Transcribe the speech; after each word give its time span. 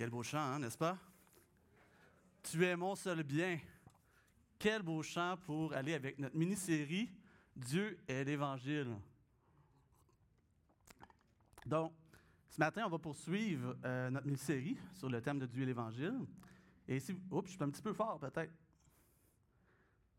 Quel 0.00 0.08
beau 0.08 0.22
chant, 0.22 0.38
hein, 0.38 0.58
n'est-ce 0.58 0.78
pas? 0.78 0.96
Tu 2.42 2.64
es 2.64 2.74
mon 2.74 2.96
seul 2.96 3.22
bien. 3.22 3.60
Quel 4.58 4.82
beau 4.82 5.02
chant 5.02 5.36
pour 5.44 5.74
aller 5.74 5.92
avec 5.92 6.18
notre 6.18 6.34
mini-série 6.34 7.10
Dieu 7.54 7.98
est 8.08 8.24
l'Évangile. 8.24 8.96
Donc, 11.66 11.92
ce 12.48 12.58
matin, 12.58 12.84
on 12.86 12.88
va 12.88 12.98
poursuivre 12.98 13.76
euh, 13.84 14.08
notre 14.08 14.24
mini-série 14.24 14.78
sur 14.94 15.10
le 15.10 15.20
thème 15.20 15.38
de 15.38 15.44
Dieu 15.44 15.64
et 15.64 15.66
l'Évangile. 15.66 16.24
Et 16.88 16.98
si. 16.98 17.14
Oups, 17.30 17.50
je 17.50 17.56
suis 17.56 17.62
un 17.62 17.68
petit 17.68 17.82
peu 17.82 17.92
fort, 17.92 18.18
peut-être. 18.18 18.54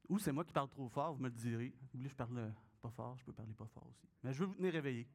Ou 0.10 0.20
c'est 0.20 0.32
moi 0.32 0.46
qui 0.46 0.54
parle 0.54 0.70
trop 0.70 0.90
fort, 0.90 1.16
vous 1.16 1.24
me 1.24 1.30
le 1.30 1.34
direz. 1.34 1.74
Vous 1.92 1.98
voulez 1.98 2.10
je 2.10 2.16
parle 2.16 2.54
pas 2.84 2.92
fort, 2.92 3.18
je 3.18 3.24
peux 3.24 3.34
parler 3.34 3.54
pas 3.54 3.66
fort 3.66 3.88
aussi. 3.90 4.08
Mais 4.22 4.32
je 4.32 4.42
veux 4.42 4.46
vous 4.46 4.54
tenir 4.54 4.74
réveillé. 4.74 5.08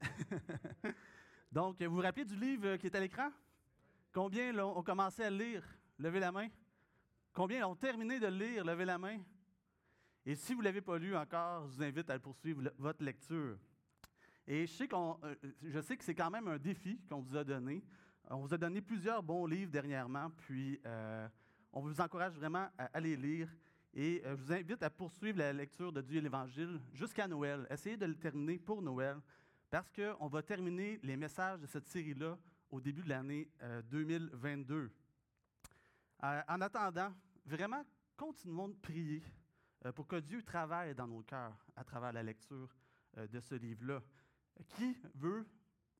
Donc, 1.52 1.82
vous 1.82 1.94
vous 1.94 2.00
rappelez 2.00 2.24
du 2.24 2.36
livre 2.36 2.76
qui 2.76 2.86
est 2.86 2.96
à 2.96 3.00
l'écran? 3.00 3.30
Combien 4.12 4.56
ont 4.58 4.82
commencé 4.82 5.22
à 5.22 5.30
lire? 5.30 5.62
Levez 5.98 6.20
la 6.20 6.32
main. 6.32 6.48
Combien 7.32 7.66
ont 7.68 7.76
terminé 7.76 8.18
de 8.18 8.26
lire? 8.26 8.64
Levez 8.64 8.84
la 8.84 8.98
main. 8.98 9.18
Et 10.24 10.34
si 10.34 10.54
vous 10.54 10.60
ne 10.60 10.64
l'avez 10.64 10.80
pas 10.80 10.98
lu 10.98 11.16
encore, 11.16 11.68
je 11.68 11.76
vous 11.76 11.82
invite 11.82 12.10
à 12.10 12.18
poursuivre 12.18 12.62
votre 12.78 13.02
lecture. 13.02 13.58
Et 14.46 14.66
je 14.66 14.72
sais, 14.72 14.88
qu'on, 14.88 15.18
euh, 15.24 15.34
je 15.62 15.80
sais 15.80 15.96
que 15.96 16.04
c'est 16.04 16.14
quand 16.14 16.30
même 16.30 16.48
un 16.48 16.58
défi 16.58 16.98
qu'on 17.08 17.20
vous 17.20 17.36
a 17.36 17.44
donné. 17.44 17.84
On 18.30 18.38
vous 18.38 18.54
a 18.54 18.58
donné 18.58 18.80
plusieurs 18.80 19.22
bons 19.22 19.46
livres 19.46 19.70
dernièrement, 19.70 20.30
puis 20.30 20.80
euh, 20.86 21.28
on 21.72 21.80
vous 21.80 22.00
encourage 22.00 22.34
vraiment 22.34 22.68
à 22.78 22.84
aller 22.94 23.16
lire. 23.16 23.48
Et 23.94 24.22
euh, 24.24 24.36
je 24.36 24.42
vous 24.42 24.52
invite 24.52 24.82
à 24.82 24.90
poursuivre 24.90 25.38
la 25.38 25.52
lecture 25.52 25.92
de 25.92 26.00
Dieu 26.00 26.18
et 26.18 26.20
l'Évangile 26.22 26.80
jusqu'à 26.92 27.28
Noël. 27.28 27.66
Essayez 27.70 27.96
de 27.96 28.06
le 28.06 28.16
terminer 28.16 28.58
pour 28.58 28.80
Noël, 28.80 29.18
parce 29.70 29.90
qu'on 29.90 30.28
va 30.28 30.42
terminer 30.42 30.98
les 31.02 31.16
messages 31.16 31.60
de 31.60 31.66
cette 31.66 31.86
série-là 31.86 32.38
au 32.70 32.80
début 32.80 33.02
de 33.02 33.08
l'année 33.08 33.50
2022. 33.90 34.74
Euh, 34.74 34.88
euh, 36.24 36.42
en 36.48 36.60
attendant, 36.60 37.12
vraiment, 37.46 37.84
continuons 38.16 38.68
de 38.68 38.74
prier 38.74 39.22
pour 39.94 40.06
que 40.08 40.16
Dieu 40.16 40.42
travaille 40.42 40.94
dans 40.94 41.06
nos 41.06 41.22
cœurs 41.22 41.66
à 41.76 41.84
travers 41.84 42.12
la 42.12 42.22
lecture 42.22 42.74
de 43.16 43.40
ce 43.40 43.54
livre-là. 43.54 44.02
Qui 44.70 44.96
veut, 45.14 45.46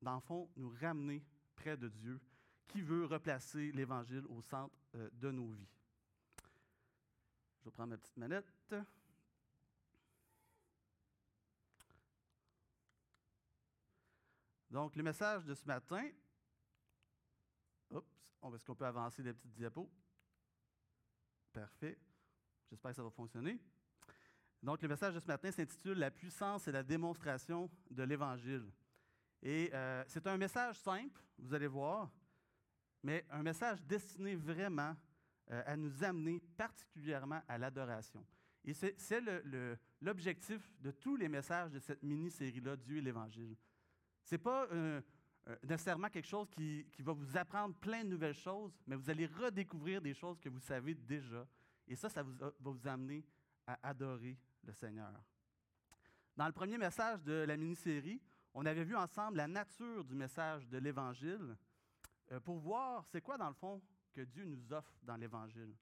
dans 0.01 0.15
le 0.15 0.21
fond, 0.21 0.49
nous 0.57 0.73
ramener 0.81 1.25
près 1.55 1.77
de 1.77 1.87
Dieu? 1.87 2.19
Qui 2.67 2.81
veut 2.81 3.05
replacer 3.05 3.71
l'Évangile 3.71 4.25
au 4.27 4.41
centre 4.41 4.75
de 5.13 5.31
nos 5.31 5.49
vies? 5.51 5.71
Je 7.59 7.65
vais 7.65 7.71
prendre 7.71 7.91
ma 7.91 7.97
petite 7.97 8.17
manette. 8.17 8.75
Donc, 14.69 14.95
le 14.95 15.03
message 15.03 15.45
de 15.45 15.53
ce 15.55 15.65
matin. 15.65 16.07
Est-ce 18.53 18.65
qu'on 18.65 18.75
peut 18.75 18.85
avancer 18.85 19.21
les 19.21 19.33
petites 19.33 19.53
diapos? 19.53 19.89
Parfait. 21.51 21.99
J'espère 22.69 22.91
que 22.91 22.95
ça 22.95 23.03
va 23.03 23.09
fonctionner. 23.09 23.59
Donc, 24.61 24.81
le 24.81 24.87
message 24.87 25.15
de 25.15 25.19
ce 25.19 25.27
matin 25.27 25.51
s'intitule 25.51 25.97
La 25.97 26.11
puissance 26.11 26.67
et 26.67 26.71
la 26.71 26.83
démonstration 26.83 27.69
de 27.89 28.03
l'Évangile. 28.03 28.71
Et 29.41 29.69
euh, 29.73 30.03
c'est 30.07 30.27
un 30.27 30.37
message 30.37 30.79
simple, 30.79 31.21
vous 31.37 31.53
allez 31.53 31.67
voir, 31.67 32.11
mais 33.03 33.25
un 33.29 33.41
message 33.41 33.81
destiné 33.83 34.35
vraiment 34.35 34.95
euh, 35.51 35.63
à 35.65 35.77
nous 35.77 36.03
amener 36.03 36.41
particulièrement 36.57 37.41
à 37.47 37.57
l'adoration. 37.57 38.25
Et 38.65 38.73
c'est 38.73 39.21
l'objectif 40.01 40.69
de 40.81 40.91
tous 40.91 41.15
les 41.15 41.29
messages 41.29 41.71
de 41.71 41.79
cette 41.79 42.03
mini-série-là, 42.03 42.75
Dieu 42.75 42.97
et 42.97 43.01
l'Évangile. 43.01 43.55
Ce 44.25 44.35
n'est 44.35 44.39
pas 44.39 44.67
euh, 44.71 45.01
euh, 45.47 45.55
nécessairement 45.63 46.09
quelque 46.09 46.27
chose 46.27 46.49
qui, 46.49 46.85
va 46.99 47.13
vous 47.13 47.37
apprendre 47.37 47.75
plein 47.75 48.03
de 48.03 48.09
nouvelles 48.09 48.35
choses, 48.35 48.71
mais 48.85 48.95
vous 48.95 49.09
allez 49.09 49.25
redécouvrir 49.25 50.01
des 50.01 50.13
choses 50.13 50.39
que 50.39 50.49
vous 50.49 50.59
savez 50.59 50.93
déjà. 50.93 51.47
Et 51.87 51.95
ça, 51.95 52.09
ça 52.09 52.23
va 52.23 52.51
vous 52.59 52.87
amener 52.87 53.25
à 53.65 53.89
adorer 53.89 54.37
le 54.63 54.73
Seigneur. 54.73 55.11
Dans 56.35 56.45
le 56.45 56.53
premier 56.53 56.77
message 56.77 57.23
de 57.23 57.45
la 57.47 57.57
mini-série, 57.57 58.21
on 58.53 58.65
avait 58.65 58.83
vu 58.83 58.95
ensemble 58.95 59.37
la 59.37 59.47
nature 59.47 60.03
du 60.03 60.15
message 60.15 60.67
de 60.67 60.77
l'Évangile 60.77 61.55
pour 62.43 62.59
voir 62.59 63.05
c'est 63.07 63.21
quoi, 63.21 63.37
dans 63.37 63.47
le 63.47 63.55
fond, 63.55 63.81
que 64.13 64.21
Dieu 64.21 64.45
nous 64.45 64.71
offre 64.73 64.93
dans 65.03 65.15
l'Évangile. 65.15 65.73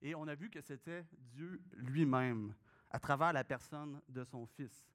Et 0.00 0.14
on 0.14 0.26
a 0.28 0.34
vu 0.34 0.50
que 0.50 0.60
c'était 0.60 1.06
Dieu 1.12 1.62
lui-même, 1.72 2.54
à 2.90 2.98
travers 2.98 3.32
la 3.32 3.44
personne 3.44 4.00
de 4.08 4.22
son 4.24 4.46
Fils. 4.46 4.93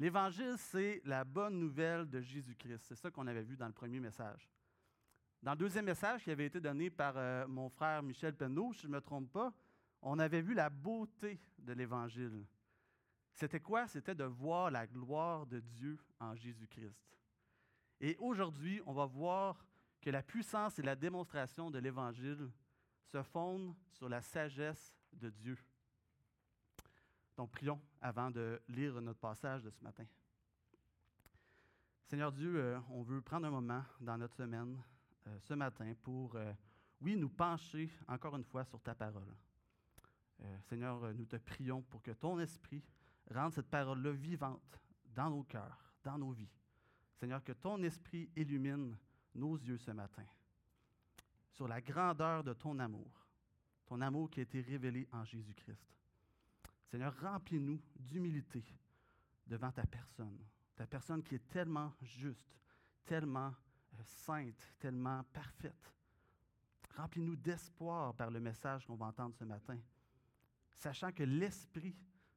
L'Évangile, 0.00 0.54
c'est 0.56 1.02
la 1.04 1.24
bonne 1.24 1.58
nouvelle 1.58 2.08
de 2.08 2.22
Jésus-Christ. 2.22 2.84
C'est 2.84 2.94
ça 2.94 3.10
qu'on 3.10 3.26
avait 3.26 3.42
vu 3.42 3.54
dans 3.54 3.66
le 3.66 3.74
premier 3.74 4.00
message. 4.00 4.48
Dans 5.42 5.50
le 5.50 5.58
deuxième 5.58 5.84
message 5.84 6.24
qui 6.24 6.30
avait 6.30 6.46
été 6.46 6.58
donné 6.58 6.88
par 6.88 7.18
euh, 7.18 7.46
mon 7.46 7.68
frère 7.68 8.02
Michel 8.02 8.34
Penneau, 8.34 8.72
si 8.72 8.80
je 8.80 8.86
ne 8.86 8.94
me 8.94 9.02
trompe 9.02 9.30
pas, 9.30 9.52
on 10.00 10.18
avait 10.18 10.40
vu 10.40 10.54
la 10.54 10.70
beauté 10.70 11.38
de 11.58 11.74
l'Évangile. 11.74 12.46
C'était 13.34 13.60
quoi? 13.60 13.86
C'était 13.88 14.14
de 14.14 14.24
voir 14.24 14.70
la 14.70 14.86
gloire 14.86 15.46
de 15.46 15.60
Dieu 15.60 15.98
en 16.18 16.34
Jésus-Christ. 16.34 17.18
Et 18.00 18.16
aujourd'hui, 18.20 18.80
on 18.86 18.94
va 18.94 19.04
voir 19.04 19.66
que 20.00 20.08
la 20.08 20.22
puissance 20.22 20.78
et 20.78 20.82
la 20.82 20.96
démonstration 20.96 21.70
de 21.70 21.78
l'Évangile 21.78 22.50
se 23.04 23.22
fondent 23.22 23.76
sur 23.90 24.08
la 24.08 24.22
sagesse 24.22 24.94
de 25.12 25.28
Dieu. 25.28 25.58
Donc, 27.40 27.52
prions 27.52 27.80
avant 28.02 28.30
de 28.30 28.60
lire 28.68 29.00
notre 29.00 29.18
passage 29.18 29.62
de 29.62 29.70
ce 29.70 29.82
matin. 29.82 30.04
Seigneur 32.04 32.30
Dieu, 32.32 32.54
euh, 32.54 32.78
on 32.90 33.00
veut 33.00 33.22
prendre 33.22 33.46
un 33.46 33.50
moment 33.50 33.82
dans 33.98 34.18
notre 34.18 34.34
semaine, 34.34 34.78
euh, 35.26 35.38
ce 35.40 35.54
matin, 35.54 35.94
pour, 36.02 36.36
euh, 36.36 36.52
oui, 37.00 37.16
nous 37.16 37.30
pencher 37.30 37.90
encore 38.08 38.36
une 38.36 38.44
fois 38.44 38.66
sur 38.66 38.78
ta 38.82 38.94
parole. 38.94 39.34
Seigneur, 40.68 41.14
nous 41.14 41.24
te 41.24 41.36
prions 41.36 41.80
pour 41.80 42.02
que 42.02 42.10
ton 42.10 42.38
esprit 42.40 42.84
rende 43.30 43.54
cette 43.54 43.70
parole-là 43.70 44.12
vivante 44.12 44.78
dans 45.06 45.30
nos 45.30 45.44
cœurs, 45.44 45.94
dans 46.04 46.18
nos 46.18 46.32
vies. 46.32 46.52
Seigneur, 47.14 47.42
que 47.42 47.52
ton 47.52 47.82
esprit 47.82 48.28
illumine 48.36 48.98
nos 49.34 49.56
yeux 49.56 49.78
ce 49.78 49.92
matin 49.92 50.26
sur 51.52 51.66
la 51.66 51.80
grandeur 51.80 52.44
de 52.44 52.52
ton 52.52 52.78
amour, 52.78 53.26
ton 53.86 54.02
amour 54.02 54.28
qui 54.28 54.40
a 54.40 54.42
été 54.42 54.60
révélé 54.60 55.08
en 55.10 55.24
Jésus-Christ. 55.24 55.99
Seigneur, 56.90 57.14
remplis-nous 57.20 57.80
d'humilité 57.96 58.64
devant 59.46 59.70
ta 59.70 59.86
personne, 59.86 60.38
ta 60.74 60.86
personne 60.86 61.22
qui 61.22 61.36
est 61.36 61.48
tellement 61.48 61.92
juste, 62.02 62.58
tellement 63.04 63.54
euh, 63.94 64.02
sainte, 64.04 64.74
tellement 64.78 65.22
parfaite. 65.32 65.94
Remplis-nous 66.96 67.36
d'espoir 67.36 68.14
par 68.14 68.30
le 68.30 68.40
message 68.40 68.86
qu'on 68.86 68.96
va 68.96 69.06
entendre 69.06 69.36
ce 69.36 69.44
matin, 69.44 69.78
sachant 70.76 71.12
que 71.12 71.22
l'Esprit 71.22 71.94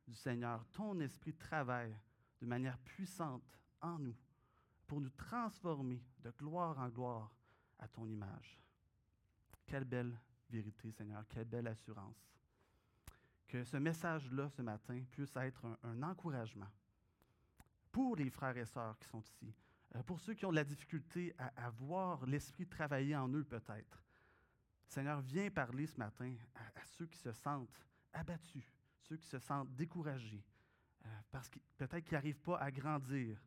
du 0.08 0.14
Seigneur, 0.14 0.64
ton 0.72 1.00
Esprit 1.00 1.34
travaille 1.34 1.98
de 2.40 2.46
manière 2.46 2.78
puissante 2.78 3.58
en 3.82 3.98
nous 3.98 4.16
pour 4.86 5.02
nous 5.02 5.10
transformer 5.10 6.04
de 6.22 6.30
gloire 6.30 6.78
en 6.78 6.90
gloire 6.90 7.36
à 7.80 7.88
ton 7.88 8.06
image. 8.06 8.62
Quelle 9.66 9.86
belle 9.86 10.16
vérité, 10.48 10.92
Seigneur, 10.92 11.26
quelle 11.28 11.46
belle 11.46 11.68
assurance. 11.68 12.30
Que 13.54 13.64
ce 13.64 13.78
message-là, 13.78 14.50
ce 14.50 14.64
matin, 14.64 15.00
puisse 15.12 15.36
être 15.36 15.78
un, 15.84 16.02
encouragement 16.02 16.72
pour 17.92 18.16
les 18.16 18.32
frères 18.32 18.58
et 18.58 18.66
sœurs 18.66 18.98
qui 18.98 19.08
sont 19.08 19.22
ici, 19.22 19.54
euh, 19.96 20.02
pour 20.02 20.20
ceux 20.20 20.34
qui 20.34 20.44
ont 20.48 20.50
de 20.50 20.56
la 20.56 20.64
difficulté 20.64 21.36
à, 21.38 21.70
voir 21.70 22.26
l'Esprit 22.26 22.66
travailler 22.66 23.16
en 23.16 23.30
eux 23.30 23.44
peut-être. 23.44 24.04
Seigneur, 24.88 25.22
viens 25.22 25.52
parler 25.52 25.86
ce 25.86 26.00
matin 26.00 26.36
à, 26.56 26.84
ceux 26.84 27.06
qui 27.06 27.20
se 27.20 27.32
sentent 27.32 27.86
abattus, 28.12 28.66
ceux 28.98 29.18
qui 29.18 29.28
se 29.28 29.38
sentent 29.38 29.72
découragés, 29.76 30.44
euh, 31.06 31.10
parce 31.30 31.48
que 31.48 31.60
peut-être 31.78 32.06
qu'ils 32.06 32.16
n'arrivent 32.16 32.42
pas 32.42 32.58
à 32.58 32.72
grandir, 32.72 33.40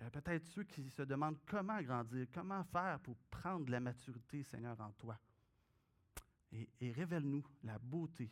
euh, 0.00 0.10
peut-être 0.10 0.44
ceux 0.44 0.64
qui 0.64 0.90
se 0.90 1.00
demandent 1.00 1.40
comment 1.46 1.80
grandir, 1.80 2.26
comment 2.30 2.62
faire 2.64 3.00
pour 3.00 3.16
prendre 3.30 3.70
la 3.70 3.80
maturité, 3.80 4.42
Seigneur, 4.42 4.78
en 4.82 4.92
toi. 4.92 5.18
Et, 6.52 6.92
révèle-nous 6.92 7.46
la 7.62 7.78
beauté 7.78 8.30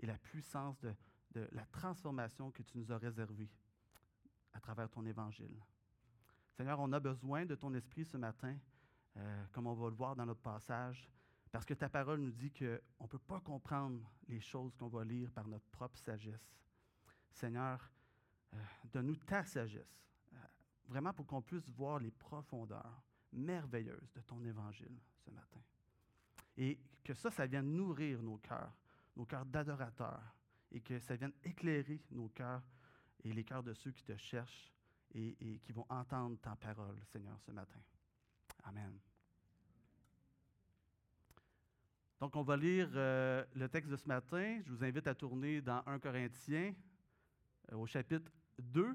et 0.00 0.06
la 0.06 0.18
puissance 0.18 0.80
de, 0.80 0.94
la 1.52 1.64
transformation 1.66 2.50
que 2.50 2.62
tu 2.62 2.76
nous 2.76 2.90
as 2.90 2.98
réservée 2.98 3.48
à 4.52 4.60
travers 4.60 4.90
ton 4.90 5.04
évangile. 5.06 5.62
Seigneur, 6.52 6.80
on 6.80 6.92
a 6.92 6.98
besoin 6.98 7.46
de 7.46 7.54
ton 7.54 7.72
esprit 7.74 8.04
ce 8.04 8.16
matin, 8.16 8.56
euh, 9.16 9.44
comme 9.52 9.66
on 9.66 9.74
va 9.74 9.88
le 9.88 9.94
voir 9.94 10.16
dans 10.16 10.26
notre 10.26 10.40
passage, 10.40 11.08
parce 11.52 11.64
que 11.64 11.74
ta 11.74 11.88
parole 11.88 12.20
nous 12.20 12.32
dit 12.32 12.50
qu'on 12.50 13.04
ne 13.04 13.08
peut 13.08 13.18
pas 13.18 13.40
comprendre 13.40 14.00
les 14.28 14.40
choses 14.40 14.74
qu'on 14.76 14.88
va 14.88 15.04
lire 15.04 15.30
par 15.30 15.46
notre 15.46 15.66
propre 15.66 15.98
sagesse. 15.98 16.56
Seigneur, 17.30 17.90
euh, 18.54 18.58
donne-nous 18.92 19.16
ta 19.16 19.44
sagesse 19.44 20.00
vraiment 20.90 21.12
pour 21.12 21.26
qu'on 21.26 21.40
puisse 21.40 21.68
voir 21.70 22.00
les 22.00 22.10
profondeurs 22.10 23.02
merveilleuses 23.32 24.12
de 24.12 24.20
ton 24.22 24.44
évangile 24.44 25.00
ce 25.24 25.30
matin. 25.30 25.60
Et 26.56 26.78
que 27.04 27.14
ça, 27.14 27.30
ça 27.30 27.46
vienne 27.46 27.72
nourrir 27.72 28.22
nos 28.22 28.38
cœurs, 28.38 28.76
nos 29.16 29.24
cœurs 29.24 29.46
d'adorateurs, 29.46 30.34
et 30.72 30.80
que 30.80 30.98
ça 30.98 31.16
vienne 31.16 31.32
éclairer 31.42 32.00
nos 32.10 32.28
cœurs 32.28 32.62
et 33.24 33.32
les 33.32 33.44
cœurs 33.44 33.62
de 33.62 33.74
ceux 33.74 33.90
qui 33.90 34.04
te 34.04 34.16
cherchent 34.16 34.72
et, 35.14 35.60
qui 35.62 35.72
vont 35.72 35.86
entendre 35.88 36.38
ta 36.40 36.56
parole, 36.56 36.96
Seigneur, 37.04 37.38
ce 37.40 37.50
matin. 37.50 37.80
Amen. 38.64 38.98
Donc, 42.20 42.36
on 42.36 42.42
va 42.42 42.56
lire 42.56 42.88
euh, 42.94 43.44
le 43.54 43.68
texte 43.68 43.90
de 43.90 43.96
ce 43.96 44.06
matin. 44.06 44.60
Je 44.64 44.70
vous 44.70 44.84
invite 44.84 45.06
à 45.06 45.14
tourner 45.14 45.60
dans 45.60 45.82
1 45.86 45.98
Corinthiens, 45.98 46.74
euh, 47.72 47.76
au 47.76 47.86
chapitre 47.86 48.30
2, 48.58 48.94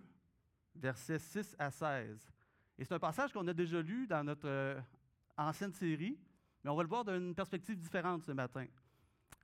versets 0.75 1.19
6 1.19 1.55
à 1.57 1.71
16. 1.71 2.31
Et 2.77 2.85
c'est 2.85 2.93
un 2.93 2.99
passage 2.99 3.33
qu'on 3.33 3.47
a 3.47 3.53
déjà 3.53 3.81
lu 3.81 4.05
dans 4.05 4.23
notre 4.23 4.47
euh, 4.47 4.79
ancienne 5.37 5.73
série, 5.73 6.19
mais 6.63 6.69
on 6.69 6.75
va 6.75 6.83
le 6.83 6.89
voir 6.89 7.03
d'une 7.03 7.33
perspective 7.33 7.77
différente 7.77 8.23
ce 8.23 8.31
matin, 8.31 8.67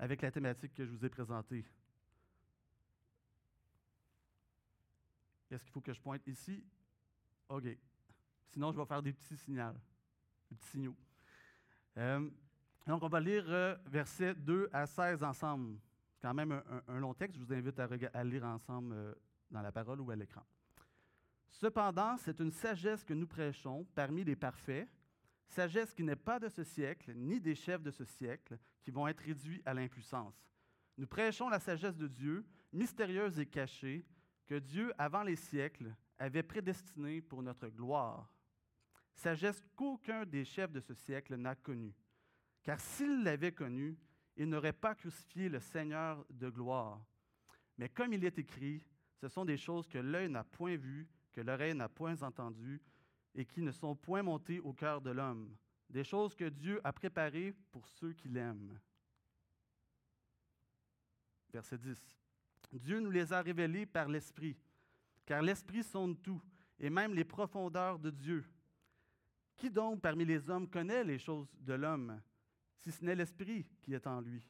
avec 0.01 0.23
la 0.23 0.31
thématique 0.31 0.73
que 0.73 0.83
je 0.83 0.89
vous 0.89 1.05
ai 1.05 1.09
présentée. 1.09 1.63
Est-ce 5.51 5.63
qu'il 5.63 5.71
faut 5.71 5.79
que 5.79 5.93
je 5.93 6.01
pointe 6.01 6.25
ici? 6.25 6.65
OK. 7.47 7.65
Sinon, 8.47 8.71
je 8.71 8.79
vais 8.79 8.85
faire 8.85 9.03
des 9.03 9.13
petits 9.13 9.37
signaux. 9.37 9.73
Des 10.49 10.55
petits 10.55 10.69
signaux. 10.69 10.95
Euh, 11.97 12.27
donc, 12.87 13.03
on 13.03 13.09
va 13.09 13.19
lire 13.19 13.45
euh, 13.47 13.75
versets 13.85 14.33
2 14.33 14.69
à 14.73 14.87
16 14.87 15.23
ensemble. 15.23 15.77
C'est 16.13 16.21
quand 16.23 16.33
même 16.33 16.63
un, 16.87 16.99
long 16.99 17.13
texte. 17.13 17.37
Je 17.37 17.43
vous 17.43 17.53
invite 17.53 17.79
à, 17.79 18.23
lire 18.23 18.45
ensemble 18.45 18.95
euh, 18.95 19.13
dans 19.51 19.61
la 19.61 19.71
parole 19.71 20.01
ou 20.01 20.09
à 20.09 20.15
l'écran. 20.15 20.41
Cependant, 21.47 22.17
c'est 22.17 22.39
une 22.39 22.51
sagesse 22.51 23.03
que 23.03 23.13
nous 23.13 23.27
prêchons 23.27 23.85
parmi 23.93 24.23
les 24.23 24.35
parfaits, 24.35 24.89
sagesse 25.51 25.93
qui 25.93 26.03
n'est 26.03 26.15
pas 26.15 26.39
de 26.39 26.49
ce 26.49 26.63
siècle, 26.63 27.13
ni 27.15 27.39
des 27.39 27.55
chefs 27.55 27.81
de 27.81 27.91
ce 27.91 28.05
siècle, 28.05 28.57
qui 28.81 28.91
vont 28.91 29.07
être 29.07 29.21
réduits 29.21 29.61
à 29.65 29.73
l'impuissance. 29.73 30.35
Nous 30.97 31.07
prêchons 31.07 31.49
la 31.49 31.59
sagesse 31.59 31.95
de 31.95 32.07
Dieu, 32.07 32.45
mystérieuse 32.71 33.39
et 33.39 33.45
cachée, 33.45 34.05
que 34.47 34.55
Dieu, 34.55 34.93
avant 34.97 35.23
les 35.23 35.35
siècles, 35.35 35.95
avait 36.17 36.43
prédestinée 36.43 37.21
pour 37.21 37.41
notre 37.41 37.67
gloire. 37.67 38.33
Sagesse 39.15 39.63
qu'aucun 39.75 40.25
des 40.25 40.45
chefs 40.45 40.71
de 40.71 40.79
ce 40.79 40.93
siècle 40.93 41.35
n'a 41.35 41.55
connue. 41.55 41.95
Car 42.63 42.79
s'il 42.79 43.23
l'avait 43.23 43.51
connue, 43.51 43.97
il 44.37 44.49
n'aurait 44.49 44.73
pas 44.73 44.95
crucifié 44.95 45.49
le 45.49 45.59
Seigneur 45.59 46.25
de 46.29 46.49
gloire. 46.49 47.03
Mais 47.77 47.89
comme 47.89 48.13
il 48.13 48.23
est 48.23 48.37
écrit, 48.39 48.85
ce 49.15 49.27
sont 49.27 49.45
des 49.45 49.57
choses 49.57 49.87
que 49.87 49.97
l'œil 49.97 50.29
n'a 50.29 50.43
point 50.43 50.75
vues, 50.75 51.07
que 51.31 51.41
l'oreille 51.41 51.75
n'a 51.75 51.89
point 51.89 52.21
entendues, 52.21 52.81
et 53.35 53.45
qui 53.45 53.61
ne 53.61 53.71
sont 53.71 53.95
point 53.95 54.23
montées 54.23 54.59
au 54.59 54.73
cœur 54.73 55.01
de 55.01 55.11
l'homme. 55.11 55.55
Des 55.89 56.03
choses 56.03 56.35
que 56.35 56.49
Dieu 56.49 56.79
a 56.83 56.93
préparées 56.93 57.53
pour 57.71 57.87
ceux 57.87 58.13
qui 58.13 58.27
l'aiment. 58.27 58.79
Verset 61.51 61.77
10. 61.77 62.17
Dieu 62.73 62.99
nous 62.99 63.11
les 63.11 63.33
a 63.33 63.41
révélés 63.41 63.85
par 63.85 64.07
l'Esprit, 64.07 64.57
car 65.25 65.41
l'Esprit 65.41 65.83
sonde 65.83 66.21
tout, 66.21 66.41
et 66.79 66.89
même 66.89 67.13
les 67.13 67.25
profondeurs 67.25 67.99
de 67.99 68.09
Dieu. 68.09 68.45
Qui 69.57 69.69
donc 69.69 70.01
parmi 70.01 70.25
les 70.25 70.49
hommes 70.49 70.69
connaît 70.69 71.03
les 71.03 71.19
choses 71.19 71.53
de 71.59 71.73
l'homme, 71.73 72.21
si 72.79 72.91
ce 72.91 73.03
n'est 73.03 73.15
l'Esprit 73.15 73.67
qui 73.81 73.93
est 73.93 74.07
en 74.07 74.21
lui? 74.21 74.47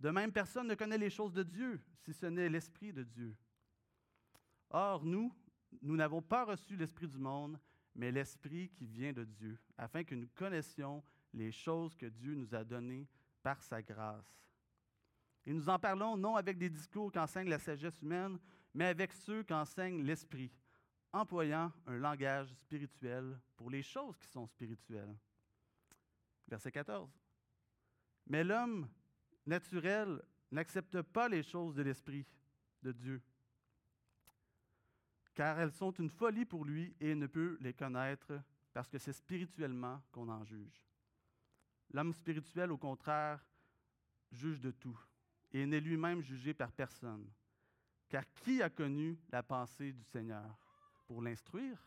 De 0.00 0.10
même, 0.10 0.32
personne 0.32 0.68
ne 0.68 0.74
connaît 0.76 0.96
les 0.96 1.10
choses 1.10 1.32
de 1.32 1.42
Dieu, 1.42 1.82
si 1.98 2.12
ce 2.12 2.26
n'est 2.26 2.48
l'Esprit 2.48 2.92
de 2.92 3.02
Dieu. 3.02 3.36
Or, 4.70 5.04
nous, 5.04 5.34
nous 5.82 5.96
n'avons 5.96 6.22
pas 6.22 6.44
reçu 6.44 6.76
l'Esprit 6.76 7.08
du 7.08 7.18
monde, 7.18 7.58
mais 7.98 8.12
l'Esprit 8.12 8.70
qui 8.70 8.86
vient 8.86 9.12
de 9.12 9.24
Dieu, 9.24 9.58
afin 9.76 10.04
que 10.04 10.14
nous 10.14 10.28
connaissions 10.28 11.02
les 11.34 11.50
choses 11.50 11.96
que 11.96 12.06
Dieu 12.06 12.32
nous 12.32 12.54
a 12.54 12.62
données 12.62 13.08
par 13.42 13.60
sa 13.60 13.82
grâce. 13.82 14.46
Et 15.44 15.52
nous 15.52 15.68
en 15.68 15.80
parlons 15.80 16.16
non 16.16 16.36
avec 16.36 16.58
des 16.58 16.70
discours 16.70 17.10
qu'enseigne 17.10 17.48
la 17.48 17.58
sagesse 17.58 18.00
humaine, 18.00 18.38
mais 18.72 18.86
avec 18.86 19.12
ceux 19.12 19.42
qu'enseigne 19.42 20.04
l'Esprit, 20.04 20.52
employant 21.12 21.72
un 21.86 21.96
langage 21.98 22.54
spirituel 22.54 23.36
pour 23.56 23.68
les 23.68 23.82
choses 23.82 24.16
qui 24.16 24.28
sont 24.28 24.46
spirituelles. 24.46 25.16
Verset 26.46 26.70
14. 26.70 27.10
Mais 28.28 28.44
l'homme 28.44 28.88
naturel 29.44 30.22
n'accepte 30.52 31.02
pas 31.02 31.28
les 31.28 31.42
choses 31.42 31.74
de 31.74 31.82
l'Esprit 31.82 32.24
de 32.80 32.92
Dieu, 32.92 33.20
car 35.38 35.60
elles 35.60 35.70
sont 35.70 35.92
une 35.92 36.10
folie 36.10 36.44
pour 36.44 36.64
lui 36.64 36.92
et 36.98 37.12
il 37.12 37.18
ne 37.20 37.28
peut 37.28 37.56
les 37.60 37.72
connaître 37.72 38.42
parce 38.72 38.88
que 38.88 38.98
c'est 38.98 39.12
spirituellement 39.12 40.02
qu'on 40.10 40.28
en 40.28 40.42
juge. 40.42 40.84
L'homme 41.92 42.12
spirituel, 42.12 42.72
au 42.72 42.76
contraire, 42.76 43.38
juge 44.32 44.58
de 44.58 44.72
tout 44.72 44.98
et 45.52 45.64
n'est 45.64 45.78
lui-même 45.78 46.22
jugé 46.22 46.54
par 46.54 46.72
personne. 46.72 47.24
Car 48.08 48.24
qui 48.34 48.60
a 48.60 48.68
connu 48.68 49.16
la 49.30 49.44
pensée 49.44 49.92
du 49.92 50.02
Seigneur 50.02 50.58
pour 51.06 51.22
l'instruire? 51.22 51.86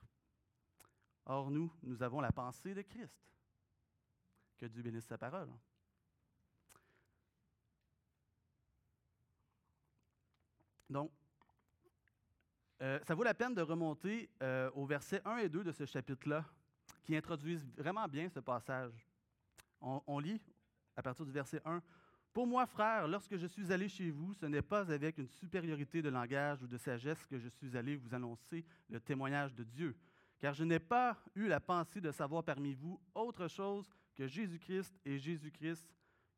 Or, 1.25 1.51
nous, 1.51 1.69
nous 1.83 2.01
avons 2.01 2.21
la 2.21 2.31
pensée 2.31 2.73
de 2.73 2.83
Christ. 2.83 3.19
Que 4.57 4.65
Dieu 4.65 4.81
bénisse 4.81 5.07
sa 5.07 5.17
parole. 5.17 5.51
Donc, 10.89 11.11
euh, 12.81 12.99
ça 13.03 13.13
vaut 13.13 13.23
la 13.23 13.33
peine 13.33 13.53
de 13.53 13.61
remonter 13.61 14.29
euh, 14.41 14.71
au 14.73 14.85
verset 14.85 15.21
1 15.25 15.37
et 15.37 15.49
2 15.49 15.63
de 15.63 15.71
ce 15.71 15.85
chapitre-là, 15.85 16.43
qui 17.03 17.15
introduisent 17.15 17.65
vraiment 17.77 18.07
bien 18.07 18.27
ce 18.29 18.39
passage. 18.39 18.93
On, 19.79 20.01
on 20.07 20.19
lit 20.19 20.41
à 20.95 21.01
partir 21.01 21.25
du 21.25 21.31
verset 21.31 21.61
1. 21.63 21.81
Pour 22.33 22.47
moi, 22.47 22.65
frère, 22.65 23.07
lorsque 23.07 23.37
je 23.37 23.45
suis 23.45 23.71
allé 23.71 23.89
chez 23.89 24.09
vous, 24.09 24.33
ce 24.33 24.45
n'est 24.45 24.61
pas 24.61 24.91
avec 24.91 25.17
une 25.17 25.27
supériorité 25.27 26.01
de 26.01 26.09
langage 26.09 26.63
ou 26.63 26.67
de 26.67 26.77
sagesse 26.77 27.25
que 27.27 27.37
je 27.37 27.49
suis 27.49 27.75
allé 27.75 27.95
vous 27.95 28.15
annoncer 28.15 28.65
le 28.89 28.99
témoignage 28.99 29.53
de 29.53 29.63
Dieu, 29.63 29.95
car 30.39 30.53
je 30.53 30.63
n'ai 30.63 30.79
pas 30.79 31.17
eu 31.35 31.47
la 31.47 31.59
pensée 31.59 32.01
de 32.01 32.11
savoir 32.11 32.43
parmi 32.43 32.73
vous 32.73 32.99
autre 33.13 33.47
chose 33.47 33.87
que 34.15 34.27
Jésus-Christ 34.27 34.99
et 35.05 35.19
Jésus-Christ 35.19 35.85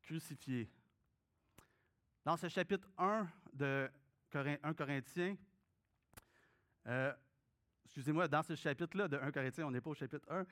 crucifié. 0.02 0.68
Dans 2.24 2.36
ce 2.36 2.48
chapitre 2.48 2.88
1 2.98 3.26
de 3.52 3.88
1 4.32 4.74
Corinthiens, 4.74 5.36
euh, 6.86 7.12
excusez-moi, 7.84 8.28
dans 8.28 8.42
ce 8.42 8.54
chapitre-là 8.54 9.08
de 9.08 9.16
1 9.16 9.30
Corinthiens, 9.30 9.66
on 9.66 9.70
n'est 9.70 9.80
pas 9.80 9.90
au 9.90 9.94
chapitre 9.94 10.26
1, 10.30 10.44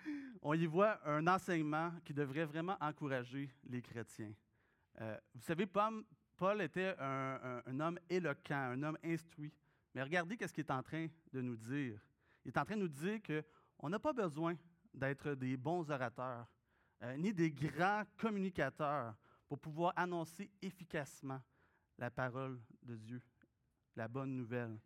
on 0.42 0.54
y 0.54 0.66
voit 0.66 1.00
un 1.06 1.26
enseignement 1.26 1.92
qui 2.04 2.14
devrait 2.14 2.44
vraiment 2.44 2.76
encourager 2.80 3.50
les 3.68 3.82
chrétiens. 3.82 4.32
Euh, 5.00 5.16
vous 5.34 5.42
savez, 5.42 5.66
Paul, 5.66 6.04
était 6.60 6.94
un, 6.98 7.80
homme 7.80 7.98
éloquent, 8.08 8.54
un 8.54 8.82
homme 8.82 8.98
instruit. 9.04 9.52
Mais 9.94 10.02
regardez 10.02 10.36
ce 10.40 10.52
qu'il 10.52 10.64
est 10.64 10.70
en 10.70 10.82
train 10.82 11.06
de 11.32 11.40
nous 11.40 11.56
dire. 11.56 12.00
Il 12.44 12.48
est 12.48 12.58
en 12.58 12.64
train 12.64 12.76
de 12.76 12.80
nous 12.82 12.88
dire 12.88 13.20
qu'on 13.22 13.88
n'a 13.88 13.98
pas 13.98 14.12
besoin 14.12 14.56
d'être 14.92 15.34
des 15.34 15.56
bons 15.56 15.88
orateurs, 15.90 16.46
euh, 17.02 17.16
ni 17.16 17.32
des 17.32 17.50
grands 17.50 18.02
communicateurs 18.16 19.14
pour 19.48 19.58
pouvoir 19.58 19.92
annoncer 19.96 20.50
efficacement 20.60 21.40
la 21.98 22.10
parole 22.10 22.60
de 22.82 22.96
Dieu, 22.96 23.22
la 23.96 24.08
bonne 24.08 24.36
nouvelle. 24.36 24.78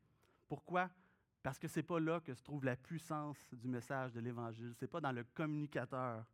Pourquoi? 0.48 0.90
Parce 1.46 1.60
que 1.60 1.68
ce 1.68 1.78
n'est 1.78 1.84
pas 1.84 2.00
là 2.00 2.18
que 2.18 2.34
se 2.34 2.42
trouve 2.42 2.64
la 2.64 2.74
puissance 2.74 3.38
du 3.54 3.68
message 3.68 4.12
de 4.12 4.18
l'Évangile. 4.18 4.74
Ce 4.74 4.84
n'est 4.84 4.88
pas 4.88 5.00
dans 5.00 5.12
le 5.12 5.22
communicateur. 5.22 6.24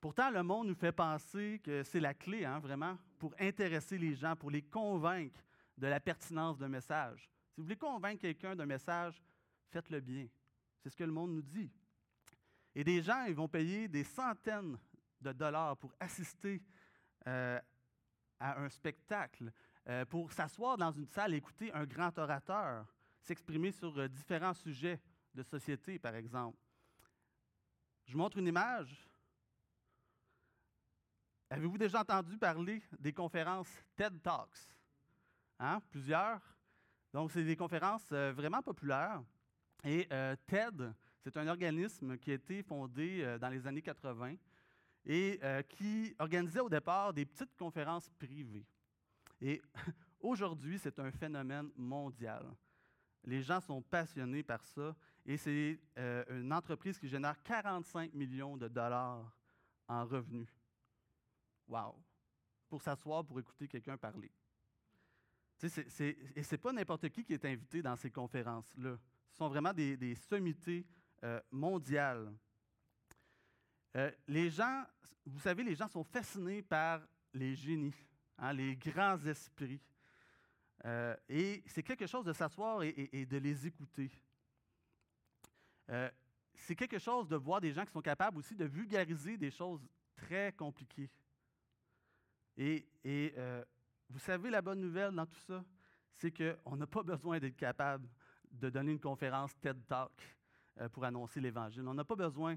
Pourtant, 0.00 0.30
le 0.30 0.44
monde 0.44 0.68
nous 0.68 0.76
fait 0.76 0.92
penser 0.92 1.60
que 1.64 1.82
c'est 1.82 1.98
la 1.98 2.14
clé, 2.14 2.44
hein, 2.44 2.60
vraiment, 2.60 2.96
pour 3.18 3.34
intéresser 3.40 3.98
les 3.98 4.14
gens, 4.14 4.36
pour 4.36 4.52
les 4.52 4.62
convaincre 4.62 5.42
de 5.76 5.88
la 5.88 5.98
pertinence 5.98 6.58
d'un 6.58 6.68
message. 6.68 7.28
Si 7.50 7.56
vous 7.56 7.64
voulez 7.64 7.76
convaincre 7.76 8.20
quelqu'un 8.20 8.54
d'un 8.54 8.66
message, 8.66 9.20
faites-le 9.70 9.98
bien. 9.98 10.28
C'est 10.78 10.90
ce 10.90 10.96
que 10.96 11.02
le 11.02 11.10
monde 11.10 11.32
nous 11.32 11.42
dit. 11.42 11.72
Et 12.72 12.84
des 12.84 13.02
gens, 13.02 13.24
ils 13.24 13.34
vont 13.34 13.48
payer 13.48 13.88
des 13.88 14.04
centaines 14.04 14.78
de 15.20 15.32
dollars 15.32 15.76
pour 15.76 15.92
assister 15.98 16.62
euh, 17.26 17.58
à 18.38 18.60
un 18.60 18.68
spectacle, 18.68 19.50
euh, 19.88 20.04
pour 20.04 20.32
s'asseoir 20.32 20.76
dans 20.76 20.92
une 20.92 21.08
salle 21.08 21.34
écouter 21.34 21.72
un 21.72 21.84
grand 21.84 22.16
orateur 22.16 22.86
s'exprimer 23.26 23.72
sur 23.72 23.98
euh, 23.98 24.08
différents 24.08 24.54
sujets 24.54 25.00
de 25.34 25.42
société, 25.42 25.98
par 25.98 26.14
exemple. 26.14 26.58
Je 28.06 28.16
montre 28.16 28.38
une 28.38 28.46
image. 28.46 29.08
Avez-vous 31.50 31.78
déjà 31.78 32.00
entendu 32.00 32.38
parler 32.38 32.82
des 32.98 33.12
conférences 33.12 33.70
TED 33.96 34.22
Talks? 34.22 34.76
Hein? 35.58 35.80
Plusieurs. 35.90 36.40
Donc, 37.12 37.32
c'est 37.32 37.44
des 37.44 37.56
conférences 37.56 38.08
euh, 38.12 38.32
vraiment 38.32 38.62
populaires. 38.62 39.22
Et 39.84 40.06
euh, 40.12 40.36
TED, 40.46 40.94
c'est 41.22 41.36
un 41.36 41.48
organisme 41.48 42.16
qui 42.18 42.30
a 42.30 42.34
été 42.34 42.62
fondé 42.62 43.36
dans 43.40 43.48
les 43.48 43.66
années 43.66 43.82
80 43.82 44.36
et 45.04 45.40
qui 45.68 46.14
organisait 46.18 46.60
au 46.60 46.68
départ 46.68 47.12
des 47.12 47.24
petites 47.24 47.56
conférences 47.56 48.08
privées. 48.10 48.64
Et 49.40 49.60
aujourd'hui, 50.20 50.78
c'est 50.78 50.98
un 51.00 51.10
phénomène 51.10 51.70
mondial. 51.76 52.44
Les 53.26 53.42
gens 53.42 53.60
sont 53.60 53.82
passionnés 53.82 54.42
par 54.42 54.64
ça 54.64 54.94
et 55.24 55.36
c'est 55.36 55.78
une 56.30 56.52
entreprise 56.52 56.98
qui 56.98 57.08
génère 57.08 57.42
45 57.42 58.14
millions 58.14 58.56
de 58.56 58.68
dollars 58.68 59.36
en 59.88 60.04
revenus 60.04 60.48
Wow! 61.68 61.96
Pour 62.68 62.82
s'asseoir, 62.82 63.24
pour 63.24 63.38
écouter 63.38 63.68
quelqu'un 63.68 63.96
parler. 63.96 64.30
et 65.62 65.68
ce 65.68 66.04
n'est 66.04 66.58
pas 66.58 66.72
n'importe 66.72 67.08
qui 67.08 67.24
qui 67.24 67.34
est 67.34 67.44
invité 67.44 67.82
dans 67.82 67.96
ces 67.96 68.10
conférences-là. 68.10 68.96
Ce 69.30 69.36
sont 69.36 69.48
vraiment 69.48 69.72
des, 69.72 70.14
sommités 70.14 70.86
euh, 71.22 71.40
mondiales. 71.50 72.32
Euh, 73.96 74.10
les 74.26 74.50
gens, 74.50 74.84
vous 75.24 75.40
savez, 75.40 75.62
les 75.62 75.74
gens 75.74 75.88
sont 75.88 76.04
fascinés 76.04 76.62
par 76.62 77.02
les 77.32 77.54
génies, 77.54 77.94
hein, 78.38 78.52
les 78.52 78.76
grands 78.76 79.18
esprits. 79.18 79.80
Euh, 80.84 81.16
et 81.28 81.62
c'est 81.66 81.82
quelque 81.82 82.06
chose 82.06 82.24
de 82.24 82.32
s'asseoir 82.32 82.82
et, 82.82 83.26
de 83.26 83.36
les 83.38 83.66
écouter. 83.66 84.10
Euh, 85.90 86.10
c'est 86.54 86.76
quelque 86.76 86.98
chose 86.98 87.28
de 87.28 87.36
voir 87.36 87.60
des 87.60 87.72
gens 87.72 87.84
qui 87.84 87.92
sont 87.92 88.02
capables 88.02 88.38
aussi 88.38 88.54
de 88.54 88.64
vulgariser 88.64 89.36
des 89.36 89.50
choses 89.50 89.86
très 90.14 90.52
compliquées. 90.52 91.10
Et, 92.56 92.86
euh, 93.06 93.64
vous 94.08 94.18
savez, 94.18 94.50
la 94.50 94.62
bonne 94.62 94.80
nouvelle 94.80 95.12
dans 95.12 95.26
tout 95.26 95.40
ça, 95.40 95.64
c'est 96.14 96.32
qu'on 96.32 96.76
n'a 96.76 96.86
pas 96.86 97.02
besoin 97.02 97.38
d'être 97.38 97.56
capable 97.56 98.08
de 98.50 98.70
donner 98.70 98.92
une 98.92 99.00
conférence 99.00 99.58
TED 99.60 99.86
Talk 99.86 100.12
pour 100.92 101.04
annoncer 101.04 101.40
l'Évangile. 101.40 101.86
On 101.88 101.94
n'a 101.94 102.04
pas 102.04 102.16
besoin 102.16 102.56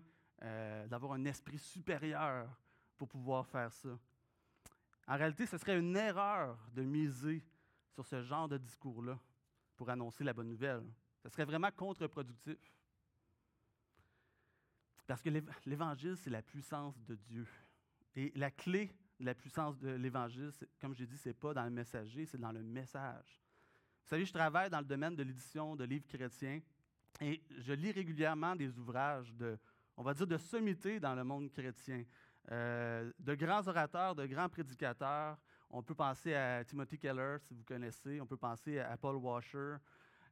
d'avoir 0.87 1.13
un 1.13 1.25
esprit 1.25 1.57
supérieur 1.57 2.49
pour 2.97 3.07
pouvoir 3.07 3.45
faire 3.45 3.73
ça. 3.73 3.89
En 5.07 5.17
réalité, 5.17 5.45
ce 5.45 5.57
serait 5.57 5.77
une 5.77 5.97
erreur 5.97 6.57
de 6.73 6.83
miser 6.83 7.43
sur 7.93 8.05
ce 8.05 8.21
genre 8.23 8.47
de 8.47 8.57
discours-là 8.57 9.19
pour 9.75 9.89
annoncer 9.89 10.23
la 10.23 10.33
bonne 10.33 10.49
nouvelle. 10.49 10.83
Ce 11.23 11.29
serait 11.29 11.45
vraiment 11.45 11.71
contre-productif. 11.71 12.57
Parce 15.07 15.21
que 15.21 15.29
l'Évangile, 15.65 16.15
c'est 16.17 16.29
la 16.29 16.41
puissance 16.41 17.01
de 17.03 17.15
Dieu. 17.15 17.47
Et 18.15 18.31
la 18.35 18.51
clé 18.51 18.91
de 19.19 19.25
la 19.25 19.33
puissance 19.33 19.77
de 19.79 19.89
l'Évangile, 19.89 20.51
comme 20.79 20.93
j'ai 20.93 21.07
dit, 21.07 21.17
ce 21.17 21.29
n'est 21.29 21.33
pas 21.33 21.53
dans 21.53 21.63
le 21.63 21.71
messager, 21.71 22.25
c'est 22.25 22.37
dans 22.37 22.51
le 22.51 22.61
message. 22.61 23.41
Vous 24.03 24.09
savez, 24.09 24.25
je 24.25 24.33
travaille 24.33 24.69
dans 24.69 24.79
le 24.79 24.85
domaine 24.85 25.15
de 25.15 25.23
l'édition 25.23 25.75
de 25.75 25.83
livres 25.83 26.07
chrétiens 26.07 26.61
et 27.21 27.41
je 27.57 27.73
lis 27.73 27.91
régulièrement 27.91 28.55
des 28.55 28.77
ouvrages 28.77 29.33
de, 29.33 29.57
on 29.97 30.03
va 30.03 30.13
dire, 30.13 30.27
de 30.27 30.37
sommité 30.37 30.99
dans 30.99 31.15
le 31.15 31.23
monde 31.23 31.51
chrétien. 31.51 32.03
Euh, 32.51 33.11
de 33.19 33.35
grands 33.35 33.67
orateurs, 33.67 34.15
de 34.15 34.25
grands 34.25 34.49
prédicateurs. 34.49 35.37
On 35.69 35.83
peut 35.83 35.95
penser 35.95 36.33
à 36.33 36.63
Timothy 36.63 36.97
Keller, 36.97 37.37
si 37.41 37.53
vous 37.53 37.63
connaissez. 37.63 38.19
On 38.19 38.25
peut 38.25 38.37
penser 38.37 38.79
à 38.79 38.97
Paul 38.97 39.17
Washer. 39.17 39.75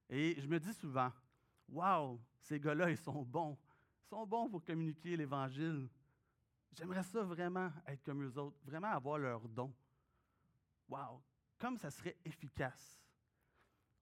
Et 0.09 0.39
je 0.39 0.47
me 0.47 0.59
dis 0.59 0.73
souvent, 0.73 1.11
Wow, 1.69 2.19
ces 2.39 2.59
gars-là, 2.59 2.89
ils 2.89 2.97
sont 2.97 3.23
bons. 3.23 3.57
Ils 4.03 4.07
sont 4.07 4.25
bons 4.25 4.49
pour 4.49 4.63
communiquer 4.63 5.17
l'Évangile. 5.17 5.89
J'aimerais 6.73 7.03
ça 7.03 7.23
vraiment 7.23 7.71
être 7.87 8.03
comme 8.03 8.23
eux 8.23 8.37
autres, 8.37 8.57
vraiment 8.63 8.87
avoir 8.87 9.17
leur 9.17 9.47
don. 9.49 9.73
Wow, 10.87 11.21
comme 11.57 11.77
ça 11.77 11.91
serait 11.91 12.17
efficace. 12.23 13.01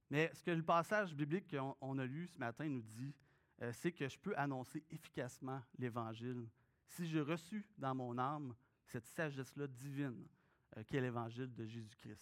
Mais 0.09 0.31
ce 0.33 0.43
que 0.43 0.51
le 0.51 0.63
passage 0.63 1.15
biblique 1.15 1.49
qu'on 1.49 1.97
a 1.97 2.05
lu 2.05 2.27
ce 2.27 2.37
matin 2.37 2.67
nous 2.67 2.83
dit, 2.83 3.15
euh, 3.61 3.71
c'est 3.73 3.91
que 3.91 4.07
je 4.07 4.19
peux 4.19 4.37
annoncer 4.37 4.83
efficacement 4.91 5.61
l'Évangile 5.77 6.47
si 6.87 7.07
j'ai 7.07 7.21
reçu 7.21 7.65
dans 7.77 7.95
mon 7.95 8.17
âme 8.17 8.53
cette 8.85 9.05
sagesse-là 9.05 9.67
divine 9.67 10.27
euh, 10.77 10.83
qu'est 10.87 11.01
l'Évangile 11.01 11.53
de 11.53 11.65
Jésus-Christ. 11.65 12.21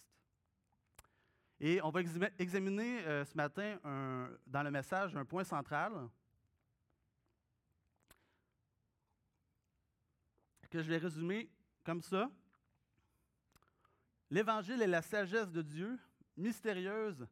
Et 1.60 1.80
on 1.82 1.90
va 1.90 2.00
examiner 2.38 3.04
euh, 3.04 3.24
ce 3.24 3.36
matin 3.36 3.78
dans 4.46 4.62
le 4.62 4.70
message 4.70 5.16
un 5.16 5.24
point 5.24 5.44
central 5.44 6.08
que 10.74 10.82
je 10.82 10.88
vais 10.88 10.98
résumer 10.98 11.48
comme 11.84 12.02
ça. 12.02 12.28
L'Évangile 14.28 14.82
est 14.82 14.88
la 14.88 15.02
sagesse 15.02 15.52
de 15.52 15.62
Dieu, 15.62 15.96
mystérieuse 16.36 17.24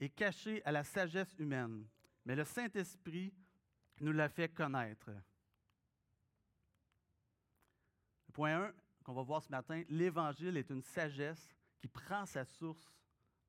et 0.00 0.08
cachée 0.08 0.64
à 0.64 0.72
la 0.72 0.82
sagesse 0.82 1.32
humaine, 1.38 1.86
mais 2.24 2.34
le 2.34 2.42
Saint-Esprit 2.42 3.32
nous 4.00 4.10
l'a 4.10 4.28
fait 4.28 4.48
connaître. 4.48 5.10
Point 8.32 8.64
1 8.64 8.74
qu'on 9.08 9.14
va 9.14 9.22
voir 9.22 9.42
ce 9.42 9.50
matin, 9.50 9.82
l'Évangile 9.88 10.58
est 10.58 10.68
une 10.68 10.82
sagesse 10.82 11.48
qui 11.78 11.88
prend 11.88 12.26
sa 12.26 12.44
source 12.44 12.94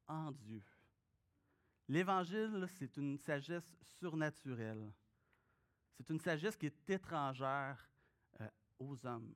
en 0.07 0.31
Dieu. 0.31 0.63
L'Évangile, 1.89 2.65
c'est 2.77 2.95
une 2.95 3.17
sagesse 3.17 3.69
surnaturelle. 3.99 4.89
C'est 5.97 6.09
une 6.11 6.19
sagesse 6.21 6.55
qui 6.55 6.67
est 6.67 6.89
étrangère 6.89 7.91
euh, 8.39 8.47
aux 8.79 9.05
hommes. 9.05 9.35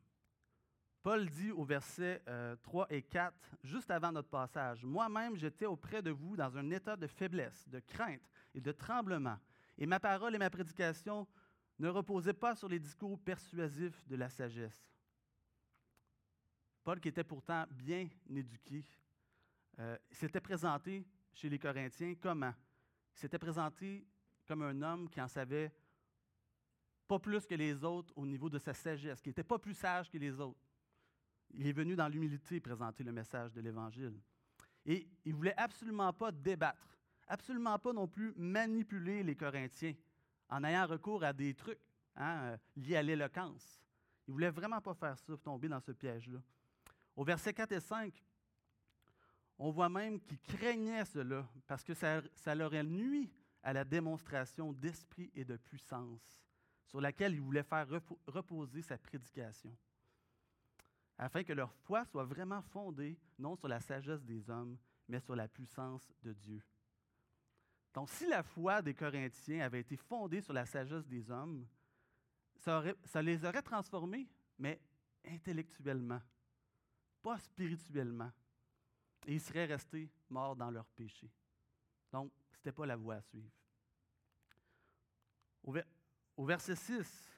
Paul 1.01 1.29
dit 1.29 1.51
au 1.51 1.65
verset 1.65 2.23
3 2.61 2.83
euh, 2.83 2.87
et 2.89 3.01
4, 3.01 3.35
juste 3.61 3.91
avant 3.91 4.13
notre 4.13 4.29
passage, 4.29 4.85
Moi-même, 4.85 5.35
j'étais 5.35 5.65
auprès 5.65 6.01
de 6.01 6.11
vous 6.11 6.37
dans 6.37 6.57
un 6.57 6.71
état 6.71 6.95
de 6.95 7.07
faiblesse, 7.07 7.67
de 7.67 7.81
crainte 7.81 8.31
et 8.55 8.61
de 8.61 8.71
tremblement, 8.71 9.39
et 9.77 9.85
ma 9.85 9.99
parole 9.99 10.35
et 10.35 10.39
ma 10.39 10.49
prédication 10.49 11.27
ne 11.79 11.89
reposaient 11.89 12.31
pas 12.31 12.55
sur 12.55 12.69
les 12.69 12.79
discours 12.79 13.19
persuasifs 13.19 14.07
de 14.07 14.15
la 14.15 14.29
sagesse, 14.29 14.92
Paul, 16.83 16.99
qui 16.99 17.07
était 17.07 17.23
pourtant 17.23 17.65
bien 17.71 18.07
éduqué, 18.29 18.83
euh, 19.79 19.97
s'était 20.11 20.41
présenté 20.41 21.05
chez 21.33 21.49
les 21.49 21.57
Corinthiens 21.57 22.15
comment? 22.21 22.53
Il 23.15 23.19
s'était 23.19 23.39
présenté 23.39 24.05
comme 24.45 24.63
un 24.63 24.81
homme 24.81 25.09
qui 25.09 25.21
en 25.21 25.27
savait 25.27 25.71
pas 27.07 27.19
plus 27.19 27.45
que 27.45 27.55
les 27.55 27.83
autres 27.83 28.13
au 28.15 28.25
niveau 28.25 28.49
de 28.49 28.59
sa 28.59 28.73
sagesse, 28.73 29.21
qui 29.21 29.29
n'était 29.29 29.43
pas 29.43 29.59
plus 29.59 29.73
sage 29.73 30.09
que 30.09 30.17
les 30.17 30.39
autres. 30.39 30.59
Il 31.53 31.67
est 31.67 31.73
venu 31.73 31.95
dans 31.95 32.07
l'humilité 32.07 32.59
présenter 32.59 33.03
le 33.03 33.11
message 33.11 33.53
de 33.53 33.61
l'Évangile. 33.61 34.19
Et 34.85 35.07
il 35.23 35.31
ne 35.31 35.37
voulait 35.37 35.57
absolument 35.57 36.11
pas 36.11 36.31
débattre, 36.31 36.97
absolument 37.27 37.77
pas 37.79 37.93
non 37.93 38.07
plus 38.07 38.33
manipuler 38.35 39.23
les 39.23 39.35
Corinthiens 39.35 39.93
en 40.49 40.63
ayant 40.63 40.85
recours 40.87 41.23
à 41.23 41.31
des 41.31 41.53
trucs 41.53 41.79
hein, 42.15 42.37
euh, 42.43 42.57
liés 42.75 42.97
à 42.97 43.03
l'éloquence. 43.03 43.79
Il 44.27 44.31
ne 44.31 44.33
voulait 44.33 44.51
vraiment 44.51 44.81
pas 44.81 44.93
faire 44.93 45.17
ça, 45.17 45.37
tomber 45.37 45.69
dans 45.69 45.79
ce 45.79 45.91
piège-là. 45.91 46.39
Au 47.15 47.23
verset 47.23 47.53
4 47.53 47.71
et 47.73 47.79
5, 47.79 48.23
on 49.59 49.71
voit 49.71 49.89
même 49.89 50.19
qu'il 50.19 50.39
craignait 50.39 51.05
cela 51.05 51.47
parce 51.67 51.83
que 51.83 51.93
ça, 51.93 52.21
leur 52.55 52.71
nuit 52.83 53.31
à 53.61 53.71
la 53.71 53.83
démonstration 53.83 54.73
d'esprit 54.73 55.31
et 55.35 55.45
de 55.45 55.55
puissance 55.57 56.41
sur 56.87 56.99
laquelle 56.99 57.33
il 57.33 57.41
voulait 57.41 57.63
faire 57.63 57.87
reposer 58.27 58.81
sa 58.81 58.97
prédication, 58.97 59.75
afin 61.17 61.43
que 61.43 61.53
leur 61.53 61.73
foi 61.73 62.05
soit 62.05 62.25
vraiment 62.25 62.61
fondée 62.61 63.17
non 63.39 63.55
sur 63.55 63.67
la 63.67 63.79
sagesse 63.79 64.23
des 64.23 64.49
hommes, 64.49 64.77
mais 65.07 65.19
sur 65.19 65.35
la 65.35 65.47
puissance 65.47 66.11
de 66.21 66.33
Dieu. 66.33 66.61
Donc, 67.93 68.09
si 68.09 68.27
la 68.27 68.43
foi 68.43 68.81
des 68.81 68.93
Corinthiens 68.93 69.61
avait 69.65 69.81
été 69.81 69.95
fondée 69.97 70.41
sur 70.41 70.53
la 70.53 70.65
sagesse 70.65 71.05
des 71.05 71.29
hommes, 71.29 71.65
ça 72.57 73.21
les 73.21 73.45
aurait 73.45 73.61
transformés, 73.61 74.27
mais 74.57 74.79
intellectuellement 75.25 76.21
pas 77.23 77.39
spirituellement. 77.39 78.31
Et 79.25 79.35
ils 79.35 79.41
seraient 79.41 79.65
restés 79.65 80.11
morts 80.29 80.55
dans 80.55 80.69
leur 80.69 80.85
péché. 80.89 81.31
Donc, 82.11 82.31
ce 82.51 82.57
n'était 82.57 82.73
pas 82.73 82.85
la 82.85 82.97
voie 82.97 83.15
à 83.15 83.21
suivre. 83.21 83.49
Au, 86.35 86.45
verset 86.45 86.75
6, 86.75 87.31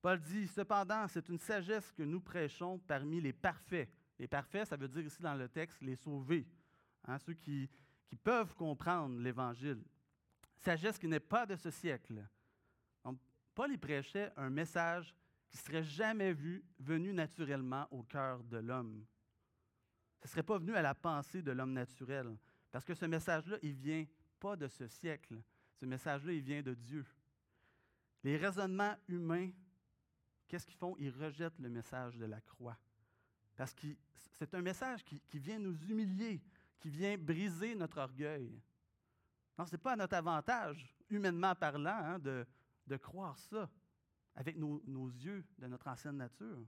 Paul 0.00 0.20
dit, 0.20 0.46
Cependant, 0.46 1.08
c'est 1.08 1.28
une 1.28 1.38
sagesse 1.38 1.90
que 1.90 2.04
nous 2.04 2.20
prêchons 2.20 2.78
parmi 2.78 3.20
les 3.20 3.32
parfaits. 3.32 3.90
Les 4.18 4.28
parfaits, 4.28 4.68
ça 4.68 4.76
veut 4.76 4.88
dire 4.88 5.04
ici 5.04 5.20
dans 5.20 5.34
le 5.34 5.48
texte 5.48 5.82
les 5.82 5.96
sauvés, 5.96 6.46
hein, 7.04 7.18
ceux 7.18 7.34
qui, 7.34 7.68
qui 8.06 8.16
peuvent 8.16 8.54
comprendre 8.54 9.18
l'Évangile. 9.18 9.82
Sagesse 10.56 10.98
qui 10.98 11.08
n'est 11.08 11.20
pas 11.20 11.44
de 11.44 11.56
ce 11.56 11.70
siècle. 11.70 12.24
Donc, 13.04 13.18
Paul 13.54 13.72
y 13.72 13.78
prêchait 13.78 14.32
un 14.36 14.50
message 14.50 15.14
qui 15.50 15.56
ne 15.56 15.62
serait 15.62 15.84
jamais 15.84 16.32
vu, 16.32 16.64
venu 16.78 17.12
naturellement 17.12 17.86
au 17.90 18.02
cœur 18.02 18.42
de 18.44 18.58
l'homme. 18.58 19.04
Ce 20.20 20.26
ne 20.26 20.30
serait 20.30 20.42
pas 20.42 20.58
venu 20.58 20.74
à 20.74 20.82
la 20.82 20.94
pensée 20.94 21.42
de 21.42 21.52
l'homme 21.52 21.72
naturel. 21.72 22.36
Parce 22.70 22.84
que 22.84 22.94
ce 22.94 23.06
message-là, 23.06 23.56
il 23.62 23.74
vient 23.74 24.04
pas 24.38 24.56
de 24.56 24.68
ce 24.68 24.86
siècle. 24.86 25.40
Ce 25.74 25.86
message-là, 25.86 26.32
il 26.32 26.42
vient 26.42 26.62
de 26.62 26.74
Dieu. 26.74 27.06
Les 28.24 28.36
raisonnements 28.36 28.96
humains, 29.06 29.50
qu'est-ce 30.48 30.66
qu'ils 30.66 30.76
font? 30.76 30.96
Ils 30.98 31.10
rejettent 31.10 31.58
le 31.60 31.68
message 31.68 32.16
de 32.16 32.26
la 32.26 32.40
croix. 32.40 32.76
Parce 33.56 33.72
que 33.72 33.86
c'est 34.38 34.54
un 34.54 34.62
message 34.62 35.04
qui, 35.04 35.38
vient 35.38 35.58
nous 35.58 35.76
humilier, 35.88 36.42
qui 36.78 36.90
vient 36.90 37.16
briser 37.16 37.74
notre 37.74 37.98
orgueil. 37.98 38.60
Non, 39.56 39.66
ce 39.66 39.72
n'est 39.72 39.78
pas 39.78 39.92
à 39.92 39.96
notre 39.96 40.14
avantage, 40.14 40.94
humainement 41.10 41.54
parlant, 41.54 41.98
hein, 42.04 42.18
de, 42.18 42.46
de 42.86 42.96
croire 42.96 43.36
ça 43.38 43.68
avec 44.38 44.56
nos, 44.56 45.10
yeux 45.10 45.44
de 45.58 45.66
notre 45.66 45.88
ancienne 45.88 46.16
nature. 46.16 46.64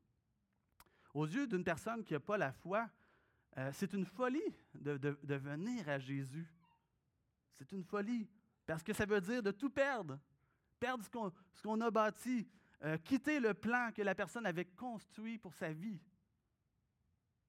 Aux 1.15 1.25
yeux 1.25 1.47
d'une 1.47 1.63
personne 1.63 2.05
qui 2.05 2.15
n'a 2.15 2.21
pas 2.21 2.37
la 2.37 2.53
foi, 2.53 2.91
euh, 3.59 3.71
c'est 3.73 3.93
une 3.93 4.05
folie 4.05 4.43
de, 4.75 5.17
venir 5.37 5.89
à 5.89 6.01
Jésus. 6.01 6.53
C'est 7.53 7.71
une 7.71 7.85
folie. 7.85 8.29
Parce 8.67 8.83
que 8.83 8.93
ça 8.93 9.07
veut 9.07 9.21
dire 9.21 9.41
de 9.41 9.53
tout 9.53 9.71
perdre. 9.71 10.19
Perdre 10.81 11.05
ce 11.05 11.63
qu'on 11.63 11.81
a 11.81 11.91
bâti. 11.93 12.49
Euh, 12.83 12.99
quitter 12.99 13.39
le 13.39 13.55
plan 13.55 13.93
que 13.93 14.03
la 14.03 14.17
personne 14.17 14.47
avait 14.47 14.65
construit 14.65 15.39
pour 15.39 15.55
sa 15.55 15.73
vie. 15.73 16.01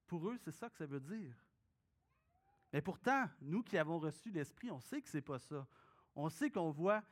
Pour 0.06 0.28
eux, 0.28 0.38
c'est 0.38 0.52
ça 0.52 0.70
que 0.70 0.76
ça 0.76 0.86
veut 0.86 1.00
dire. 1.00 1.34
Mais 2.72 2.80
pourtant, 2.80 3.28
nous 3.40 3.64
qui 3.64 3.76
avons 3.76 3.98
reçu 3.98 4.30
l'Esprit, 4.30 4.70
on 4.70 4.80
sait 4.80 5.02
que 5.02 5.08
ce 5.08 5.16
n'est 5.16 5.22
pas 5.22 5.40
ça. 5.40 5.66
On 6.14 6.28
sait 6.28 6.50
qu'on 6.50 6.70
voit 6.70 7.02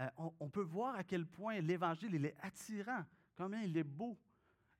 euh, 0.00 0.08
on, 0.38 0.48
peut 0.48 0.62
voir 0.62 0.94
à 0.94 1.04
quel 1.04 1.26
point 1.26 1.60
l'Évangile 1.60 2.14
il 2.14 2.26
est 2.26 2.36
attirant, 2.42 3.04
combien 3.36 3.62
il 3.62 3.76
est 3.76 3.84
beau, 3.84 4.18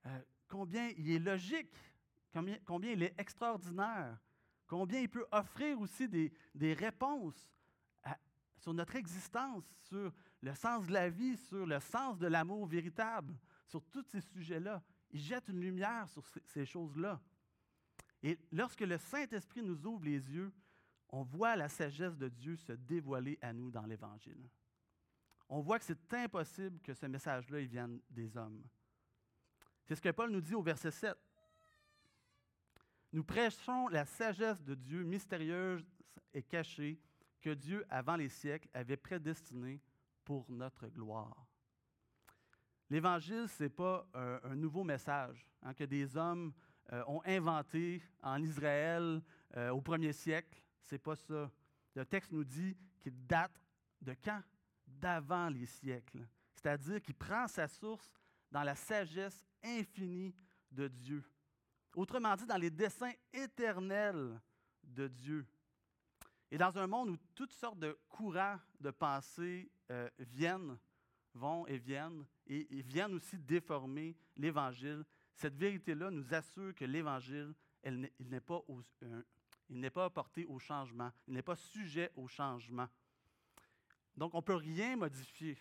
euh, 0.07 0.21
combien 0.49 0.89
il 0.97 1.11
est 1.11 1.19
logique, 1.19 1.73
combien, 2.33 2.91
il 2.91 3.03
est 3.03 3.15
extraordinaire, 3.19 4.19
combien 4.67 5.01
il 5.01 5.09
peut 5.09 5.27
offrir 5.33 5.81
aussi 5.81 6.09
des 6.09 6.75
réponses 6.75 7.51
sur 8.67 8.75
notre 8.75 8.97
existence, 8.97 9.65
sur 9.85 10.13
le 10.43 10.55
sens 10.55 10.87
de 10.89 10.93
la 10.93 11.09
vie, 11.09 11.37
sur 11.37 11.65
le 11.67 11.79
sens 11.79 12.19
de 12.19 12.27
l'amour 12.27 12.67
véritable, 12.67 13.33
sur 13.65 13.81
tous 13.85 14.05
ces 14.09 14.21
sujets-là. 14.21 14.83
Il 15.13 15.21
jette 15.21 15.49
une 15.49 15.61
lumière 15.61 16.09
sur 16.09 16.25
ces 16.47 16.67
choses-là. 16.67 17.21
Et 18.25 18.37
lorsque 18.51 18.81
le 18.81 18.99
Saint-Esprit 18.99 19.63
nous 19.63 19.87
ouvre 19.87 20.05
les 20.05 20.33
yeux, 20.33 20.53
on 21.11 21.23
voit 21.23 21.55
la 21.55 21.69
sagesse 21.69 22.17
de 22.17 22.29
Dieu 22.29 22.57
se 22.57 22.73
dévoiler 22.73 23.39
à 23.41 23.53
nous 23.53 23.71
dans 23.71 23.87
l'Évangile. 23.87 24.49
On 25.49 25.61
voit 25.61 25.79
que 25.79 25.85
c'est 25.85 26.15
impossible 26.15 26.81
que 26.81 26.93
ce 26.93 27.07
message-là 27.07 27.61
vienne 27.61 28.01
des 28.11 28.37
hommes. 28.37 28.63
C'est 29.85 29.95
ce 29.95 30.03
que 30.03 30.11
Paul 30.11 30.31
nous 30.31 30.41
dit 30.41 30.55
au 30.55 30.63
verset 30.63 30.91
7. 30.91 31.17
Nous 33.13 33.23
prêchons 33.23 33.89
la 33.89 34.05
sagesse 34.05 34.63
de 34.63 34.75
Dieu 34.75 35.05
mystérieuse 35.05 35.87
et 36.35 36.43
cachée 36.43 37.01
que 37.41 37.51
Dieu, 37.51 37.87
avant 37.89 38.17
les 38.17 38.29
siècles, 38.29 38.69
avait 38.75 38.97
prédestinée 38.97 39.81
pour 40.25 40.51
notre 40.51 40.89
gloire. 40.89 41.47
L'Évangile, 42.91 43.49
ce 43.49 43.65
n'est 43.65 43.69
pas 43.69 44.09
un, 44.15 44.57
nouveau 44.57 44.83
message 44.83 45.47
hein, 45.63 45.73
que 45.75 45.85
des 45.85 46.17
hommes 46.17 46.53
euh, 46.93 47.03
ont 47.07 47.23
inventé 47.25 48.03
en 48.23 48.43
Israël 48.43 49.23
euh, 49.57 49.71
au 49.71 49.81
premier 49.81 50.13
siècle. 50.13 50.61
Ce 50.83 50.95
n'est 50.95 51.01
pas 51.01 51.17
ça. 51.17 51.51
Le 51.95 52.05
texte 52.05 52.33
nous 52.33 52.45
dit 52.45 52.77
qu'il 53.01 53.27
date 53.27 53.61
de 54.03 54.15
quand? 54.23 54.43
D'avant 55.01 55.49
les 55.49 55.67
siècles. 55.67 56.27
C'est-à-dire 56.55 57.01
qu'il 57.03 57.15
prend 57.15 57.47
sa 57.49 57.69
source 57.69 58.11
dans 58.51 58.63
la 58.63 58.75
sagesse 58.75 59.45
infinie 59.63 60.35
de 60.71 60.89
Dieu. 60.89 61.23
Autrement 61.95 62.35
dit, 62.37 62.47
dans 62.47 62.57
les 62.57 62.71
desseins 62.71 63.13
éternels 63.33 64.41
de 64.83 65.09
Dieu. 65.09 65.47
Et 66.51 66.59
dans 66.59 66.77
un 66.79 66.87
monde 66.87 67.11
où 67.11 67.17
toutes 67.35 67.53
sortes 67.53 67.79
de 67.79 67.99
courants 68.09 68.59
de 68.81 68.91
pensée 68.91 69.71
euh, 69.91 70.09
viennent, 70.19 70.79
vont 71.35 71.67
et 71.67 71.79
viennent, 71.79 72.25
et, 72.47 72.83
viennent 72.83 73.15
aussi 73.15 73.39
déformer 73.39 74.17
l'Évangile, 74.37 75.05
cette 75.35 75.57
vérité-là 75.57 76.11
nous 76.11 76.33
assure 76.33 76.75
que 76.75 76.85
l'Évangile, 76.85 77.53
il 77.85 78.11
n'est 78.21 78.41
pas, 78.41 78.63
il 79.69 79.91
pas 79.91 80.11
porté 80.11 80.47
au 80.47 80.59
changement, 80.59 81.13
il 81.27 81.35
n'est 81.35 81.43
pas 81.43 81.57
sujet 81.57 82.11
au 82.17 82.27
changement. 82.27 82.89
Donc, 84.17 84.35
on 84.35 84.39
ne 84.39 84.43
peut 84.43 84.55
rien 84.55 84.97
modifier 84.97 85.59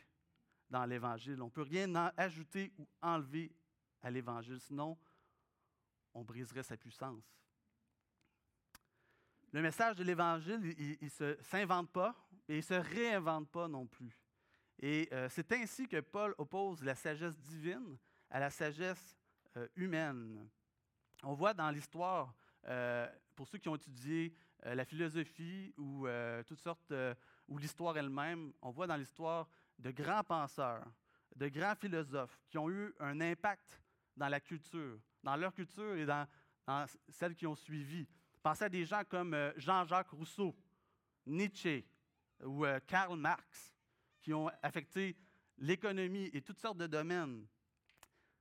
dans 0.69 0.85
l'Évangile, 0.85 1.41
on 1.41 1.45
ne 1.45 1.51
peut 1.51 1.61
rien 1.61 1.93
ajouter 2.17 2.73
ou 2.77 2.87
enlever 3.01 3.51
à 4.01 4.09
l'Évangile, 4.09 4.59
sinon 4.59 4.97
on 6.13 6.23
briserait 6.23 6.63
sa 6.63 6.77
puissance. 6.77 7.23
Le 9.51 9.61
message 9.61 9.97
de 9.97 10.03
l'Évangile, 10.03 10.75
il 10.77 11.09
ne 11.19 11.35
s'invente 11.41 11.91
pas 11.91 12.15
et 12.47 12.55
il 12.55 12.57
ne 12.57 12.61
se 12.61 12.73
réinvente 12.73 13.49
pas 13.49 13.67
non 13.67 13.85
plus. 13.85 14.17
Et 14.79 15.07
euh, 15.13 15.29
c'est 15.29 15.51
ainsi 15.53 15.87
que 15.87 15.99
Paul 16.01 16.35
oppose 16.37 16.83
la 16.83 16.95
sagesse 16.95 17.37
divine 17.39 17.97
à 18.29 18.39
la 18.39 18.49
sagesse 18.49 19.15
euh, 19.55 19.67
humaine. 19.75 20.49
On 21.23 21.33
voit 21.33 21.53
dans 21.53 21.69
l'histoire, 21.69 22.35
euh, 22.67 23.07
pour 23.35 23.47
ceux 23.47 23.57
qui 23.57 23.69
ont 23.69 23.75
étudié 23.75 24.33
la 24.63 24.83
philosophie 24.83 25.73
ou 25.77 26.07
toutes 26.47 26.61
sortes, 26.61 26.91
ou 27.47 27.57
l'histoire 27.57 27.97
elle-même, 27.97 28.53
on 28.61 28.71
voit 28.71 28.87
dans 28.87 28.95
l'histoire 28.95 29.47
de 29.77 29.91
grands 29.91 30.23
penseurs, 30.23 30.85
de 31.35 31.47
grands 31.47 31.75
philosophes 31.75 32.39
qui 32.49 32.57
ont 32.57 32.69
eu 32.69 32.93
un 32.99 33.19
impact 33.21 33.81
dans 34.15 34.27
la 34.27 34.39
culture, 34.39 34.99
dans 35.21 35.35
leur 35.35 35.53
culture 35.53 35.95
et 35.95 36.05
dans, 36.05 36.27
dans 36.65 36.85
celles 37.09 37.35
qui 37.35 37.45
ont 37.45 37.55
suivi. 37.55 38.07
Pensez 38.41 38.65
à 38.65 38.69
des 38.69 38.85
gens 38.85 39.03
comme 39.03 39.33
euh, 39.33 39.51
Jean-Jacques 39.57 40.11
Rousseau, 40.11 40.55
Nietzsche 41.25 41.85
ou 42.43 42.65
euh, 42.65 42.79
Karl 42.85 43.17
Marx, 43.17 43.73
qui 44.21 44.33
ont 44.33 44.49
affecté 44.61 45.15
l'économie 45.57 46.29
et 46.33 46.41
toutes 46.41 46.59
sortes 46.59 46.77
de 46.77 46.87
domaines. 46.87 47.45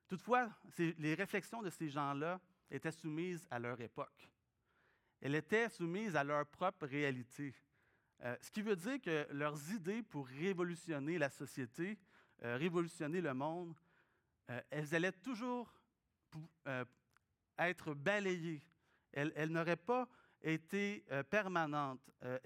Toutefois, 0.08 0.50
les 0.78 1.14
réflexions 1.14 1.62
de 1.62 1.70
ces 1.70 1.88
gens-là 1.88 2.40
étaient 2.70 2.92
soumises 2.92 3.46
à 3.50 3.58
leur 3.58 3.80
époque. 3.80 4.30
Elles 5.20 5.34
étaient 5.34 5.68
soumises 5.68 6.16
à 6.16 6.24
leur 6.24 6.46
propre 6.46 6.86
réalité. 6.86 7.54
Euh, 8.22 8.36
ce 8.40 8.50
qui 8.50 8.62
veut 8.62 8.76
dire 8.76 9.00
que 9.00 9.26
leurs 9.32 9.70
idées 9.72 10.02
pour 10.02 10.26
révolutionner 10.26 11.18
la 11.18 11.30
société, 11.30 11.98
révolutionner 12.40 13.20
le 13.20 13.32
monde, 13.32 13.74
elles 14.70 14.94
allaient 14.94 15.12
toujours 15.12 15.72
être 17.56 17.94
balayées 17.94 18.62
elle, 19.14 19.50
n'aurait 19.50 19.76
pas 19.76 20.08
été 20.42 21.04
euh, 21.10 21.22
permanente. 21.22 22.10
Euh, 22.24 22.38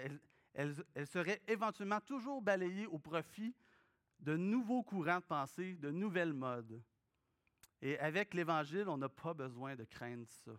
elle, 0.54 1.06
serait 1.06 1.40
éventuellement 1.46 2.00
toujours 2.00 2.42
balayée 2.42 2.86
au 2.86 2.98
profit 2.98 3.54
de 4.18 4.36
nouveaux 4.36 4.82
courants 4.82 5.20
de 5.20 5.24
pensée, 5.24 5.74
de 5.76 5.90
nouvelles 5.90 6.32
modes. 6.32 6.82
Et 7.80 7.98
avec 7.98 8.34
l'Évangile, 8.34 8.88
on 8.88 8.98
n'a 8.98 9.08
pas 9.08 9.34
besoin 9.34 9.76
de 9.76 9.84
craindre 9.84 10.26
ça. 10.26 10.50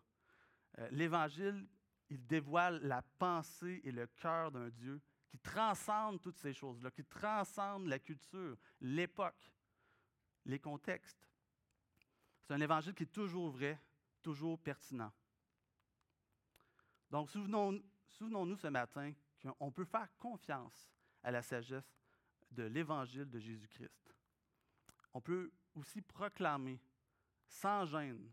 Euh, 0.79 0.87
L'Évangile, 0.91 1.67
il 2.09 2.25
dévoile 2.25 2.79
la 2.83 3.01
pensée 3.01 3.81
et 3.83 3.91
le 3.91 4.07
cœur 4.07 4.51
d'un 4.51 4.69
Dieu 4.69 5.01
qui 5.27 5.37
transcende 5.37 6.21
toutes 6.21 6.37
ces 6.37 6.53
choses-là, 6.53 6.89
qui 6.91 7.05
transcende 7.05 7.87
la 7.87 7.99
culture, 7.99 8.57
l'époque, 8.81 9.53
les 10.45 10.59
contextes. 10.59 11.29
C'est 12.41 12.53
un 12.53 12.61
évangile 12.61 12.95
qui 12.95 13.03
est 13.03 13.13
toujours 13.13 13.51
vrai, 13.51 13.79
toujours 14.23 14.59
pertinent. 14.59 15.11
Donc, 17.11 17.29
souvenons-nous 17.29 18.55
ce 18.55 18.67
matin 18.67 19.13
qu'on 19.41 19.71
peut 19.71 19.85
faire 19.85 20.09
confiance 20.17 20.91
à 21.21 21.31
la 21.31 21.43
sagesse 21.43 21.95
de 22.51 22.63
l'Évangile 22.63 23.29
de 23.29 23.39
Jésus-Christ. 23.39 24.15
On 25.13 25.21
peut 25.21 25.51
aussi 25.75 26.01
proclamer 26.01 26.79
sans 27.45 27.85
gêne 27.85 28.31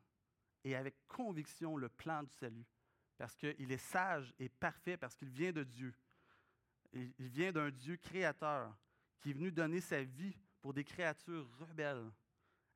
et 0.64 0.74
avec 0.74 1.06
conviction 1.06 1.76
le 1.76 1.88
plan 1.88 2.22
du 2.22 2.32
salut, 2.32 2.66
parce 3.16 3.34
qu'il 3.36 3.70
est 3.72 3.78
sage 3.78 4.34
et 4.38 4.48
parfait, 4.48 4.96
parce 4.96 5.14
qu'il 5.14 5.30
vient 5.30 5.52
de 5.52 5.64
Dieu. 5.64 5.94
Il 6.92 7.28
vient 7.28 7.52
d'un 7.52 7.70
Dieu 7.70 7.96
créateur 7.96 8.76
qui 9.20 9.30
est 9.30 9.34
venu 9.34 9.50
donner 9.50 9.80
sa 9.80 10.02
vie 10.02 10.36
pour 10.60 10.72
des 10.72 10.84
créatures 10.84 11.48
rebelles, 11.58 12.10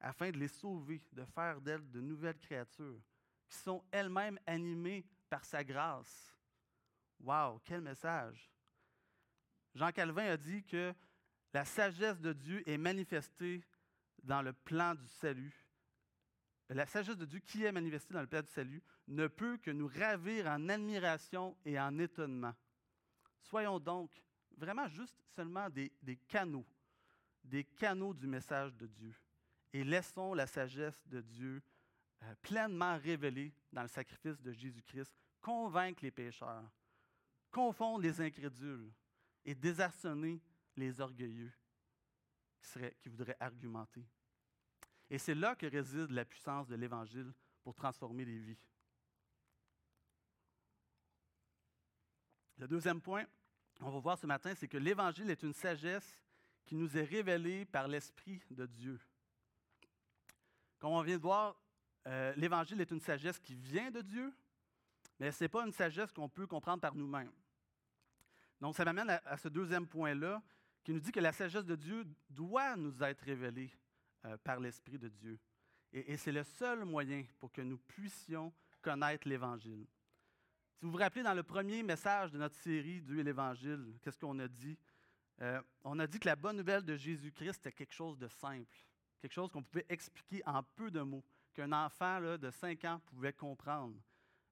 afin 0.01 0.31
de 0.31 0.39
les 0.39 0.49
sauver, 0.49 1.01
de 1.13 1.25
faire 1.25 1.61
d'elles 1.61 1.91
de 1.91 2.01
nouvelles 2.01 2.39
créatures, 2.39 3.03
qui 3.49 3.59
sont 3.59 3.85
elles-mêmes 3.91 4.39
animées 4.47 5.05
par 5.29 5.45
sa 5.45 5.63
grâce. 5.63 6.35
Wow, 7.21 7.61
quel 7.65 7.83
message! 7.83 8.51
Jean 9.75 9.93
Calvin 9.93 10.33
a 10.33 10.37
dit 10.37 10.65
que 10.65 10.95
la 11.53 11.65
sagesse 11.65 12.21
de 12.21 12.33
Dieu 12.33 12.69
est 12.69 12.79
manifestée 12.79 13.63
dans 14.23 14.43
le 14.43 14.53
plan 14.53 14.95
du 14.95 15.07
salut. 15.07 15.55
La 16.69 16.87
sagesse 16.87 17.17
de 17.17 17.25
Dieu 17.25 17.41
qui 17.41 17.65
est 17.65 17.73
manifestée 17.73 18.15
dans 18.15 18.21
le 18.21 18.27
plan 18.27 18.43
du 18.43 18.51
salut 18.51 18.83
ne 19.11 19.27
peut 19.27 19.59
que 19.59 19.71
nous 19.71 19.89
ravir 19.89 20.47
en 20.47 20.69
admiration 20.69 21.57
et 21.65 21.79
en 21.79 21.99
étonnement. 21.99 22.55
Soyons 23.43 23.81
donc 23.81 24.11
vraiment 24.57 24.89
juste 24.89 25.17
seulement 25.35 25.69
des, 25.69 25.91
canaux, 26.29 26.67
des 27.43 27.65
canaux 27.65 28.15
du 28.15 28.27
message 28.27 28.75
de 28.77 28.87
Dieu. 28.87 29.15
Et 29.73 29.83
laissons 29.85 30.33
la 30.35 30.47
sagesse 30.47 31.07
de 31.07 31.21
Dieu 31.21 31.61
euh, 32.23 32.35
pleinement 32.43 32.99
révélé 32.99 33.53
dans 33.73 33.83
le 33.83 33.89
sacrifice 33.89 34.41
de 34.41 34.53
Jésus-Christ, 34.53 35.13
convaincre 35.41 36.05
les 36.05 36.11
pécheurs, 36.11 36.71
confondre 37.51 38.03
les 38.03 38.21
incrédules 38.21 38.93
et 39.45 39.55
désarçonner 39.55 40.41
les 40.77 41.01
orgueilleux 41.01 41.53
qui, 42.61 42.69
qui 43.01 43.09
voudraient 43.09 43.37
argumenter. 43.41 44.05
Et 45.09 45.19
c'est 45.19 45.35
là 45.35 45.57
que 45.57 45.67
réside 45.67 46.11
la 46.11 46.25
puissance 46.25 46.69
de 46.69 46.77
l'Évangile 46.77 47.33
pour 47.63 47.75
transformer 47.75 48.25
les 48.25 48.39
vies. 48.39 48.67
Le 52.61 52.69
deuxième 52.69 53.01
point, 53.01 53.25
on 53.81 53.89
va 53.89 53.99
voir 54.01 54.19
ce 54.19 54.27
matin, 54.27 54.53
c'est 54.55 54.69
que 54.69 54.77
l'Évangile 54.77 55.31
est 55.31 55.43
une 55.43 55.55
sagesse 55.55 56.23
qui 56.67 56.75
nous 56.75 56.95
est 56.95 57.05
révélée 57.05 57.65
par 57.65 57.89
l'Esprit 57.89 58.43
de 58.51 58.67
Dieu. 58.67 59.01
Comme 60.79 60.93
on 60.93 61.01
vient 61.01 61.17
de 61.17 61.23
voir, 61.23 61.59
euh, 62.07 62.35
l'Évangile 62.37 62.79
est 62.83 62.91
une 62.91 63.01
sagesse 63.01 63.39
qui 63.39 63.55
vient 63.55 63.91
de 63.91 64.03
Dieu, 64.03 64.31
mais 65.19 65.33
ce 65.33 65.43
n'est 65.43 65.49
pas 65.49 65.65
une 65.65 65.73
sagesse 65.73 66.13
qu'on 66.13 66.29
peut 66.29 66.47
comprendre 66.47 66.83
par 66.83 66.95
nous-mêmes. 66.95 67.33
Donc, 68.61 68.77
ça 68.77 68.85
m'amène 68.85 69.09
à, 69.09 69.39
ce 69.39 69.49
deuxième 69.49 69.87
point-là, 69.87 70.43
qui 70.85 70.93
nous 70.93 71.01
dit 71.01 71.13
que 71.13 71.21
la 71.21 71.33
sagesse 71.33 71.65
de 71.65 71.77
Dieu 71.77 72.05
doit 72.29 72.77
nous 72.77 73.03
être 73.03 73.23
révélée 73.23 73.73
euh, 74.27 74.37
par 74.45 74.61
l'Esprit 74.61 74.99
de 74.99 75.09
Dieu. 75.09 75.39
Et, 75.95 76.15
c'est 76.19 76.33
le 76.33 76.45
seul 76.45 76.85
moyen 76.85 77.25
pour 77.39 77.51
que 77.51 77.63
nous 77.63 77.79
puissions 77.79 78.53
connaître 78.83 79.27
l'Évangile. 79.27 79.87
Si 80.81 80.87
vous 80.87 80.93
vous 80.93 80.97
rappelez, 80.97 81.23
dans 81.23 81.35
le 81.35 81.43
premier 81.43 81.83
message 81.83 82.31
de 82.31 82.39
notre 82.39 82.57
série 82.57 83.03
Dieu 83.03 83.19
et 83.19 83.23
l'Évangile, 83.23 83.99
qu'est-ce 84.01 84.19
qu'on 84.19 84.39
a 84.39 84.49
dit? 84.49 84.79
Euh, 85.43 85.61
on 85.85 85.99
a 85.99 86.07
dit 86.07 86.19
que 86.19 86.27
la 86.27 86.37
bonne 86.37 86.57
nouvelle 86.57 86.83
de 86.83 86.97
Jésus-Christ 86.97 87.59
était 87.59 87.73
quelque 87.73 87.93
chose 87.93 88.17
de 88.17 88.29
simple, 88.29 88.79
quelque 89.21 89.35
chose 89.35 89.51
qu'on 89.51 89.63
pouvait 89.63 89.85
expliquer 89.91 90.43
en 90.47 90.63
peu 90.63 90.91
de 90.91 91.03
mots 91.03 91.23
qu'un 91.53 91.71
enfant 91.73 92.23
de 92.39 92.51
5 92.51 92.83
ans 92.87 93.01
pouvait 93.05 93.35
comprendre. 93.35 93.95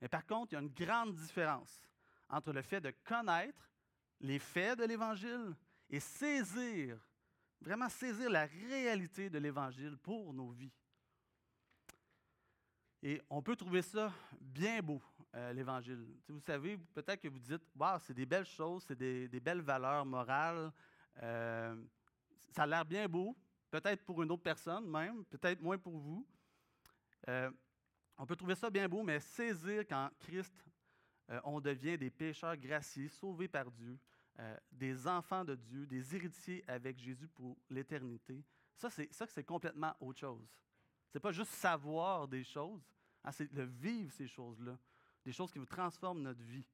Mais 0.03 0.09
par 0.09 0.27
contre, 0.27 0.53
il 0.53 0.57
y 0.57 0.59
a 0.59 0.61
une 0.61 0.69
grande 0.69 1.15
différence 1.15 1.81
entre 2.29 2.53
le 2.53 2.61
fait 2.61 2.83
de 2.83 2.93
connaître 3.05 3.73
les 4.21 4.39
faits 4.39 4.81
de 4.81 4.85
l'Évangile 4.85 5.57
et 5.89 5.99
saisir, 5.99 6.99
vraiment 7.59 7.89
saisir 7.89 8.29
la 8.29 8.45
réalité 8.45 9.31
de 9.31 9.39
l'Évangile 9.39 9.97
pour 9.97 10.35
nos 10.35 10.51
vies. 10.51 10.75
Et 13.03 13.23
on 13.31 13.41
peut 13.41 13.57
trouver 13.57 13.81
ça 13.81 14.13
bien 14.39 14.83
beau, 14.83 15.01
euh, 15.35 15.53
l'Évangile. 15.53 16.07
Vous 16.29 16.41
savez, 16.41 16.79
peut-être 16.95 17.21
que 17.21 17.29
vous 17.29 17.39
dites, 17.39 17.63
wow, 17.79 17.99
c'est 18.01 18.15
des 18.15 18.27
belles 18.27 18.47
choses, 18.47 18.85
c'est 18.87 18.97
des, 18.97 19.41
belles 19.41 19.61
valeurs 19.61 20.07
morales. 20.07 20.73
Euh, 21.23 21.77
ça 22.51 22.63
a 22.63 22.67
l'air 22.67 22.85
bien 22.85 23.09
beau, 23.09 23.37
peut-être 23.71 24.05
pour 24.05 24.23
une 24.23 24.31
autre 24.31 24.43
personne 24.43 24.89
même, 24.91 25.25
peut-être 25.27 25.61
moins 25.61 25.79
pour 25.79 25.99
vous. 25.99 26.27
Euh, 27.29 27.51
on 28.17 28.27
peut 28.27 28.37
trouver 28.37 28.55
ça 28.55 28.71
bien 28.71 28.89
beau, 28.89 29.03
mais 29.03 29.21
saisir 29.21 29.87
qu'en 29.87 30.11
Christ, 30.19 30.55
on 31.45 31.61
devient 31.61 31.99
des 31.99 32.09
pécheurs 32.09 32.57
graciés, 32.57 33.09
sauvés 33.09 33.49
par 33.49 33.71
Dieu, 33.71 33.99
des 34.73 35.07
enfants 35.07 35.45
de 35.45 35.55
Dieu, 35.55 35.87
des 35.87 36.17
héritiers 36.17 36.65
avec 36.67 36.99
Jésus 36.99 37.29
pour 37.29 37.55
l'éternité, 37.69 38.43
ça, 38.79 39.27
c'est 39.27 39.45
complètement 39.45 39.95
autre 40.01 40.21
chose. 40.21 40.49
Ce 41.13 41.19
n'est 41.19 41.21
pas 41.21 41.33
juste 41.33 41.53
savoir 41.53 42.29
des 42.29 42.45
choses, 42.45 42.83
hein, 43.25 43.33
c'est 43.33 43.53
de 43.53 43.63
vivre 43.63 44.13
ces 44.13 44.29
choses-là, 44.29 44.79
des 45.29 45.35
choses 45.35 45.53
qui 45.53 45.59
vous 45.59 45.67
transforment 45.67 46.23
notre 46.23 46.43
vie. 46.43 46.65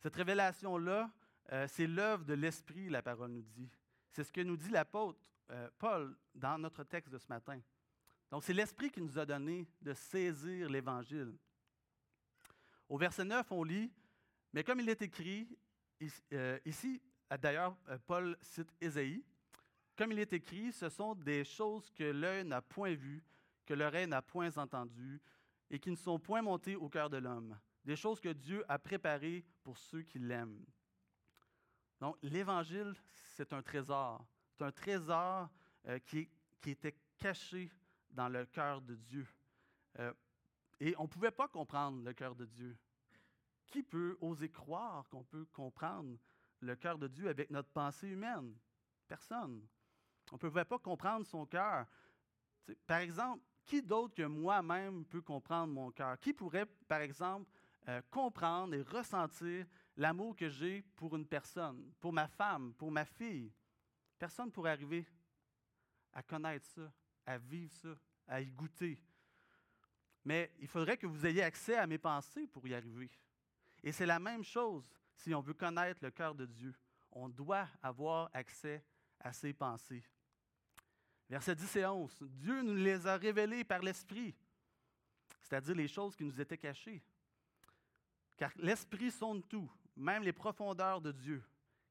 Cette 0.00 0.16
révélation-là, 0.16 1.08
euh, 1.52 1.68
c'est 1.68 1.86
l'œuvre 1.86 2.24
de 2.24 2.34
l'Esprit, 2.34 2.88
la 2.88 3.00
parole 3.00 3.30
nous 3.30 3.42
dit. 3.42 3.70
C'est 4.10 4.24
ce 4.24 4.32
que 4.32 4.40
nous 4.40 4.56
dit 4.56 4.70
l'apôtre 4.70 5.20
euh, 5.52 5.70
Paul 5.78 6.16
dans 6.34 6.58
notre 6.58 6.82
texte 6.82 7.12
de 7.12 7.18
ce 7.18 7.28
matin. 7.28 7.60
Donc, 8.32 8.42
c'est 8.42 8.52
l'Esprit 8.52 8.90
qui 8.90 9.00
nous 9.00 9.16
a 9.20 9.24
donné 9.24 9.68
de 9.80 9.94
saisir 9.94 10.68
l'Évangile. 10.68 11.32
Au 12.88 12.98
verset 12.98 13.24
9, 13.24 13.52
on 13.52 13.62
lit, 13.62 13.92
mais 14.52 14.64
comme 14.64 14.80
il 14.80 14.88
est 14.88 15.00
écrit, 15.00 15.48
euh, 16.32 16.58
ici, 16.64 17.00
d'ailleurs, 17.40 17.76
Paul 18.04 18.36
cite 18.42 18.74
Ésaïe, 18.80 19.24
comme 19.96 20.10
il 20.10 20.18
est 20.18 20.32
écrit, 20.32 20.72
ce 20.72 20.88
sont 20.88 21.14
des 21.14 21.44
choses 21.44 21.88
que 21.92 22.02
l'œil 22.02 22.44
n'a 22.44 22.60
point 22.60 22.96
vues, 22.96 23.22
que 23.64 23.74
l'oreille 23.74 24.08
n'a 24.08 24.22
point 24.22 24.50
entendues, 24.56 25.20
et 25.70 25.78
qui 25.78 25.90
ne 25.90 25.96
sont 25.96 26.18
point 26.18 26.42
montées 26.42 26.76
au 26.76 26.88
cœur 26.88 27.10
de 27.10 27.18
l'homme. 27.18 27.58
Des 27.84 27.96
choses 27.96 28.20
que 28.20 28.30
Dieu 28.30 28.64
a 28.68 28.78
préparées 28.78 29.44
pour 29.62 29.78
ceux 29.78 30.02
qui 30.02 30.18
l'aiment. 30.18 30.64
Donc, 32.00 32.16
l'Évangile, 32.22 32.94
c'est 33.34 33.52
un 33.52 33.62
trésor. 33.62 34.24
C'est 34.50 34.64
un 34.64 34.72
trésor 34.72 35.48
euh, 35.86 35.98
qui, 36.00 36.28
était 36.66 36.96
caché 37.16 37.70
dans 38.10 38.28
le 38.28 38.44
cœur 38.46 38.82
de 38.82 38.94
Dieu. 38.94 39.26
Euh, 39.98 40.12
et 40.80 40.94
on 40.98 41.04
ne 41.04 41.08
pouvait 41.08 41.30
pas 41.30 41.48
comprendre 41.48 42.02
le 42.04 42.12
cœur 42.12 42.34
de 42.34 42.44
Dieu. 42.44 42.76
Qui 43.66 43.82
peut 43.82 44.16
oser 44.20 44.50
croire 44.50 45.08
qu'on 45.08 45.24
peut 45.24 45.46
comprendre 45.46 46.18
le 46.60 46.76
cœur 46.76 46.98
de 46.98 47.08
Dieu 47.08 47.28
avec 47.28 47.50
notre 47.50 47.70
pensée 47.70 48.08
humaine? 48.08 48.54
Personne. 49.06 49.66
On 50.30 50.34
ne 50.34 50.38
pouvait 50.38 50.64
pas 50.64 50.78
comprendre 50.78 51.26
son 51.26 51.46
cœur. 51.46 51.86
Par 52.86 52.98
exemple, 52.98 53.42
qui 53.68 53.82
d'autre 53.82 54.14
que 54.14 54.22
moi-même 54.22 55.04
peut 55.04 55.20
comprendre 55.20 55.72
mon 55.72 55.90
cœur? 55.92 56.18
Qui 56.18 56.32
pourrait, 56.32 56.66
par 56.88 57.02
exemple, 57.02 57.48
euh, 57.86 58.00
comprendre 58.10 58.74
et 58.74 58.82
ressentir 58.82 59.66
l'amour 59.96 60.34
que 60.34 60.48
j'ai 60.48 60.82
pour 60.96 61.14
une 61.14 61.26
personne, 61.26 61.92
pour 62.00 62.12
ma 62.12 62.26
femme, 62.26 62.72
pour 62.74 62.90
ma 62.90 63.04
fille? 63.04 63.52
Personne 64.18 64.46
ne 64.46 64.50
pourrait 64.50 64.72
arriver 64.72 65.06
à 66.12 66.22
connaître 66.22 66.66
ça, 66.66 66.90
à 67.26 67.36
vivre 67.36 67.72
ça, 67.74 67.94
à 68.26 68.40
y 68.40 68.50
goûter. 68.50 68.98
Mais 70.24 70.50
il 70.58 70.66
faudrait 70.66 70.96
que 70.96 71.06
vous 71.06 71.26
ayez 71.26 71.42
accès 71.42 71.76
à 71.76 71.86
mes 71.86 71.98
pensées 71.98 72.46
pour 72.46 72.66
y 72.66 72.74
arriver. 72.74 73.10
Et 73.82 73.92
c'est 73.92 74.06
la 74.06 74.18
même 74.18 74.42
chose 74.42 74.90
si 75.14 75.34
on 75.34 75.40
veut 75.40 75.54
connaître 75.54 76.02
le 76.02 76.10
cœur 76.10 76.34
de 76.34 76.46
Dieu. 76.46 76.74
On 77.12 77.28
doit 77.28 77.68
avoir 77.82 78.30
accès 78.32 78.82
à 79.20 79.32
ses 79.32 79.52
pensées. 79.52 80.04
Versets 81.28 81.54
10 81.54 81.76
et 81.76 81.86
11. 81.86 82.22
Dieu 82.22 82.62
nous 82.62 82.74
les 82.74 83.06
a 83.06 83.16
révélés 83.16 83.64
par 83.64 83.80
l'Esprit, 83.80 84.34
c'est-à-dire 85.40 85.74
les 85.74 85.88
choses 85.88 86.16
qui 86.16 86.24
nous 86.24 86.40
étaient 86.40 86.58
cachées. 86.58 87.02
Car 88.36 88.50
l'Esprit 88.56 89.10
sonde 89.10 89.46
tout, 89.48 89.70
même 89.96 90.22
les 90.22 90.32
profondeurs 90.32 91.00
de 91.00 91.12
Dieu. 91.12 91.42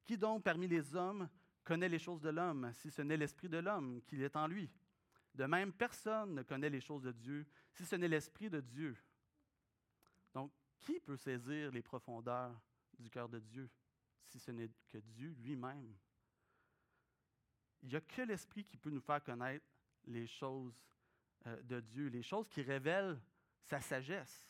Qui 0.04 0.16
donc 0.16 0.42
parmi 0.42 0.66
les 0.66 0.94
hommes 0.96 1.28
connaît 1.62 1.88
les 1.88 1.98
choses 1.98 2.22
de 2.22 2.30
l'homme, 2.30 2.72
si 2.72 2.90
ce 2.90 3.02
n'est 3.02 3.16
l'Esprit 3.16 3.48
de 3.48 3.58
l'homme 3.58 4.00
qui 4.06 4.22
est 4.22 4.34
en 4.34 4.46
lui? 4.46 4.70
De 5.34 5.44
même, 5.44 5.72
personne 5.72 6.34
ne 6.34 6.42
connaît 6.42 6.70
les 6.70 6.80
choses 6.80 7.02
de 7.02 7.12
Dieu, 7.12 7.46
si 7.70 7.84
ce 7.84 7.94
n'est 7.94 8.08
l'Esprit 8.08 8.50
de 8.50 8.60
Dieu. 8.60 8.96
Donc, 10.34 10.50
qui 10.80 10.98
peut 10.98 11.16
saisir 11.16 11.70
les 11.70 11.82
profondeurs 11.82 12.60
du 12.98 13.10
cœur 13.10 13.28
de 13.28 13.38
Dieu, 13.38 13.70
si 14.24 14.40
ce 14.40 14.50
n'est 14.50 14.70
que 14.88 14.98
Dieu 14.98 15.36
lui-même? 15.38 15.94
Il 17.82 17.88
n'y 17.88 17.96
a 17.96 18.00
que 18.00 18.22
l'Esprit 18.22 18.64
qui 18.64 18.76
peut 18.76 18.90
nous 18.90 19.00
faire 19.00 19.22
connaître 19.22 19.66
les 20.04 20.26
choses 20.26 20.74
euh, 21.46 21.62
de 21.62 21.80
Dieu, 21.80 22.08
les 22.08 22.22
choses 22.22 22.48
qui 22.48 22.62
révèlent 22.62 23.20
sa 23.62 23.80
sagesse? 23.80 24.46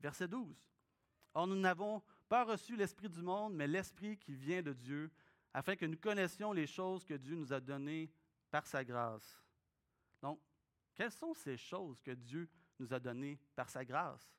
Verset 0.00 0.28
12. 0.28 0.56
Or, 1.34 1.46
nous 1.46 1.56
n'avons 1.56 2.02
pas 2.28 2.44
reçu 2.44 2.76
l'Esprit 2.76 3.08
du 3.08 3.22
monde, 3.22 3.54
mais 3.54 3.66
l'Esprit 3.66 4.16
qui 4.18 4.34
vient 4.34 4.62
de 4.62 4.72
Dieu, 4.72 5.10
afin 5.52 5.76
que 5.76 5.86
nous 5.86 5.96
connaissions 5.96 6.52
les 6.52 6.66
choses 6.66 7.04
que 7.04 7.14
Dieu 7.14 7.34
nous 7.34 7.52
a 7.52 7.60
données 7.60 8.10
par 8.50 8.66
sa 8.66 8.84
grâce. 8.84 9.42
Donc, 10.20 10.40
quelles 10.94 11.12
sont 11.12 11.34
ces 11.34 11.56
choses 11.56 12.00
que 12.00 12.10
Dieu 12.10 12.48
nous 12.78 12.92
a 12.92 13.00
données 13.00 13.38
par 13.54 13.68
sa 13.68 13.84
grâce? 13.84 14.34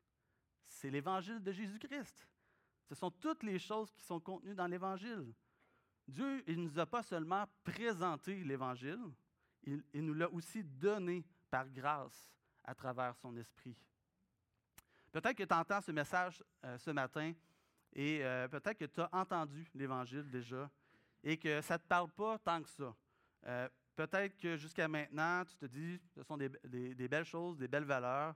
C'est 0.67 0.89
l'Évangile 0.89 1.41
de 1.41 1.51
Jésus-Christ. 1.51 2.27
Ce 2.87 2.95
sont 2.95 3.11
toutes 3.11 3.43
les 3.43 3.59
choses 3.59 3.91
qui 3.91 4.01
sont 4.01 4.19
contenues 4.19 4.55
dans 4.55 4.67
l'Évangile. 4.67 5.33
Dieu, 6.07 6.43
il 6.47 6.59
ne 6.59 6.69
nous 6.69 6.79
a 6.79 6.85
pas 6.85 7.03
seulement 7.03 7.45
présenté 7.63 8.43
l'Évangile, 8.43 8.99
il, 9.63 9.83
nous 10.05 10.13
l'a 10.13 10.29
aussi 10.31 10.63
donné 10.63 11.25
par 11.49 11.67
grâce 11.69 12.31
à 12.63 12.73
travers 12.73 13.15
son 13.17 13.35
esprit. 13.35 13.75
Peut-être 15.11 15.35
que 15.35 15.43
tu 15.43 15.53
entends 15.53 15.81
ce 15.81 15.91
message 15.91 16.43
euh, 16.63 16.77
ce 16.77 16.91
matin 16.91 17.33
et 17.93 18.23
euh, 18.23 18.47
peut-être 18.47 18.77
que 18.77 18.85
tu 18.85 19.01
as 19.01 19.09
entendu 19.11 19.67
l'Évangile 19.73 20.29
déjà 20.29 20.69
et 21.23 21.37
que 21.37 21.61
ça 21.61 21.75
ne 21.75 21.79
te 21.79 21.87
parle 21.87 22.09
pas 22.09 22.37
tant 22.39 22.61
que 22.61 22.69
ça. 22.69 22.95
Euh, 23.45 23.67
peut-être 23.95 24.37
que 24.37 24.55
jusqu'à 24.55 24.87
maintenant, 24.87 25.43
tu 25.45 25.57
te 25.57 25.65
dis 25.65 25.99
ce 26.15 26.23
sont 26.23 26.37
des, 26.37 26.49
des 26.63 27.07
belles 27.07 27.25
choses, 27.25 27.57
des 27.57 27.67
belles 27.67 27.83
valeurs. 27.83 28.35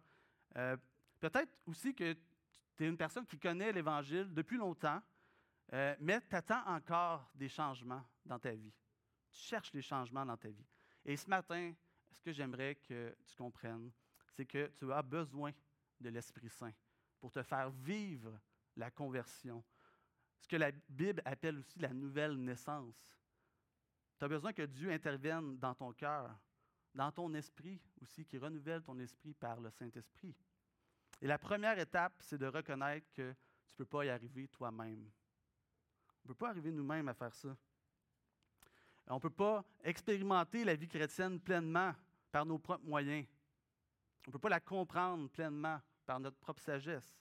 peut-être 1.20 1.54
aussi 1.66 1.94
que 1.94 2.14
tu 2.76 2.86
es 2.86 2.88
une 2.88 2.98
personne 2.98 3.26
qui 3.26 3.38
connaît 3.38 3.72
l'Évangile 3.72 4.34
depuis 4.34 4.58
longtemps, 4.58 5.02
euh, 5.74 5.96
mais 6.00 6.20
tu 6.22 6.36
attends 6.36 6.66
encore 6.68 7.32
des 7.34 7.50
changements 7.50 8.04
dans 8.26 8.40
ta 8.40 8.52
vie. 8.52 8.74
Tu 9.32 9.40
cherches 9.40 9.74
les 9.74 9.82
changements 9.82 10.26
dans 10.26 10.38
ta 10.38 10.50
vie. 10.50 10.68
Et 11.06 11.16
ce 11.16 11.30
matin, 11.30 11.74
ce 12.12 12.22
que 12.22 12.32
j'aimerais 12.32 12.76
que 12.76 13.16
tu 13.26 13.36
comprennes, 13.36 13.92
c'est 14.36 14.46
que 14.46 14.72
tu 14.78 14.92
as 14.92 15.02
besoin 15.02 15.52
de 16.00 16.10
l'Esprit 16.10 16.50
Saint 16.50 16.74
pour 17.20 17.32
te 17.32 17.42
faire 17.44 17.70
vivre 17.70 18.40
la 18.76 18.92
conversion. 18.92 19.64
Ce 20.40 20.48
que 20.48 20.56
la 20.56 20.72
Bible 20.90 21.22
appelle 21.24 21.60
aussi 21.60 21.80
la 21.80 21.94
nouvelle 21.94 22.36
naissance. 22.36 22.96
Tu 24.18 24.26
as 24.26 24.28
besoin 24.28 24.54
que 24.54 24.64
Dieu 24.64 24.92
intervienne 24.92 25.58
dans 25.58 25.74
ton 25.74 25.94
cœur, 25.94 26.38
dans 26.94 27.12
ton 27.12 27.34
esprit 27.34 27.82
aussi, 28.02 28.26
qui 28.26 28.38
renouvelle 28.38 28.82
ton 28.82 29.00
esprit 29.00 29.34
par 29.34 29.60
le 29.60 29.70
Saint-Esprit. 29.70 30.36
Et 31.22 31.28
la 31.28 31.38
première 31.38 31.78
étape, 31.80 32.14
c'est 32.22 32.38
de 32.38 32.48
reconnaître 32.48 33.12
que 33.14 33.34
tu 33.66 33.74
ne 33.74 33.78
peux 33.78 33.86
pas 33.86 34.06
y 34.06 34.10
arriver 34.10 34.48
toi-même. 34.48 35.10
On 36.24 36.28
ne 36.30 36.34
peut 36.34 36.38
pas 36.38 36.50
arriver 36.50 36.72
nous-mêmes 36.72 37.08
à 37.08 37.14
faire 37.14 37.34
ça. 37.34 37.56
On 39.08 39.16
ne 39.16 39.20
peut 39.20 39.30
pas 39.30 39.66
expérimenter 39.84 40.64
la 40.64 40.76
vie 40.76 40.88
chrétienne 40.88 41.40
pleinement 41.40 41.94
par 42.32 42.46
nos 42.46 42.58
propres 42.58 42.86
moyens. 42.86 43.26
On 44.26 44.30
ne 44.30 44.34
peut 44.34 44.40
pas 44.40 44.50
la 44.50 44.60
comprendre 44.60 45.30
pleinement 45.30 45.82
par 46.06 46.20
notre 46.20 46.38
propre 46.38 46.62
sagesse. 46.62 47.20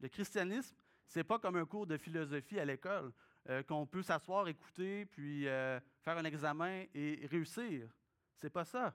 Le 0.00 0.08
christianisme, 0.08 0.76
ce 1.08 1.18
n'est 1.18 1.24
pas 1.24 1.38
comme 1.38 1.56
un 1.56 1.64
cours 1.64 1.86
de 1.86 1.96
philosophie 1.96 2.60
à 2.60 2.64
l'école 2.64 3.12
euh, 3.48 3.62
qu'on 3.62 3.86
peut 3.86 4.02
s'asseoir, 4.02 4.46
écouter, 4.48 5.06
puis 5.06 5.48
euh, 5.48 5.80
faire 6.02 6.18
un 6.18 6.24
examen 6.24 6.84
et 6.94 7.26
réussir. 7.30 7.88
C'est 8.36 8.50
pas 8.50 8.64
ça. 8.64 8.94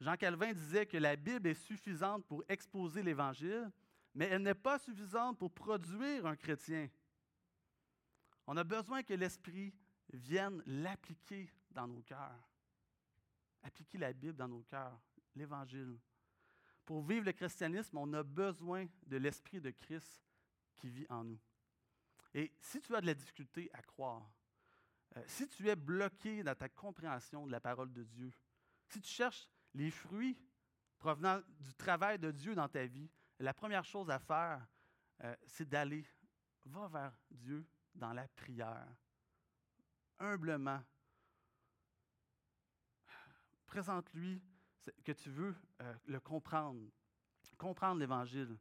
Jean 0.00 0.16
Calvin 0.16 0.52
disait 0.52 0.86
que 0.86 0.96
la 0.96 1.16
Bible 1.16 1.48
est 1.48 1.54
suffisante 1.54 2.26
pour 2.26 2.42
exposer 2.48 3.02
l'Évangile, 3.02 3.70
mais 4.14 4.26
elle 4.26 4.42
n'est 4.42 4.54
pas 4.54 4.78
suffisante 4.78 5.38
pour 5.38 5.52
produire 5.52 6.26
un 6.26 6.36
chrétien. 6.36 6.88
On 8.46 8.56
a 8.56 8.64
besoin 8.64 9.02
que 9.02 9.14
l'Esprit 9.14 9.74
vienne 10.12 10.62
l'appliquer 10.66 11.50
dans 11.70 11.86
nos 11.86 12.02
cœurs. 12.02 12.50
Appliquer 13.62 13.98
la 13.98 14.12
Bible 14.12 14.36
dans 14.36 14.48
nos 14.48 14.62
cœurs, 14.62 15.00
l'Évangile. 15.34 15.98
Pour 16.84 17.02
vivre 17.02 17.24
le 17.24 17.32
christianisme, 17.32 17.96
on 17.96 18.12
a 18.12 18.22
besoin 18.22 18.86
de 19.06 19.16
l'Esprit 19.16 19.60
de 19.60 19.70
Christ 19.70 20.22
qui 20.76 20.90
vit 20.90 21.06
en 21.08 21.24
nous. 21.24 21.40
Et 22.34 22.52
si 22.60 22.80
tu 22.80 22.94
as 22.94 23.00
de 23.00 23.06
la 23.06 23.14
difficulté 23.14 23.70
à 23.72 23.80
croire, 23.80 24.30
euh, 25.16 25.22
si 25.26 25.48
tu 25.48 25.68
es 25.68 25.76
bloqué 25.76 26.42
dans 26.42 26.54
ta 26.54 26.68
compréhension 26.68 27.46
de 27.46 27.52
la 27.52 27.60
parole 27.60 27.92
de 27.92 28.02
Dieu, 28.02 28.32
si 28.88 29.00
tu 29.00 29.08
cherches 29.08 29.48
les 29.72 29.90
fruits 29.90 30.36
provenant 30.98 31.40
du 31.60 31.74
travail 31.74 32.18
de 32.18 32.30
Dieu 32.30 32.54
dans 32.54 32.68
ta 32.68 32.84
vie, 32.86 33.08
la 33.38 33.54
première 33.54 33.84
chose 33.84 34.10
à 34.10 34.18
faire, 34.18 34.66
euh, 35.22 35.34
c'est 35.46 35.68
d'aller, 35.68 36.04
va 36.66 36.88
vers 36.88 37.16
Dieu 37.30 37.64
dans 37.94 38.12
la 38.12 38.26
prière, 38.28 38.86
humblement. 40.18 40.82
Présente-lui 43.66 44.42
que 45.04 45.12
tu 45.12 45.30
veux 45.30 45.54
euh, 45.80 45.94
le 46.06 46.20
comprendre, 46.20 46.80
comprendre 47.56 48.00
l'Évangile. 48.00 48.56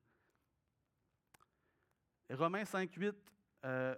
Romains 2.30 2.64
5.8 2.64 3.14
euh, 3.66 3.96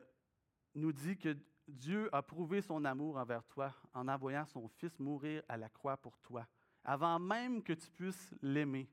nous 0.74 0.91
dit 0.91 1.17
que 1.17 1.38
Dieu 1.67 2.13
a 2.13 2.21
prouvé 2.21 2.62
son 2.62 2.84
amour 2.86 3.17
envers 3.17 3.43
toi 3.45 3.74
en 3.93 4.08
envoyant 4.08 4.45
son 4.45 4.67
Fils 4.67 5.00
mourir 5.00 5.43
à 5.48 5.58
la 5.58 5.69
croix 5.69 5.98
pour 5.98 6.17
toi, 6.19 6.48
avant 6.84 7.19
même 7.19 7.63
que 7.63 7.74
tu 7.74 7.89
puisses 7.91 8.36
l'aimer. 8.41 8.89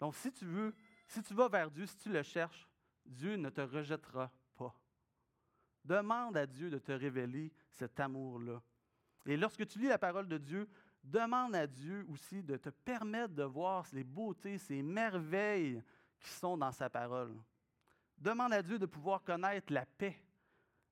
Donc, 0.00 0.14
si 0.14 0.30
tu 0.32 0.44
veux, 0.44 0.74
si 1.06 1.22
tu 1.22 1.34
vas 1.34 1.48
vers 1.48 1.70
Dieu, 1.70 1.86
si 1.86 1.96
tu 1.96 2.10
le 2.10 2.22
cherches, 2.22 2.68
Dieu 3.04 3.36
ne 3.36 3.50
te 3.50 3.60
rejettera. 3.60 4.30
Demande 5.88 6.36
à 6.36 6.46
Dieu 6.46 6.68
de 6.68 6.76
te 6.76 6.92
révéler 6.92 7.50
cet 7.70 7.98
amour-là. 7.98 8.60
Et 9.24 9.38
lorsque 9.38 9.66
tu 9.66 9.78
lis 9.78 9.88
la 9.88 9.96
parole 9.96 10.28
de 10.28 10.36
Dieu, 10.36 10.68
demande 11.02 11.56
à 11.56 11.66
Dieu 11.66 12.04
aussi 12.10 12.42
de 12.42 12.58
te 12.58 12.68
permettre 12.68 13.32
de 13.32 13.44
voir 13.44 13.86
les 13.94 14.04
beautés, 14.04 14.58
ces 14.58 14.82
merveilles 14.82 15.82
qui 16.20 16.28
sont 16.28 16.58
dans 16.58 16.72
sa 16.72 16.90
parole. 16.90 17.34
Demande 18.18 18.52
à 18.52 18.62
Dieu 18.62 18.78
de 18.78 18.84
pouvoir 18.84 19.24
connaître 19.24 19.72
la 19.72 19.86
paix, 19.86 20.22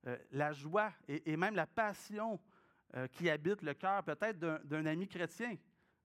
euh, 0.07 0.17
la 0.31 0.51
joie 0.51 0.91
et, 1.07 1.37
même 1.37 1.53
la 1.53 1.67
passion 1.67 2.39
euh, 2.95 3.05
qui 3.05 3.29
habite 3.29 3.61
le 3.61 3.75
cœur 3.75 4.03
peut-être 4.03 4.39
d'un 4.39 4.85
ami 4.87 5.07
chrétien 5.07 5.57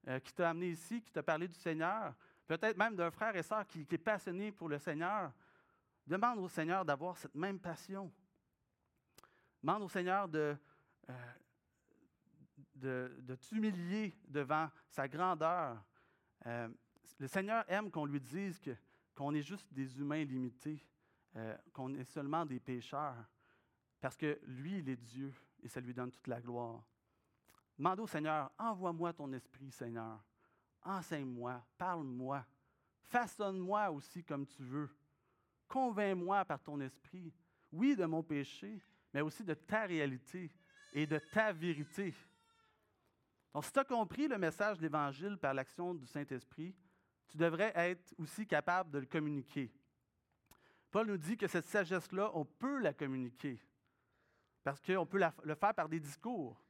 euh, 0.06 0.20
qui 0.20 0.34
t'a 0.34 0.50
amené 0.50 0.68
ici, 0.68 1.00
qui 1.00 1.10
t'a 1.10 1.22
parlé 1.22 1.48
du 1.48 1.54
Seigneur, 1.54 2.12
peut-être 2.46 2.76
même 2.76 2.94
d'un 2.94 3.10
frère 3.10 3.34
et 3.36 3.42
sœur 3.42 3.66
qui, 3.66 3.86
qui, 3.86 3.94
est 3.94 3.98
passionné 3.98 4.52
pour 4.52 4.68
le 4.68 4.76
Seigneur. 4.76 5.32
Demande 6.06 6.40
au 6.40 6.48
Seigneur 6.48 6.84
d'avoir 6.84 7.16
cette 7.16 7.34
même 7.34 7.58
passion. 7.58 8.12
Demande 9.62 9.82
au 9.82 9.88
Seigneur 9.88 10.28
de, 10.28 10.56
de, 12.74 13.16
de 13.20 13.34
t'humilier 13.36 14.16
devant 14.26 14.68
sa 14.88 15.06
grandeur. 15.06 15.82
le 16.44 17.26
Seigneur 17.28 17.64
aime 17.68 17.90
qu'on 17.90 18.04
lui 18.04 18.20
dise 18.20 18.60
qu'on 19.14 19.34
est 19.34 19.42
juste 19.42 19.72
des 19.72 19.98
humains 19.98 20.24
limités, 20.24 20.84
euh, 21.36 21.56
qu'on 21.72 21.94
est 21.94 22.04
seulement 22.04 22.44
des 22.44 22.58
pécheurs, 22.58 23.24
parce 24.00 24.16
que 24.16 24.40
lui, 24.46 24.78
il 24.78 24.88
est 24.88 24.96
Dieu 24.96 25.32
et 25.62 25.68
ça 25.68 25.80
lui 25.80 25.94
donne 25.94 26.10
toute 26.10 26.26
la 26.26 26.40
gloire. 26.40 26.82
Demandez 27.78 28.02
au 28.02 28.06
Seigneur, 28.06 28.50
envoie-moi 28.58 29.12
ton 29.12 29.32
esprit, 29.32 29.70
Seigneur. 29.70 30.22
Enseigne-moi, 30.82 31.64
parle-moi, 31.78 32.44
façonne-moi 33.04 33.90
aussi 33.92 34.24
comme 34.24 34.44
tu 34.44 34.64
veux. 34.64 34.90
Convainc-moi 35.68 36.44
par 36.44 36.60
ton 36.60 36.80
esprit, 36.80 37.32
oui, 37.70 37.94
de 37.94 38.04
mon 38.04 38.22
péché, 38.22 38.82
mais 39.12 39.20
aussi 39.20 39.44
de 39.44 39.54
ta 39.54 39.84
réalité 39.84 40.50
et 40.92 41.06
de 41.06 41.18
ta 41.18 41.52
vérité. 41.52 42.14
Donc, 43.52 43.64
si 43.64 43.72
tu 43.72 43.78
as 43.78 43.84
compris 43.84 44.28
le 44.28 44.38
message 44.38 44.78
de 44.78 44.82
l'Évangile 44.82 45.36
par 45.38 45.52
l'action 45.52 45.94
du 45.94 46.06
Saint-Esprit, 46.06 46.74
tu 47.28 47.36
devrais 47.36 47.72
être 47.74 48.14
aussi 48.18 48.46
capable 48.46 48.90
de 48.90 48.98
le 48.98 49.06
communiquer. 49.06 49.70
Paul 50.90 51.06
nous 51.06 51.16
dit 51.16 51.36
que 51.36 51.46
cette 51.46 51.66
sagesse-là, 51.66 52.30
on 52.34 52.44
peut 52.44 52.78
la 52.78 52.92
communiquer. 52.92 53.58
Parce 54.62 54.80
qu'on 54.80 55.06
peut 55.06 55.20
le 55.42 55.54
faire 55.54 55.74
par 55.74 55.88
des 55.88 55.98
discours. 55.98 56.62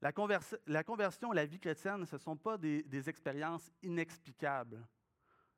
La, 0.00 0.12
conversion 0.12 1.32
et 1.32 1.36
la 1.36 1.46
vie 1.46 1.58
chrétienne, 1.58 2.04
ce 2.04 2.16
ne 2.16 2.20
sont 2.20 2.36
pas 2.36 2.58
des, 2.58 3.08
expériences 3.08 3.70
inexplicables. 3.82 4.86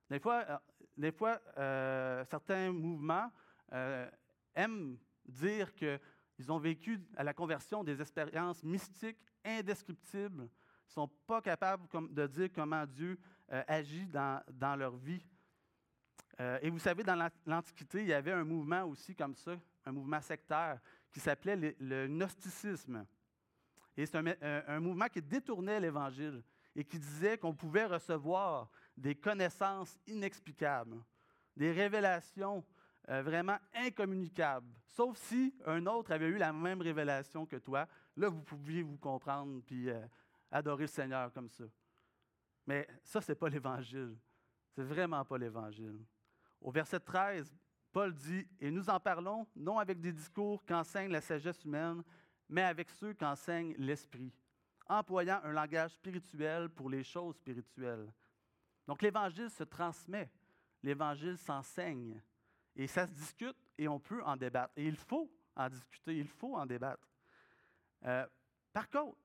Des 0.08 0.20
fois, 0.20 0.44
euh, 0.48 0.58
des 0.96 1.10
fois 1.10 1.40
euh, 1.58 2.24
certains 2.26 2.70
mouvements 2.70 3.28
euh, 3.72 4.08
aiment 4.54 4.98
dire 5.28 5.74
qu'ils 5.74 6.52
ont 6.52 6.58
vécu 6.58 7.00
à 7.16 7.24
la 7.24 7.34
conversion 7.34 7.84
des 7.84 8.00
expériences 8.00 8.62
mystiques 8.62 9.18
indescriptibles. 9.44 10.42
Ils 10.42 10.90
ne 10.90 10.92
sont 10.92 11.08
pas 11.26 11.40
capables 11.40 11.86
de 12.10 12.26
dire 12.26 12.48
comment 12.54 12.86
Dieu 12.86 13.18
agit 13.48 14.06
dans, 14.06 14.42
dans 14.50 14.76
leur 14.76 14.96
vie. 14.96 15.22
Euh, 16.40 16.58
et 16.60 16.70
vous 16.70 16.78
savez, 16.78 17.02
dans 17.02 17.30
l'Antiquité, 17.46 18.02
il 18.02 18.08
y 18.08 18.12
avait 18.12 18.32
un 18.32 18.44
mouvement 18.44 18.84
aussi 18.84 19.14
comme 19.14 19.34
ça, 19.34 19.52
un 19.84 19.92
mouvement 19.92 20.20
sectaire, 20.20 20.80
qui 21.10 21.20
s'appelait 21.20 21.74
le, 21.78 22.06
gnosticisme. 22.06 23.06
Et 23.96 24.04
c'est 24.04 24.18
un, 24.18 24.80
mouvement 24.80 25.06
qui 25.06 25.22
détournait 25.22 25.80
l'Évangile 25.80 26.42
et 26.74 26.84
qui 26.84 26.98
disait 26.98 27.38
qu'on 27.38 27.54
pouvait 27.54 27.86
recevoir 27.86 28.70
des 28.94 29.14
connaissances 29.14 29.98
inexplicables, 30.06 31.02
des 31.56 31.72
révélations 31.72 32.62
euh, 33.08 33.22
vraiment 33.22 33.58
incommunicables, 33.74 34.72
sauf 34.84 35.16
si 35.16 35.54
un 35.64 35.86
autre 35.86 36.12
avait 36.12 36.26
eu 36.26 36.38
la 36.38 36.52
même 36.52 36.80
révélation 36.80 37.46
que 37.46 37.56
toi. 37.56 37.86
Là, 38.16 38.28
vous 38.28 38.42
pouviez 38.42 38.82
vous 38.82 38.96
comprendre 38.96 39.62
puis 39.64 39.88
euh, 39.88 40.04
adorer 40.50 40.84
le 40.84 40.88
Seigneur 40.88 41.32
comme 41.32 41.48
ça. 41.48 41.64
Mais 42.66 42.88
ça, 43.04 43.20
ce 43.20 43.30
n'est 43.30 43.36
pas 43.36 43.48
l'Évangile. 43.48 44.16
C'est 44.74 44.82
vraiment 44.82 45.24
pas 45.24 45.38
l'Évangile. 45.38 46.04
Au 46.60 46.70
verset 46.70 46.98
13, 46.98 47.54
Paul 47.92 48.12
dit, 48.12 48.46
Et 48.60 48.70
nous 48.70 48.90
en 48.90 48.98
parlons 48.98 49.46
non 49.54 49.78
avec 49.78 50.00
des 50.00 50.12
discours 50.12 50.64
qu'enseigne 50.66 51.10
la 51.10 51.20
sagesse 51.20 51.64
humaine, 51.64 52.02
mais 52.48 52.62
avec 52.62 52.90
ceux 52.90 53.14
qu'enseigne 53.14 53.74
l'Esprit, 53.78 54.32
employant 54.88 55.40
un 55.44 55.52
langage 55.52 55.92
spirituel 55.92 56.68
pour 56.68 56.90
les 56.90 57.04
choses 57.04 57.36
spirituelles. 57.36 58.12
Donc 58.86 59.02
l'Évangile 59.02 59.50
se 59.50 59.64
transmet, 59.64 60.30
l'Évangile 60.82 61.38
s'enseigne, 61.38 62.20
et 62.76 62.86
ça 62.86 63.06
se 63.06 63.12
discute 63.12 63.56
et 63.78 63.88
on 63.88 63.98
peut 63.98 64.22
en 64.22 64.36
débattre. 64.36 64.72
Et 64.76 64.86
il 64.86 64.96
faut 64.96 65.30
en 65.56 65.68
discuter, 65.68 66.18
il 66.18 66.28
faut 66.28 66.56
en 66.56 66.66
débattre. 66.66 67.08
Euh, 68.04 68.26
par 68.72 68.88
contre, 68.88 69.16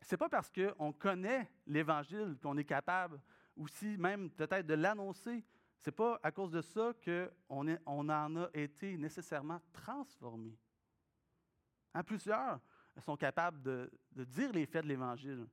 ce 0.00 0.14
n'est 0.14 0.18
pas 0.18 0.28
parce 0.28 0.50
qu'on 0.50 0.92
connaît 0.92 1.50
l'Évangile 1.66 2.36
qu'on 2.42 2.56
est 2.56 2.64
capable 2.64 3.20
aussi 3.56 3.96
même 3.98 4.30
peut-être 4.30 4.66
de 4.66 4.74
l'annoncer 4.74 5.44
ce 5.84 5.90
n'est 5.90 5.96
pas 5.96 6.18
à 6.22 6.32
cause 6.32 6.50
de 6.50 6.62
ça 6.62 6.92
qu'on 7.04 7.76
on 7.84 8.08
en 8.08 8.36
a 8.36 8.48
été 8.54 8.96
nécessairement 8.96 9.60
transformé. 9.70 10.56
Hein, 11.92 12.02
plusieurs 12.02 12.58
sont 13.04 13.18
capables 13.18 13.60
de, 13.60 13.90
dire 14.16 14.50
les 14.50 14.64
faits 14.64 14.82
de 14.84 14.88
l'Évangile. 14.88 15.46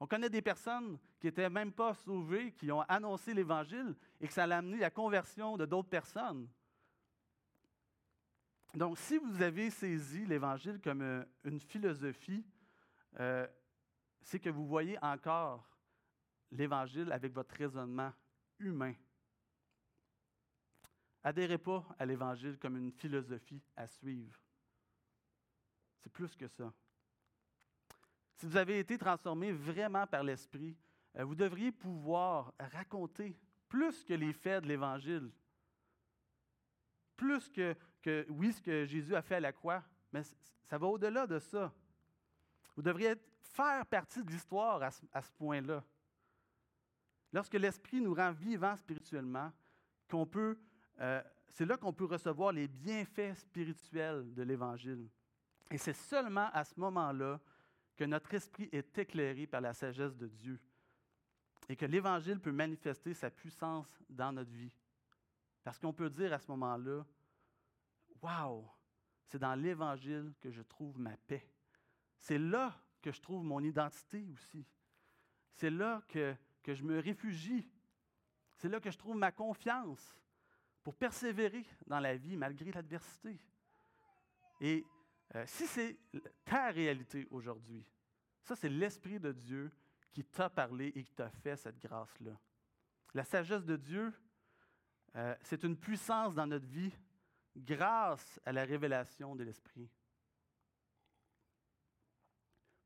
On 0.00 0.06
connaît 0.06 0.30
des 0.30 0.42
personnes 0.42 0.98
qui 1.18 1.26
n'étaient 1.26 1.50
même 1.50 1.72
pas 1.72 1.94
sauvées, 1.94 2.52
qui 2.52 2.70
ont 2.70 2.82
annoncé 2.82 3.34
l'Évangile 3.34 3.96
et 4.20 4.28
que 4.28 4.32
ça 4.32 4.44
a 4.44 4.56
amené 4.56 4.78
la 4.78 4.90
conversion 4.90 5.56
de 5.56 5.66
d'autres 5.66 5.88
personnes. 5.88 6.48
Donc, 8.74 8.98
si 8.98 9.18
vous 9.18 9.42
avez 9.42 9.70
saisi 9.70 10.24
l'Évangile 10.26 10.80
comme 10.80 11.02
euh, 11.02 11.24
une 11.44 11.58
philosophie, 11.58 12.44
euh, 13.18 13.46
c'est 14.20 14.38
que 14.38 14.50
vous 14.50 14.66
voyez 14.66 14.96
encore 15.02 15.66
l'Évangile 16.52 17.10
avec 17.10 17.32
votre 17.32 17.54
raisonnement 17.56 18.12
humain. 18.58 18.94
Adhérez 21.24 21.58
pas 21.58 21.84
à 21.98 22.06
l'Évangile 22.06 22.58
comme 22.58 22.76
une 22.76 22.92
philosophie 22.92 23.62
à 23.76 23.86
suivre. 23.86 24.38
C'est 25.98 26.12
plus 26.12 26.36
que 26.36 26.46
ça. 26.46 26.72
Si 28.38 28.46
vous 28.46 28.56
avez 28.56 28.78
été 28.78 28.96
transformé 28.96 29.50
vraiment 29.52 30.06
par 30.06 30.22
l'Esprit, 30.22 30.76
euh, 31.16 31.24
vous 31.24 31.34
devriez 31.34 31.72
pouvoir 31.72 32.54
raconter 32.58 33.36
plus 33.68 34.04
que 34.04 34.14
les 34.14 34.32
faits 34.32 34.62
de 34.62 34.68
l'Évangile. 34.68 35.30
Plus 37.16 37.48
que, 37.48 37.74
que, 38.00 38.24
oui, 38.30 38.52
ce 38.52 38.62
que 38.62 38.84
Jésus 38.84 39.16
a 39.16 39.22
fait 39.22 39.34
à 39.34 39.40
la 39.40 39.52
croix, 39.52 39.82
mais 40.12 40.22
ça 40.22 40.78
va 40.78 40.86
au-delà 40.86 41.26
de 41.26 41.40
ça. 41.40 41.74
Vous 42.76 42.82
devriez 42.82 43.16
faire 43.40 43.84
partie 43.86 44.22
de 44.22 44.30
l'histoire 44.30 44.80
à 44.84 45.22
ce, 45.22 45.32
point-là. 45.32 45.82
Lorsque 47.32 47.54
l'Esprit 47.54 48.00
nous 48.00 48.14
rend 48.14 48.30
vivants 48.30 48.76
spirituellement, 48.76 49.52
qu'on 50.08 50.24
peut 50.24 50.56
euh, 51.00 51.20
c'est 51.48 51.66
là 51.66 51.76
qu'on 51.76 51.92
peut 51.92 52.04
recevoir 52.04 52.52
les 52.52 52.68
bienfaits 52.68 53.34
spirituels 53.34 54.32
de 54.32 54.42
l'Évangile. 54.42 55.08
Et 55.70 55.78
c'est 55.78 55.92
seulement 55.92 56.48
à 56.52 56.64
ce 56.64 56.78
moment-là 56.78 57.40
que 57.98 58.04
notre 58.04 58.32
esprit 58.32 58.68
est 58.70 58.96
éclairé 58.96 59.48
par 59.48 59.60
la 59.60 59.74
sagesse 59.74 60.16
de 60.16 60.28
Dieu 60.28 60.60
et 61.68 61.74
que 61.74 61.84
l'Évangile 61.84 62.38
peut 62.38 62.52
manifester 62.52 63.12
sa 63.12 63.28
puissance 63.28 63.88
dans 64.08 64.32
notre 64.32 64.52
vie. 64.52 64.72
Parce 65.64 65.78
qu'on 65.80 65.92
peut 65.92 66.08
dire 66.08 66.32
à 66.32 66.38
ce 66.38 66.50
moment-là, 66.52 67.04
Waouh, 68.22 68.66
c'est 69.26 69.38
dans 69.38 69.54
l'Évangile 69.54 70.32
que 70.40 70.50
je 70.50 70.62
trouve 70.62 70.98
ma 70.98 71.16
paix. 71.16 71.46
C'est 72.20 72.38
là 72.38 72.74
que 73.02 73.10
je 73.10 73.20
trouve 73.20 73.44
mon 73.44 73.62
identité 73.62 74.24
aussi. 74.32 74.64
C'est 75.54 75.70
là 75.70 76.02
que, 76.08 76.34
que 76.62 76.74
je 76.74 76.84
me 76.84 77.00
réfugie. 77.00 77.68
C'est 78.56 78.68
là 78.68 78.80
que 78.80 78.90
je 78.90 78.98
trouve 78.98 79.16
ma 79.16 79.32
confiance 79.32 80.16
pour 80.84 80.94
persévérer 80.94 81.64
dans 81.86 82.00
la 82.00 82.16
vie 82.16 82.36
malgré 82.36 82.70
l'adversité. 82.70 83.40
Et 84.60 84.84
Euh, 85.34 85.44
si 85.46 85.66
c'est 85.66 85.98
ta 86.44 86.70
réalité 86.70 87.26
aujourd'hui, 87.30 87.84
ça 88.42 88.56
c'est 88.56 88.68
l'Esprit 88.68 89.20
de 89.20 89.32
Dieu 89.32 89.70
qui 90.12 90.24
t'a 90.24 90.48
parlé 90.48 90.88
et 90.94 91.04
qui 91.04 91.12
t'a 91.12 91.30
fait 91.30 91.56
cette 91.56 91.78
grâce-là. 91.78 92.32
La 93.14 93.24
sagesse 93.24 93.64
de 93.64 93.76
Dieu, 93.76 94.12
euh, 95.16 95.34
c'est 95.42 95.64
une 95.64 95.76
puissance 95.76 96.34
dans 96.34 96.46
notre 96.46 96.66
vie 96.66 96.92
grâce 97.56 98.40
à 98.44 98.52
la 98.52 98.64
révélation 98.64 99.36
de 99.36 99.44
l'Esprit. 99.44 99.88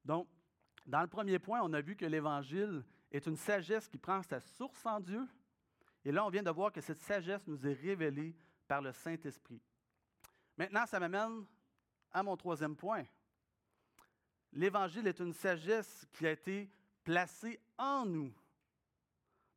Donc, 0.05 0.29
dans 0.87 1.03
le 1.03 1.07
premier 1.07 1.39
point, 1.39 1.61
on 1.63 1.73
a 1.73 1.81
vu 1.81 1.95
que 1.95 2.07
l'Évangile 2.07 2.85
est 3.11 3.27
une 3.27 3.37
sagesse 3.37 3.89
qui 3.89 3.99
prend 3.99 4.23
sa 4.23 4.41
source 4.41 4.85
en 4.85 4.99
Dieu. 4.99 5.27
Et 6.05 6.11
là, 6.11 6.25
on 6.27 6.31
vient 6.31 6.43
de 6.43 6.51
voir 6.51 6.73
que 6.73 6.81
cette 6.81 7.01
sagesse 7.01 7.47
nous 7.47 7.67
est 7.67 7.75
révélée 7.75 8.35
par 8.67 8.83
le 8.83 8.93
Saint-Esprit. 8.93 9.61
Maintenant, 10.57 10.87
ça 10.87 10.99
m'amène 10.99 11.45
à 12.13 12.23
mon 12.23 12.37
troisième 12.37 12.77
point. 12.77 13.05
L'Évangile 14.53 15.07
est 15.07 15.21
une 15.21 15.33
sagesse 15.33 16.07
qui 16.13 16.27
a 16.27 16.33
été 16.33 16.71
placée 17.05 17.59
en 17.79 18.05
nous. 18.05 18.33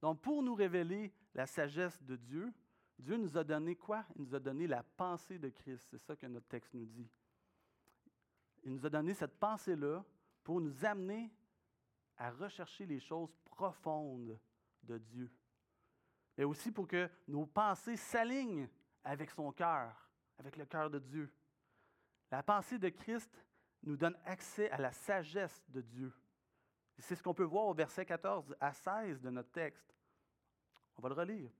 Donc, 0.01 0.21
pour 0.21 0.41
nous 0.41 0.55
révéler 0.55 1.11
la 1.33 1.45
sagesse 1.45 2.01
de 2.03 2.15
Dieu, 2.15 2.53
Dieu 2.97 3.17
nous 3.17 3.37
a 3.37 3.43
donné 3.43 3.75
quoi? 3.75 4.05
Il 4.15 4.23
nous 4.23 4.35
a 4.35 4.39
donné 4.39 4.67
la 4.67 4.83
pensée 4.83 5.37
de 5.37 5.49
Christ. 5.49 5.87
C'est 5.89 5.97
ça 5.99 6.15
que 6.15 6.25
notre 6.27 6.47
texte 6.47 6.73
nous 6.73 6.85
dit. 6.85 7.09
Il 8.63 8.71
nous 8.71 8.85
a 8.85 8.89
donné 8.89 9.13
cette 9.13 9.37
pensée-là 9.37 10.03
pour 10.43 10.61
nous 10.61 10.85
amener 10.85 11.31
à 12.17 12.31
rechercher 12.31 12.85
les 12.85 12.99
choses 12.99 13.35
profondes 13.45 14.39
de 14.83 14.97
Dieu. 14.97 15.29
Mais 16.37 16.45
aussi 16.45 16.71
pour 16.71 16.87
que 16.87 17.09
nos 17.27 17.45
pensées 17.45 17.97
s'alignent 17.97 18.67
avec 19.03 19.31
son 19.31 19.51
cœur, 19.51 20.09
avec 20.37 20.55
le 20.55 20.65
cœur 20.65 20.89
de 20.89 20.99
Dieu. 20.99 21.31
La 22.31 22.43
pensée 22.43 22.77
de 22.77 22.89
Christ 22.89 23.31
nous 23.83 23.95
donne 23.95 24.17
accès 24.25 24.69
à 24.71 24.77
la 24.77 24.91
sagesse 24.91 25.63
de 25.69 25.81
Dieu. 25.81 26.13
C'est 26.97 27.15
ce 27.15 27.23
qu'on 27.23 27.33
peut 27.33 27.43
voir 27.43 27.67
au 27.67 27.73
verset 27.73 28.05
14 28.05 28.55
à 28.59 28.73
16 28.73 29.21
de 29.21 29.29
notre 29.29 29.51
texte. 29.51 29.93
On 30.97 31.01
va 31.01 31.09
le 31.09 31.15
relire. 31.15 31.51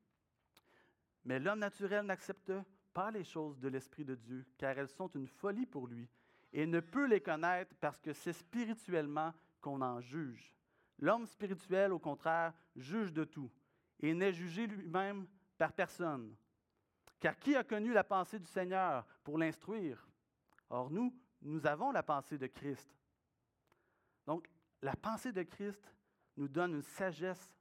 Mais 1.26 1.40
l'homme 1.40 1.60
naturel 1.60 2.06
n'accepte 2.06 2.54
pas 2.94 3.12
les 3.12 3.24
choses 3.24 3.60
de 3.60 3.68
l'Esprit 3.68 4.06
de 4.06 4.16
Dieu, 4.16 4.46
car 4.58 4.78
elles 4.78 4.88
sont 4.88 5.10
une 5.10 5.28
folie 5.28 5.66
pour 5.66 5.88
lui, 5.88 6.10
et 6.54 6.66
ne 6.66 6.80
peut 6.80 7.08
les 7.08 7.20
connaître 7.20 7.76
parce 7.82 8.00
que 8.00 8.14
c'est 8.14 8.34
spirituellement 8.34 9.34
qu'on 9.60 9.82
en 9.82 10.00
juge. 10.00 10.56
L'homme 11.00 11.26
spirituel, 11.26 11.92
au 11.92 12.00
contraire, 12.00 12.54
juge 12.76 13.12
de 13.12 13.26
tout, 13.26 13.52
et 14.00 14.14
n'est 14.14 14.32
jugé 14.32 14.68
lui-même 14.68 15.28
par 15.58 15.74
personne. 15.74 16.36
Car 17.20 17.38
qui 17.38 17.56
a 17.56 17.64
connu 17.64 17.92
la 17.92 18.04
pensée 18.04 18.40
du 18.40 18.46
Seigneur 18.46 19.06
pour 19.24 19.38
l'instruire? 19.38 20.08
Or, 20.70 20.90
nous, 20.90 21.14
nous 21.42 21.66
avons 21.66 21.92
la 21.92 22.04
pensée 22.04 22.38
de 22.38 22.48
Christ. 22.48 22.90
Donc, 24.26 24.50
la 24.82 24.96
pensée 24.96 25.32
de 25.32 25.44
Christ 25.44 25.94
nous 26.38 26.48
donne 26.48 26.76
une 26.76 26.82
sagesse 26.82 27.56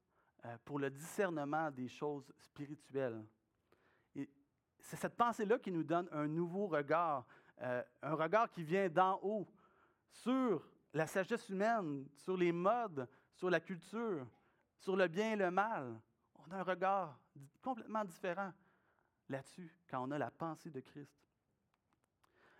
euh, 0.45 0.57
pour 0.65 0.79
le 0.79 0.91
discernement 0.91 1.71
des 1.71 1.89
choses 1.89 2.33
spirituelles. 2.39 3.25
Et 4.15 4.29
c'est 4.79 4.97
cette 4.97 5.17
pensée-là 5.17 5.59
qui 5.59 5.71
nous 5.71 5.85
donne 5.85 6.09
un 6.13 6.27
nouveau 6.27 6.67
regard, 6.67 7.27
euh, 7.61 7.83
un 8.03 8.15
regard 8.15 8.51
qui 8.51 8.63
vient 8.63 8.89
d'en 8.89 9.21
haut 9.23 9.47
sur 10.11 10.67
la 10.93 11.07
sagesse 11.07 11.49
humaine, 11.49 12.09
sur 12.17 12.37
les 12.37 12.53
modes, 12.53 13.09
sur 13.33 13.51
la 13.51 13.61
culture, 13.61 14.27
sur 14.79 14.97
le 14.97 15.09
bien 15.09 15.33
et 15.33 15.37
le 15.37 15.51
mal. 15.51 16.01
On 16.37 16.51
a 16.53 16.59
un 16.59 16.63
regard 16.63 17.19
complètement 17.63 18.05
différent 18.05 18.53
là-dessus 19.29 19.71
quand 19.89 20.07
on 20.07 20.11
a 20.11 20.19
la 20.19 20.31
pensée 20.31 20.71
de 20.71 20.81
Christ. 20.81 21.24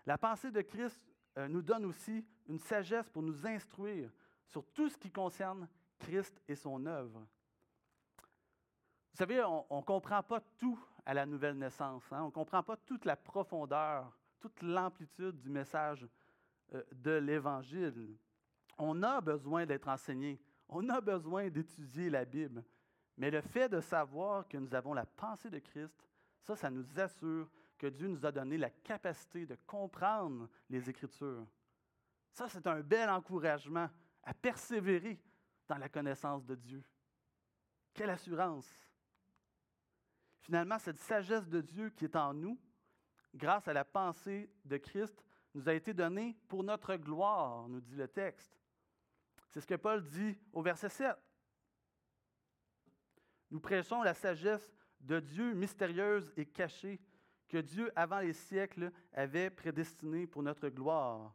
La 0.05 0.17
pensée 0.17 0.51
de 0.51 0.61
Christ 0.61 1.01
euh, 1.37 1.47
nous 1.47 1.61
donne 1.61 1.85
aussi 1.85 2.25
une 2.47 2.59
sagesse 2.59 3.09
pour 3.09 3.23
nous 3.23 3.45
instruire 3.45 4.11
sur 4.47 4.65
tout 4.73 4.89
ce 4.89 4.97
qui 4.97 5.11
concerne 5.11 5.67
Christ 5.99 6.39
et 6.47 6.55
son 6.55 6.85
œuvre. 6.85 7.19
Vous 9.11 9.17
savez, 9.17 9.41
on 9.43 9.77
ne 9.77 9.81
comprend 9.81 10.21
pas 10.21 10.41
tout 10.57 10.79
à 11.05 11.13
la 11.13 11.25
nouvelle 11.25 11.57
naissance. 11.57 12.03
Hein. 12.11 12.21
On 12.23 12.25
ne 12.25 12.31
comprend 12.31 12.61
pas 12.61 12.75
toute 12.77 13.05
la 13.05 13.15
profondeur, 13.15 14.11
toute 14.39 14.61
l'amplitude 14.61 15.39
du 15.39 15.49
message 15.49 16.07
euh, 16.73 16.83
de 16.91 17.11
l'Évangile. 17.11 18.17
On 18.77 19.01
a 19.03 19.21
besoin 19.21 19.65
d'être 19.65 19.87
enseigné. 19.87 20.39
On 20.67 20.89
a 20.89 20.99
besoin 20.99 21.49
d'étudier 21.49 22.09
la 22.09 22.25
Bible. 22.25 22.63
Mais 23.17 23.31
le 23.31 23.41
fait 23.41 23.69
de 23.69 23.79
savoir 23.79 24.47
que 24.47 24.57
nous 24.57 24.73
avons 24.75 24.93
la 24.93 25.05
pensée 25.05 25.49
de 25.49 25.59
Christ, 25.59 25.95
ça, 26.41 26.55
ça 26.55 26.69
nous 26.69 26.99
assure 26.99 27.49
que 27.77 27.87
Dieu 27.87 28.07
nous 28.07 28.25
a 28.25 28.31
donné 28.31 28.57
la 28.57 28.69
capacité 28.69 29.45
de 29.45 29.55
comprendre 29.67 30.49
les 30.69 30.89
Écritures. 30.89 31.45
Ça, 32.31 32.47
c'est 32.49 32.67
un 32.67 32.81
bel 32.81 33.09
encouragement 33.09 33.89
à 34.23 34.33
persévérer 34.33 35.19
dans 35.67 35.77
la 35.77 35.89
connaissance 35.89 36.45
de 36.45 36.55
Dieu. 36.55 36.83
Quelle 37.93 38.09
assurance! 38.09 38.69
Finalement, 40.41 40.77
cette 40.77 40.99
sagesse 40.99 41.47
de 41.47 41.61
Dieu 41.61 41.89
qui 41.89 42.05
est 42.05 42.15
en 42.15 42.33
nous, 42.33 42.59
grâce 43.33 43.67
à 43.67 43.73
la 43.73 43.83
pensée 43.83 44.49
de 44.63 44.77
Christ, 44.77 45.23
nous 45.53 45.67
a 45.67 45.73
été 45.73 45.93
donnée 45.93 46.37
pour 46.47 46.63
notre 46.63 46.95
gloire, 46.95 47.67
nous 47.67 47.81
dit 47.81 47.95
le 47.95 48.07
texte. 48.07 48.59
C'est 49.49 49.61
ce 49.61 49.67
que 49.67 49.75
Paul 49.75 50.03
dit 50.03 50.37
au 50.51 50.61
verset 50.61 50.89
7. 50.89 51.15
Nous 53.49 53.59
prêchons 53.59 54.03
la 54.03 54.13
sagesse 54.13 54.73
de 54.99 55.19
Dieu 55.19 55.53
mystérieuse 55.53 56.33
et 56.35 56.45
cachée 56.45 56.99
que 57.47 57.57
Dieu, 57.57 57.91
avant 57.95 58.19
les 58.19 58.33
siècles, 58.33 58.91
avait 59.13 59.49
prédestinée 59.49 60.27
pour 60.27 60.43
notre 60.43 60.69
gloire. 60.69 61.33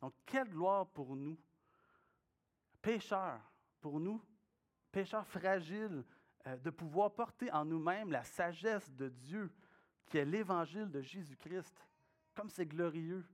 Donc, 0.00 0.14
quelle 0.26 0.48
gloire 0.48 0.86
pour 0.88 1.14
nous, 1.14 1.38
pécheurs, 2.80 3.40
pour 3.80 4.00
nous, 4.00 4.20
pécheurs 4.90 5.26
fragiles, 5.26 6.04
euh, 6.46 6.56
de 6.56 6.70
pouvoir 6.70 7.14
porter 7.14 7.50
en 7.52 7.64
nous-mêmes 7.64 8.10
la 8.10 8.24
sagesse 8.24 8.90
de 8.92 9.08
Dieu, 9.08 9.52
qui 10.06 10.18
est 10.18 10.24
l'évangile 10.24 10.90
de 10.90 11.00
Jésus-Christ. 11.00 11.86
Comme 12.34 12.50
c'est 12.50 12.66
glorieux. 12.66 13.24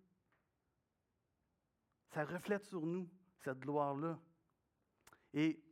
Ça 2.09 2.25
reflète 2.25 2.65
sur 2.65 2.85
nous 2.85 3.09
cette 3.39 3.61
gloire-là. 3.61 4.19
Et 5.33 5.63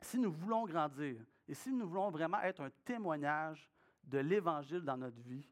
si 0.00 0.18
nous 0.18 0.32
voulons 0.32 0.66
grandir, 0.66 1.24
et 1.48 1.54
si 1.54 1.72
nous 1.72 1.88
voulons 1.88 2.10
vraiment 2.10 2.40
être 2.42 2.60
un 2.60 2.70
témoignage 2.84 3.68
de 4.08 4.18
l'Évangile 4.18 4.82
dans 4.82 4.96
notre 4.96 5.20
vie, 5.20 5.48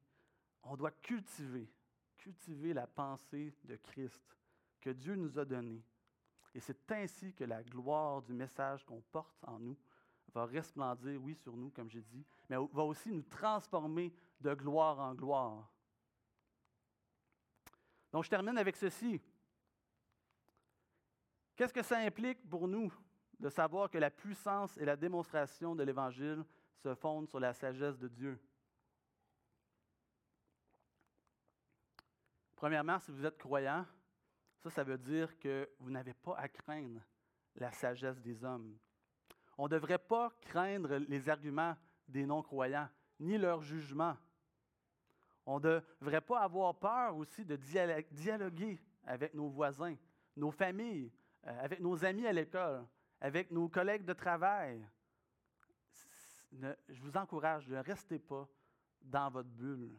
on 0.62 0.76
doit 0.76 0.90
cultiver, 0.90 1.70
cultiver 2.16 2.72
la 2.72 2.86
pensée 2.86 3.54
de 3.64 3.76
Christ 3.76 4.36
que 4.80 4.90
Dieu 4.90 5.14
nous 5.14 5.38
a 5.38 5.44
donnée. 5.44 5.82
Et 6.54 6.60
c'est 6.60 6.90
ainsi 6.90 7.34
que 7.34 7.44
la 7.44 7.62
gloire 7.62 8.22
du 8.22 8.32
message 8.32 8.84
qu'on 8.84 9.02
porte 9.12 9.44
en 9.44 9.58
nous 9.58 9.76
va 10.32 10.46
resplendir, 10.46 11.22
oui, 11.22 11.34
sur 11.34 11.56
nous, 11.56 11.70
comme 11.70 11.90
j'ai 11.90 12.02
dit, 12.02 12.24
mais 12.48 12.56
va 12.56 12.82
aussi 12.82 13.10
nous 13.10 13.22
transformer 13.22 14.12
de 14.40 14.54
gloire 14.54 14.98
en 14.98 15.14
gloire. 15.14 15.70
Donc, 18.12 18.24
je 18.24 18.30
termine 18.30 18.56
avec 18.56 18.76
ceci. 18.76 19.20
Qu'est-ce 21.54 21.72
que 21.72 21.82
ça 21.82 21.98
implique 21.98 22.46
pour 22.48 22.68
nous 22.68 22.92
de 23.38 23.48
savoir 23.48 23.90
que 23.90 23.98
la 23.98 24.10
puissance 24.10 24.76
et 24.78 24.84
la 24.84 24.96
démonstration 24.96 25.74
de 25.74 25.82
l'Évangile 25.82 26.44
se 26.76 26.94
fondent 26.94 27.28
sur 27.28 27.40
la 27.40 27.52
sagesse 27.52 27.98
de 27.98 28.08
Dieu? 28.08 28.38
Premièrement, 32.66 32.98
si 32.98 33.12
vous 33.12 33.24
êtes 33.24 33.38
croyant, 33.38 33.87
ça, 34.59 34.70
ça 34.70 34.83
veut 34.83 34.98
dire 34.98 35.38
que 35.38 35.70
vous 35.79 35.88
n'avez 35.88 36.14
pas 36.14 36.37
à 36.37 36.48
craindre 36.48 37.00
la 37.55 37.70
sagesse 37.70 38.20
des 38.20 38.42
hommes. 38.42 38.76
On 39.57 39.66
ne 39.66 39.68
devrait 39.68 40.00
pas 40.00 40.33
craindre 40.40 40.97
les 40.97 41.28
arguments 41.28 41.76
des 42.09 42.26
non-croyants, 42.26 42.88
ni 43.20 43.38
leur 43.38 43.62
jugement. 43.62 44.16
On 45.47 45.61
ne 45.61 45.80
devrait 46.01 46.20
pas 46.20 46.40
avoir 46.40 46.74
peur 46.74 47.16
aussi 47.16 47.45
de 47.45 47.55
dialoguer 47.55 48.80
avec 49.05 49.32
nos 49.32 49.49
voisins, 49.49 49.95
nos 50.34 50.51
familles, 50.51 51.12
euh, 51.47 51.62
avec 51.62 51.78
nos 51.78 52.05
amis 52.05 52.26
à 52.26 52.32
l'école, 52.32 52.84
avec 53.20 53.53
nos 53.53 53.68
collègues 53.68 54.05
de 54.05 54.12
travail. 54.12 54.84
je 56.51 57.01
vous 57.01 57.16
encourage, 57.16 57.68
ne 57.68 57.78
restez 57.78 58.18
pas 58.18 58.49
dans 59.03 59.30
votre 59.30 59.51
bulle. 59.51 59.97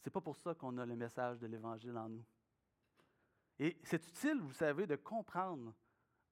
Ce 0.00 0.08
n'est 0.08 0.12
pas 0.12 0.20
pour 0.20 0.36
ça 0.36 0.54
qu'on 0.54 0.78
a 0.78 0.86
le 0.86 0.96
message 0.96 1.38
de 1.38 1.46
l'Évangile 1.46 1.96
en 1.96 2.08
nous. 2.08 2.24
Et 3.58 3.76
c'est 3.84 4.06
utile, 4.08 4.40
vous 4.40 4.54
savez, 4.54 4.86
de 4.86 4.96
comprendre 4.96 5.74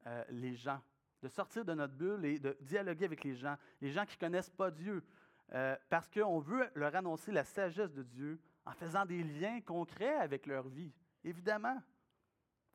euh, 0.06 0.24
les 0.30 0.54
gens, 0.54 0.80
de 1.20 1.28
sortir 1.28 1.64
de 1.64 1.74
notre 1.74 1.92
bulle 1.92 2.24
et 2.24 2.38
de 2.38 2.56
dialoguer 2.62 3.04
avec 3.04 3.24
les 3.24 3.34
gens, 3.34 3.56
les 3.82 3.90
gens 3.90 4.06
qui 4.06 4.16
ne 4.16 4.20
connaissent 4.20 4.50
pas 4.50 4.70
Dieu, 4.70 5.04
euh, 5.52 5.76
parce 5.90 6.08
qu'on 6.08 6.38
veut 6.38 6.70
leur 6.74 6.94
annoncer 6.94 7.30
la 7.30 7.44
sagesse 7.44 7.92
de 7.92 8.02
Dieu 8.02 8.40
en 8.64 8.72
faisant 8.72 9.04
des 9.04 9.22
liens 9.22 9.60
concrets 9.60 10.16
avec 10.16 10.46
leur 10.46 10.66
vie. 10.68 10.92
Évidemment, 11.22 11.78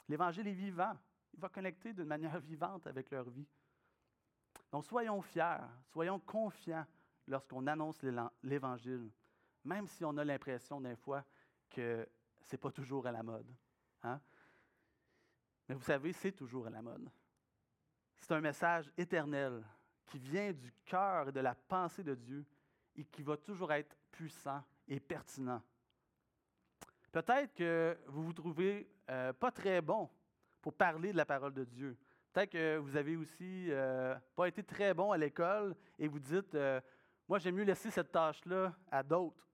l'Évangile 0.08 0.48
est 0.48 0.54
vivant. 0.54 0.96
Il 1.34 1.40
va 1.40 1.50
connecter 1.50 1.94
d'une 1.94 2.06
manière 2.06 2.40
vivante 2.40 2.86
avec 2.86 3.10
leur 3.10 3.30
vie. 3.30 3.48
Donc 4.72 4.86
soyons 4.86 5.22
fiers, 5.22 5.58
soyons 5.88 6.20
confiants 6.20 6.86
lorsqu'on 7.28 7.66
annonce 7.66 8.04
l'Évangile, 8.44 9.10
même 9.64 9.88
si 9.88 10.04
on 10.06 10.16
a 10.18 10.24
l'impression 10.24 10.82
des 10.82 10.96
fois 10.96 11.24
que 11.70 12.08
c'est 12.42 12.58
pas 12.58 12.72
toujours 12.72 13.08
à 13.08 13.12
la 13.12 13.24
mode. 13.24 13.52
Hein? 14.04 14.20
Mais 15.68 15.76
vous 15.76 15.84
savez, 15.84 16.14
c'est 16.14 16.34
toujours 16.34 16.68
à 16.68 16.70
la 16.70 16.82
mode. 16.82 17.10
C'est 18.18 18.34
un 18.34 18.42
message 18.42 18.92
éternel 18.98 19.64
qui 20.06 20.20
vient 20.20 20.52
du 20.52 20.72
cœur 20.86 21.30
et 21.30 21.32
de 21.32 21.40
la 21.40 21.56
pensée 21.56 22.04
de 22.04 22.16
Dieu 22.16 22.46
et 22.96 23.06
qui 23.06 23.24
va 23.24 23.38
toujours 23.38 23.72
être 23.72 23.96
puissant 24.12 24.64
et 24.88 25.00
pertinent. 25.00 25.62
Peut-être 27.12 27.54
que 27.54 27.98
vous 28.08 28.24
vous 28.24 28.34
trouvez 28.34 28.90
euh, 29.10 29.34
pas 29.34 29.52
très 29.52 29.82
bon 29.82 30.10
pour 30.62 30.74
parler 30.74 31.12
de 31.12 31.18
la 31.18 31.26
parole 31.26 31.54
de 31.54 31.64
Dieu. 31.64 31.98
Peut-être 32.32 32.52
que 32.52 32.78
vous 32.78 32.96
avez 32.96 33.16
aussi 33.16 33.68
euh, 33.70 34.16
pas 34.36 34.48
été 34.48 34.64
très 34.64 34.94
bon 34.94 35.12
à 35.12 35.18
l'école 35.18 35.76
et 36.00 36.08
vous 36.08 36.20
dites, 36.20 36.56
euh, 36.56 36.82
moi 37.28 37.38
j'aime 37.38 37.56
mieux 37.56 37.64
laisser 37.64 37.92
cette 37.92 38.12
tâche-là 38.12 38.74
à 38.90 39.04
d'autres. 39.04 39.48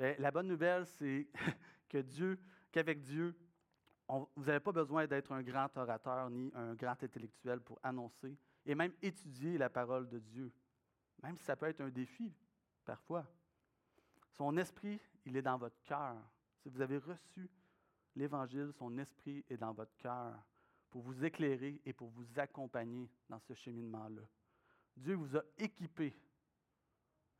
Ben, 0.00 0.16
la 0.18 0.30
bonne 0.30 0.46
nouvelle, 0.46 0.86
c'est 0.86 1.28
que 1.90 1.98
Dieu, 1.98 2.38
qu'avec 2.72 3.02
Dieu, 3.02 3.36
vous 4.08 4.44
n'avez 4.46 4.58
pas 4.58 4.72
besoin 4.72 5.06
d'être 5.06 5.30
un 5.30 5.42
grand 5.42 5.68
orateur 5.76 6.30
ni 6.30 6.50
un 6.54 6.74
grand 6.74 7.02
intellectuel 7.02 7.60
pour 7.60 7.78
annoncer 7.82 8.34
et 8.64 8.74
même 8.74 8.94
étudier 9.02 9.58
la 9.58 9.68
parole 9.68 10.08
de 10.08 10.18
Dieu, 10.18 10.50
même 11.22 11.36
si 11.36 11.44
ça 11.44 11.54
peut 11.54 11.66
être 11.66 11.82
un 11.82 11.90
défi 11.90 12.32
parfois. 12.82 13.26
Son 14.30 14.56
esprit, 14.56 14.98
il 15.26 15.36
est 15.36 15.42
dans 15.42 15.58
votre 15.58 15.82
cœur. 15.82 16.16
Si 16.62 16.70
vous 16.70 16.80
avez 16.80 16.96
reçu 16.96 17.50
l'Évangile, 18.16 18.70
son 18.72 18.96
esprit 18.96 19.44
est 19.50 19.58
dans 19.58 19.74
votre 19.74 19.94
cœur 19.98 20.32
pour 20.88 21.02
vous 21.02 21.26
éclairer 21.26 21.78
et 21.84 21.92
pour 21.92 22.08
vous 22.08 22.38
accompagner 22.38 23.06
dans 23.28 23.38
ce 23.38 23.52
cheminement-là. 23.52 24.22
Dieu 24.96 25.14
vous 25.14 25.36
a 25.36 25.42
équipé. 25.58 26.16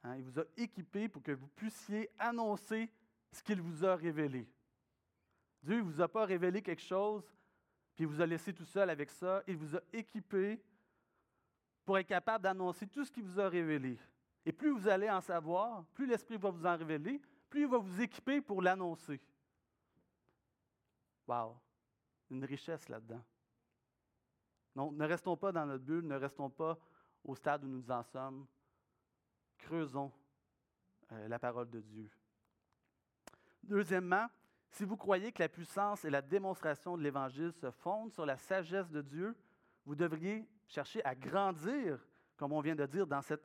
Hein, 0.03 0.17
il 0.17 0.25
vous 0.25 0.41
a 0.41 0.45
équipé 0.57 1.09
pour 1.09 1.23
que 1.23 1.33
vous 1.33 1.49
puissiez 1.49 2.11
annoncer 2.19 2.91
ce 3.33 3.43
qu'il 3.43 3.61
vous 3.61 3.85
a 3.85 3.97
révélé. 3.97 4.49
Dieu 5.63 5.77
ne 5.77 5.83
vous 5.83 6.01
a 6.01 6.09
pas 6.09 6.25
révélé 6.25 6.63
quelque 6.63 6.83
chose, 6.83 7.25
puis 7.95 8.05
il 8.05 8.07
vous 8.07 8.21
a 8.21 8.27
laissé 8.27 8.53
tout 8.53 8.65
seul 8.65 8.89
avec 8.89 9.11
ça. 9.11 9.43
Il 9.47 9.57
vous 9.57 9.77
a 9.77 9.81
équipé 9.93 10.63
pour 11.85 11.99
être 11.99 12.07
capable 12.07 12.45
d'annoncer 12.45 12.87
tout 12.87 13.05
ce 13.05 13.13
qu'il 13.13 13.25
vous 13.25 13.39
a 13.39 13.49
révélé. 13.49 13.99
Et 14.47 14.53
plus 14.53 14.71
vous 14.71 14.89
allez 14.89 15.11
en 15.11 15.21
savoir, 15.21 15.85
plus 15.93 16.07
l'Esprit 16.07 16.39
va 16.39 16.51
vous 16.51 16.65
en 16.65 16.77
révéler, 16.77 17.21
plus 17.51 17.63
il 17.63 17.69
va 17.69 17.79
vous 17.79 18.01
équiper 18.01 18.41
pour 18.41 18.63
l'annoncer. 18.63 19.21
Wow! 21.27 21.57
Une 22.31 22.45
richesse 22.45 22.89
là-dedans. 22.89 23.23
Non, 24.75 24.93
ne 24.93 25.05
restons 25.05 25.37
pas 25.37 25.53
dans 25.53 25.67
notre 25.67 25.85
bulle, 25.85 26.07
ne 26.07 26.15
restons 26.15 26.49
pas 26.49 26.79
au 27.25 27.35
stade 27.35 27.65
où 27.65 27.69
nous 27.69 27.91
en 27.91 28.03
sommes. 28.03 28.47
Creusons 29.63 30.13
euh, 31.13 31.29
la 31.29 31.39
parole 31.39 31.71
de 31.71 31.81
Dieu. 31.81 32.11
Deuxièmement, 33.63 34.29
si 34.71 34.85
vous 34.85 34.97
croyez 34.97 35.33
que 35.33 35.43
la 35.43 35.49
puissance 35.49 36.05
et 36.05 36.11
la 36.11 36.23
démonstration 36.23 36.97
de 36.97 37.03
l'Évangile 37.03 37.53
se 37.53 37.71
fondent 37.71 38.13
sur 38.13 38.25
la 38.25 38.37
sagesse 38.37 38.91
de 38.91 39.03
Dieu, 39.03 39.37
vous 39.85 39.95
devriez 39.95 40.49
chercher 40.67 41.05
à 41.05 41.15
grandir, 41.15 41.99
comme 42.37 42.53
on 42.53 42.61
vient 42.61 42.77
de 42.77 42.87
dire, 42.87 43.07
dans 43.07 43.23
cette 43.23 43.45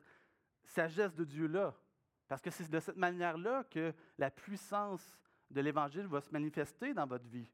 sagesse 0.64 1.14
de 1.14 1.24
Dieu-là. 1.24 1.74
Parce 2.28 2.42
que 2.42 2.50
c'est 2.50 2.70
de 2.70 2.80
cette 2.80 2.96
manière-là 2.96 3.64
que 3.64 3.92
la 4.18 4.30
puissance 4.30 5.18
de 5.50 5.60
l'Évangile 5.60 6.06
va 6.06 6.20
se 6.20 6.30
manifester 6.30 6.94
dans 6.94 7.06
votre 7.06 7.26
vie. 7.26 7.48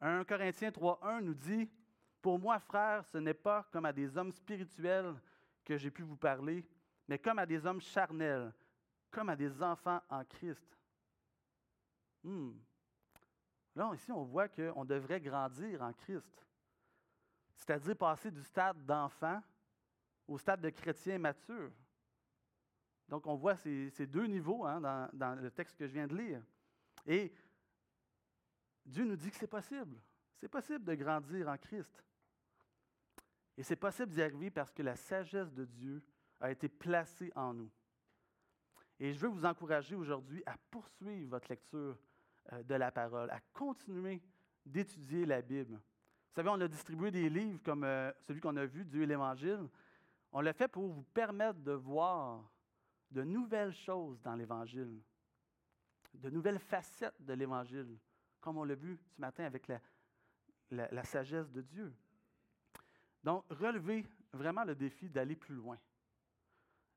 1 0.00 0.24
Corinthiens 0.24 0.70
3.1 0.70 1.20
nous 1.20 1.34
dit, 1.34 1.70
Pour 2.20 2.38
moi, 2.38 2.58
frères, 2.58 3.04
ce 3.06 3.18
n'est 3.18 3.34
pas 3.34 3.66
comme 3.72 3.86
à 3.86 3.92
des 3.92 4.16
hommes 4.16 4.32
spirituels 4.32 5.14
que 5.64 5.76
j'ai 5.76 5.90
pu 5.90 6.02
vous 6.02 6.16
parler, 6.16 6.66
mais 7.08 7.18
comme 7.18 7.38
à 7.38 7.46
des 7.46 7.64
hommes 7.64 7.80
charnels, 7.80 8.52
comme 9.10 9.28
à 9.28 9.36
des 9.36 9.62
enfants 9.62 10.00
en 10.08 10.24
Christ. 10.24 10.66
Hmm. 12.22 12.52
Là, 13.74 13.90
ici, 13.94 14.10
on 14.10 14.24
voit 14.24 14.48
qu'on 14.48 14.84
devrait 14.84 15.20
grandir 15.20 15.82
en 15.82 15.92
Christ. 15.92 16.46
C'est-à-dire 17.56 17.96
passer 17.96 18.30
du 18.30 18.42
stade 18.42 18.84
d'enfant 18.84 19.42
au 20.26 20.38
stade 20.38 20.60
de 20.60 20.70
chrétien 20.70 21.18
mature. 21.18 21.70
Donc, 23.08 23.26
on 23.26 23.36
voit 23.36 23.56
ces, 23.56 24.06
deux 24.06 24.26
niveaux 24.26 24.64
hein, 24.64 24.80
dans, 24.80 25.08
dans, 25.12 25.34
le 25.34 25.50
texte 25.50 25.76
que 25.76 25.86
je 25.86 25.92
viens 25.92 26.06
de 26.06 26.16
lire. 26.16 26.42
Et 27.06 27.32
Dieu 28.84 29.04
nous 29.04 29.16
dit 29.16 29.30
que 29.30 29.36
c'est 29.36 29.46
possible. 29.46 29.96
C'est 30.36 30.48
possible 30.48 30.84
de 30.84 30.94
grandir 30.94 31.48
en 31.48 31.56
Christ. 31.56 32.04
Et 33.56 33.62
c'est 33.62 33.76
possible 33.76 34.12
d'y 34.12 34.22
arriver 34.22 34.50
parce 34.50 34.72
que 34.72 34.82
la 34.82 34.96
sagesse 34.96 35.52
de 35.52 35.64
Dieu 35.64 36.02
a 36.40 36.50
été 36.50 36.68
placée 36.68 37.32
en 37.34 37.54
nous. 37.54 37.70
Et 38.98 39.12
je 39.12 39.18
veux 39.18 39.28
vous 39.28 39.44
encourager 39.44 39.94
aujourd'hui 39.94 40.42
à 40.46 40.56
poursuivre 40.70 41.30
votre 41.30 41.48
lecture 41.48 41.98
euh, 42.52 42.62
de 42.62 42.74
la 42.74 42.90
parole, 42.90 43.30
à 43.30 43.40
continuer 43.52 44.22
d'étudier 44.64 45.26
la 45.26 45.42
Bible. 45.42 45.74
Vous 45.74 46.34
savez, 46.34 46.48
on 46.48 46.60
a 46.60 46.68
distribué 46.68 47.10
des 47.10 47.28
livres 47.28 47.60
comme 47.62 47.84
euh, 47.84 48.10
celui 48.26 48.40
qu'on 48.40 48.56
a 48.56 48.66
vu, 48.66 48.84
Dieu 48.84 49.02
et 49.02 49.06
l'Évangile. 49.06 49.68
On 50.32 50.40
l'a 50.40 50.52
fait 50.52 50.68
pour 50.68 50.86
vous 50.88 51.02
permettre 51.02 51.60
de 51.60 51.72
voir 51.72 52.50
de 53.10 53.22
nouvelles 53.22 53.74
choses 53.74 54.20
dans 54.22 54.34
l'Évangile, 54.34 55.00
de 56.14 56.30
nouvelles 56.30 56.58
facettes 56.58 57.22
de 57.22 57.32
l'Évangile, 57.34 57.98
comme 58.40 58.58
on 58.58 58.64
l'a 58.64 58.74
vu 58.74 58.96
ce 58.96 59.20
matin 59.20 59.44
avec 59.44 59.68
la, 59.68 59.80
la 60.70 61.04
sagesse 61.04 61.50
de 61.50 61.62
Dieu. 61.62 61.94
Donc, 63.22 63.44
relevez 63.50 64.06
vraiment 64.32 64.64
le 64.64 64.74
défi 64.74 65.08
d'aller 65.08 65.36
plus 65.36 65.54
loin. 65.54 65.78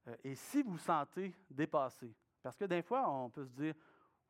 Euh, 0.07 0.15
et 0.23 0.35
si 0.35 0.63
vous 0.63 0.77
sentez 0.77 1.33
dépassé, 1.49 2.13
parce 2.41 2.57
que 2.57 2.65
des 2.65 2.81
fois, 2.81 3.09
on 3.09 3.29
peut 3.29 3.45
se 3.45 3.51
dire, 3.51 3.73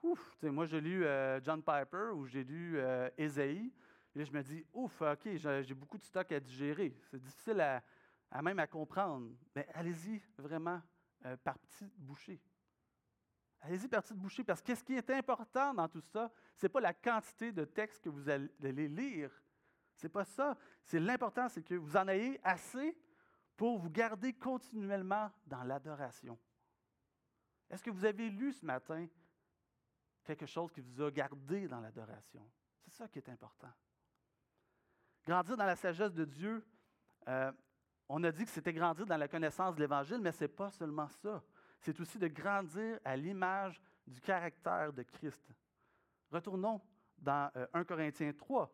ouf, 0.01 0.37
moi 0.43 0.65
j'ai 0.65 0.81
lu 0.81 1.05
euh, 1.05 1.39
John 1.43 1.61
Piper 1.61 2.11
ou 2.13 2.25
j'ai 2.25 2.43
lu 2.43 2.77
euh, 2.77 3.09
Ésaïe, 3.17 3.71
et 4.15 4.25
je 4.25 4.33
me 4.33 4.41
dis, 4.41 4.65
ouf, 4.73 5.01
OK, 5.01 5.29
j'ai 5.35 5.73
beaucoup 5.73 5.97
de 5.97 6.03
stock 6.03 6.31
à 6.31 6.39
digérer. 6.39 6.95
C'est 7.09 7.21
difficile 7.21 7.61
à, 7.61 8.41
même 8.41 8.59
à 8.59 8.67
comprendre. 8.67 9.29
Mais 9.55 9.67
allez-y 9.73 10.21
vraiment 10.37 10.81
par 11.43 11.57
petites 11.59 11.95
bouchées. 11.95 12.41
Allez-y 13.61 13.87
par 13.87 14.01
petites 14.01 14.17
bouchées, 14.17 14.43
parce 14.43 14.61
que 14.61 14.73
ce 14.73 14.83
qui 14.83 14.95
est 14.95 15.09
important 15.11 15.73
dans 15.73 15.87
tout 15.87 16.01
ça, 16.01 16.31
ce 16.57 16.65
n'est 16.65 16.69
pas 16.69 16.81
la 16.81 16.93
quantité 16.93 17.51
de 17.51 17.63
textes 17.65 18.03
que 18.03 18.09
vous 18.09 18.27
allez 18.29 18.87
lire. 18.87 19.31
Ce 19.95 20.07
n'est 20.07 20.11
pas 20.11 20.25
ça. 20.25 20.57
C'est 20.83 20.99
l'important, 20.99 21.47
c'est 21.47 21.61
que 21.61 21.75
vous 21.75 21.95
en 21.95 22.07
ayez 22.07 22.39
assez 22.43 22.97
pour 23.59 23.77
vous 23.77 23.89
garder 23.89 24.31
continuellement 24.31 25.29
dans 25.45 25.63
l'adoration. 25.63 26.39
Est-ce 27.69 27.83
que 27.83 27.89
vous 27.89 28.05
avez 28.05 28.29
lu 28.29 28.53
ce 28.53 28.65
matin 28.65 29.05
quelque 30.23 30.45
chose 30.45 30.71
qui 30.71 30.79
vous 30.79 31.01
a 31.01 31.11
gardé 31.11 31.67
dans 31.67 31.81
l'adoration? 31.81 32.49
C'est 32.79 32.93
ça 32.93 33.09
qui 33.09 33.19
est 33.19 33.27
important. 33.27 33.67
Grandir 35.25 35.57
dans 35.57 35.65
la 35.65 35.75
sagesse 35.75 36.13
de 36.13 36.23
Dieu, 36.23 36.65
euh, 37.27 37.51
on 38.07 38.23
a 38.23 38.31
dit 38.31 38.45
que 38.45 38.49
c'était 38.49 38.71
grandir 38.71 39.05
dans 39.05 39.17
la 39.17 39.27
connaissance 39.27 39.75
de 39.75 39.81
l'Évangile, 39.81 40.21
mais 40.21 40.31
ce 40.31 40.45
n'est 40.45 40.47
pas 40.47 40.71
seulement 40.71 41.09
ça. 41.09 41.43
C'est 41.81 41.99
aussi 41.99 42.17
de 42.17 42.29
grandir 42.29 42.97
à 43.03 43.17
l'image 43.17 43.81
du 44.07 44.21
caractère 44.21 44.93
de 44.93 45.03
Christ. 45.03 45.51
Retournons 46.31 46.79
dans 47.17 47.51
1 47.53 47.79
euh, 47.81 47.83
Corinthiens 47.83 48.31
3 48.31 48.73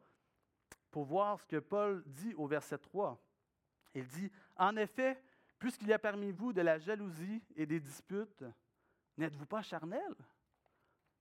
pour 0.91 1.05
voir 1.05 1.39
ce 1.39 1.47
que 1.47 1.57
Paul 1.57 2.03
dit 2.05 2.35
au 2.35 2.45
verset 2.45 2.77
3. 2.77 3.19
Il 3.95 4.07
dit, 4.07 4.31
En 4.57 4.75
effet, 4.75 5.23
puisqu'il 5.57 5.87
y 5.87 5.93
a 5.93 5.99
parmi 5.99 6.31
vous 6.31 6.53
de 6.53 6.61
la 6.61 6.77
jalousie 6.77 7.41
et 7.55 7.65
des 7.65 7.79
disputes, 7.79 8.43
n'êtes-vous 9.17 9.45
pas 9.45 9.61
charnel? 9.61 10.13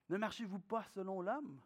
Ne 0.09 0.19
marchez-vous 0.19 0.59
pas 0.59 0.85
selon 0.95 1.23
l'homme? 1.23 1.61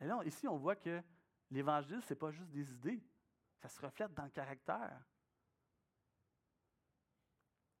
Et 0.00 0.06
ici, 0.26 0.46
on 0.46 0.56
voit 0.56 0.76
que 0.76 1.02
l'Évangile, 1.50 2.00
ce 2.02 2.12
n'est 2.12 2.18
pas 2.18 2.30
juste 2.30 2.50
des 2.50 2.72
idées, 2.72 3.02
ça 3.58 3.68
se 3.68 3.80
reflète 3.80 4.14
dans 4.14 4.24
le 4.24 4.30
caractère. 4.30 5.02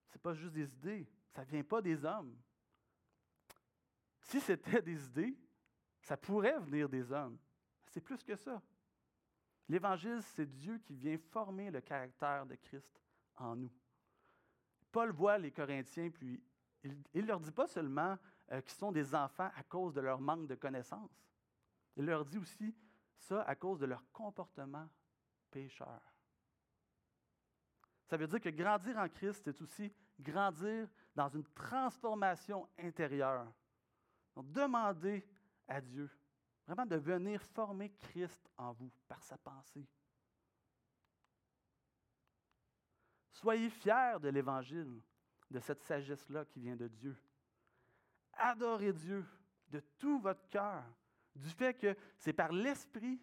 Ce 0.08 0.14
n'est 0.14 0.20
pas 0.20 0.34
juste 0.34 0.52
des 0.52 0.74
idées, 0.74 1.06
ça 1.30 1.42
ne 1.42 1.46
vient 1.46 1.62
pas 1.62 1.80
des 1.80 2.04
hommes. 2.04 2.36
Si 4.20 4.40
c'était 4.40 4.82
des 4.82 5.06
idées, 5.06 5.36
ça 6.02 6.16
pourrait 6.16 6.58
venir 6.58 6.88
des 6.88 7.10
hommes. 7.12 7.38
C'est 7.86 8.00
plus 8.00 8.22
que 8.22 8.36
ça. 8.36 8.60
L'Évangile, 9.70 10.20
c'est 10.20 10.46
Dieu 10.46 10.78
qui 10.78 10.96
vient 10.96 11.16
former 11.16 11.70
le 11.70 11.80
caractère 11.80 12.44
de 12.44 12.56
Christ 12.56 13.00
en 13.36 13.54
nous. 13.54 13.70
Paul 14.90 15.12
voit 15.12 15.38
les 15.38 15.52
Corinthiens, 15.52 16.10
puis 16.10 16.42
il 16.82 17.22
ne 17.22 17.26
leur 17.28 17.38
dit 17.38 17.52
pas 17.52 17.68
seulement 17.68 18.18
euh, 18.50 18.60
qu'ils 18.62 18.76
sont 18.76 18.90
des 18.90 19.14
enfants 19.14 19.48
à 19.54 19.62
cause 19.62 19.94
de 19.94 20.00
leur 20.00 20.20
manque 20.20 20.48
de 20.48 20.56
connaissances. 20.56 21.24
Il 21.96 22.04
leur 22.04 22.24
dit 22.24 22.38
aussi 22.38 22.74
ça 23.16 23.42
à 23.42 23.54
cause 23.54 23.78
de 23.78 23.86
leur 23.86 24.04
comportement 24.10 24.88
pécheur. 25.52 26.00
Ça 28.08 28.16
veut 28.16 28.26
dire 28.26 28.40
que 28.40 28.48
grandir 28.48 28.98
en 28.98 29.08
Christ, 29.08 29.42
c'est 29.44 29.62
aussi 29.62 29.92
grandir 30.18 30.88
dans 31.14 31.28
une 31.28 31.44
transformation 31.54 32.68
intérieure. 32.76 33.46
Donc, 34.34 34.50
demandez 34.50 35.24
à 35.68 35.80
Dieu 35.80 36.10
Vraiment 36.70 36.86
de 36.86 36.94
venir 36.94 37.42
former 37.42 37.90
Christ 37.90 38.48
en 38.56 38.70
vous 38.70 38.92
par 39.08 39.20
sa 39.24 39.36
pensée. 39.36 39.84
Soyez 43.32 43.68
fiers 43.70 44.20
de 44.20 44.28
l'Évangile, 44.28 45.02
de 45.50 45.58
cette 45.58 45.82
sagesse-là 45.82 46.44
qui 46.44 46.60
vient 46.60 46.76
de 46.76 46.86
Dieu. 46.86 47.20
Adorez 48.34 48.92
Dieu 48.92 49.26
de 49.68 49.80
tout 49.98 50.20
votre 50.20 50.48
cœur, 50.48 50.84
du 51.34 51.50
fait 51.50 51.74
que 51.74 51.96
c'est 52.16 52.32
par 52.32 52.52
l'Esprit 52.52 53.20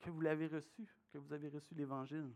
que 0.00 0.08
vous 0.08 0.22
l'avez 0.22 0.46
reçu, 0.46 0.88
que 1.10 1.18
vous 1.18 1.34
avez 1.34 1.50
reçu 1.50 1.74
l'Évangile. 1.74 2.34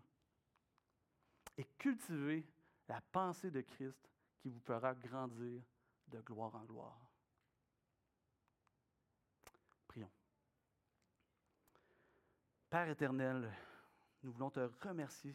Et 1.56 1.64
cultivez 1.78 2.46
la 2.86 3.00
pensée 3.00 3.50
de 3.50 3.62
Christ 3.62 4.10
qui 4.40 4.50
vous 4.50 4.60
fera 4.60 4.94
grandir 4.94 5.62
de 6.08 6.20
gloire 6.20 6.54
en 6.54 6.64
gloire. 6.64 7.10
Prions. 9.86 10.10
Père 12.70 12.90
éternel, 12.90 13.50
nous 14.22 14.30
voulons 14.30 14.50
te 14.50 14.60
remercier 14.86 15.34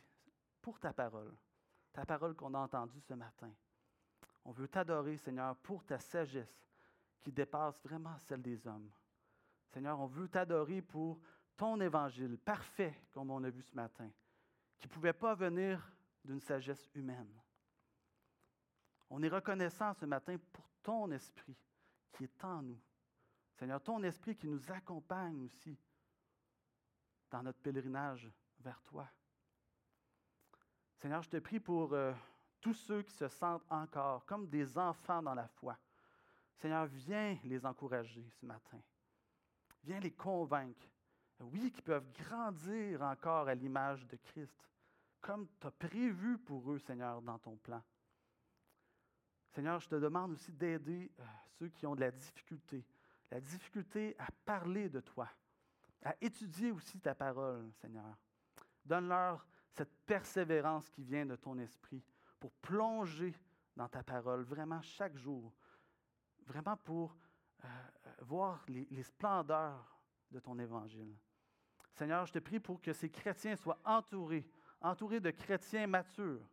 pour 0.61 0.79
ta 0.79 0.93
parole, 0.93 1.35
ta 1.91 2.05
parole 2.05 2.35
qu'on 2.35 2.53
a 2.53 2.59
entendue 2.59 3.01
ce 3.01 3.15
matin. 3.15 3.51
On 4.45 4.51
veut 4.51 4.67
t'adorer, 4.67 5.17
Seigneur, 5.17 5.55
pour 5.57 5.83
ta 5.83 5.97
sagesse 5.97 6.69
qui 7.23 7.31
dépasse 7.31 7.81
vraiment 7.83 8.17
celle 8.19 8.43
des 8.43 8.67
hommes. 8.67 8.91
Seigneur, 9.71 9.99
on 9.99 10.05
veut 10.05 10.27
t'adorer 10.27 10.83
pour 10.83 11.19
ton 11.57 11.81
évangile 11.81 12.37
parfait, 12.37 13.01
comme 13.11 13.31
on 13.31 13.43
a 13.43 13.49
vu 13.49 13.63
ce 13.63 13.73
matin, 13.73 14.11
qui 14.79 14.87
ne 14.87 14.93
pouvait 14.93 15.13
pas 15.13 15.33
venir 15.33 15.91
d'une 16.23 16.41
sagesse 16.41 16.87
humaine. 16.93 17.33
On 19.09 19.23
est 19.23 19.29
reconnaissant 19.29 19.93
ce 19.95 20.05
matin 20.05 20.37
pour 20.51 20.69
ton 20.83 21.09
esprit 21.11 21.57
qui 22.11 22.25
est 22.25 22.43
en 22.43 22.61
nous. 22.61 22.81
Seigneur, 23.55 23.81
ton 23.81 24.03
esprit 24.03 24.35
qui 24.35 24.47
nous 24.47 24.71
accompagne 24.71 25.41
aussi 25.45 25.75
dans 27.33 27.41
notre 27.41 27.59
pèlerinage 27.59 28.29
vers 28.59 28.79
toi. 28.83 29.09
Seigneur, 30.99 31.23
je 31.23 31.31
te 31.31 31.37
prie 31.37 31.59
pour 31.59 31.91
euh, 31.93 32.13
tous 32.61 32.75
ceux 32.75 33.01
qui 33.01 33.11
se 33.11 33.27
sentent 33.27 33.65
encore 33.71 34.23
comme 34.25 34.47
des 34.47 34.77
enfants 34.77 35.23
dans 35.23 35.33
la 35.33 35.47
foi. 35.47 35.75
Seigneur, 36.53 36.85
viens 36.85 37.35
les 37.43 37.65
encourager 37.65 38.29
ce 38.39 38.45
matin. 38.45 38.79
Viens 39.83 39.99
les 39.99 40.11
convaincre. 40.11 40.87
Oui, 41.39 41.71
qu'ils 41.71 41.83
peuvent 41.83 42.09
grandir 42.11 43.01
encore 43.01 43.47
à 43.47 43.55
l'image 43.55 44.05
de 44.05 44.15
Christ, 44.15 44.55
comme 45.19 45.47
tu 45.59 45.65
as 45.65 45.71
prévu 45.71 46.37
pour 46.37 46.71
eux, 46.71 46.77
Seigneur, 46.77 47.19
dans 47.23 47.39
ton 47.39 47.57
plan. 47.57 47.81
Seigneur, 49.49 49.79
je 49.79 49.89
te 49.89 49.95
demande 49.95 50.33
aussi 50.33 50.51
d'aider 50.51 51.11
euh, 51.19 51.23
ceux 51.57 51.69
qui 51.69 51.87
ont 51.87 51.95
de 51.95 52.01
la 52.01 52.11
difficulté, 52.11 52.85
la 53.31 53.41
difficulté 53.41 54.15
à 54.19 54.27
parler 54.45 54.87
de 54.87 54.99
toi, 54.99 55.27
à 56.03 56.15
étudier 56.21 56.71
aussi 56.71 56.99
ta 56.99 57.15
parole, 57.15 57.71
Seigneur. 57.73 58.17
Donne-leur 58.85 59.45
cette 59.71 59.93
persévérance 60.05 60.89
qui 60.89 61.03
vient 61.03 61.25
de 61.25 61.35
ton 61.35 61.57
esprit 61.57 62.03
pour 62.39 62.51
plonger 62.53 63.33
dans 63.75 63.87
ta 63.87 64.03
parole 64.03 64.43
vraiment 64.43 64.81
chaque 64.81 65.15
jour, 65.15 65.53
vraiment 66.45 66.77
pour 66.77 67.15
euh, 67.63 67.67
euh, 68.07 68.11
voir 68.21 68.63
les, 68.67 69.03
splendeurs 69.03 69.97
de 70.29 70.39
ton 70.39 70.59
évangile. 70.59 71.15
Seigneur, 71.93 72.25
je 72.25 72.33
te 72.33 72.39
prie 72.39 72.59
pour 72.59 72.81
que 72.81 72.93
ces 72.93 73.09
chrétiens 73.09 73.55
soient 73.55 73.79
entourés, 73.85 74.47
entourés 74.81 75.19
de 75.19 75.31
chrétiens 75.31 75.87
matures 75.87 76.47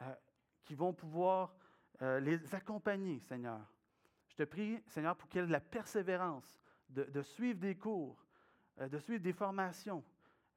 euh, 0.00 0.14
qui 0.64 0.74
vont 0.74 0.92
pouvoir 0.92 1.54
les 2.20 2.54
accompagner, 2.54 3.18
Seigneur. 3.18 3.60
Je 4.28 4.36
te 4.36 4.44
prie, 4.44 4.80
Seigneur, 4.86 5.16
pour 5.16 5.28
qu'ils 5.28 5.40
aient 5.40 5.46
la 5.46 5.58
persévérance 5.58 6.60
de, 6.88 7.02
de 7.02 7.22
suivre 7.22 7.58
des 7.58 7.76
cours, 7.76 8.24
de 8.86 8.98
suivre 8.98 9.22
des 9.22 9.32
formations, 9.32 10.04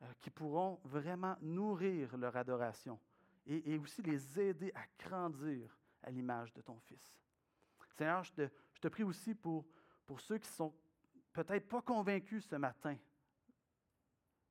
euh, 0.04 0.06
qui 0.20 0.30
pourront 0.30 0.80
vraiment 0.84 1.36
nourrir 1.42 2.18
leur 2.18 2.36
adoration 2.36 3.00
et, 3.46 3.78
aussi 3.78 4.02
les 4.02 4.40
aider 4.40 4.72
à 4.74 4.84
grandir 4.98 5.78
à 6.04 6.10
l'image 6.10 6.54
de 6.54 6.62
ton 6.62 6.80
Fils. 6.80 7.14
Seigneur, 7.96 8.24
je 8.24 8.32
te, 8.32 8.50
je 8.74 8.80
te 8.80 8.88
prie 8.88 9.04
aussi 9.04 9.36
pour, 9.36 9.66
pour 10.06 10.20
ceux 10.20 10.38
qui 10.40 10.50
sont 10.50 10.74
peut-être 11.34 11.68
pas 11.68 11.82
convaincus 11.82 12.46
ce 12.46 12.56
matin 12.56 12.98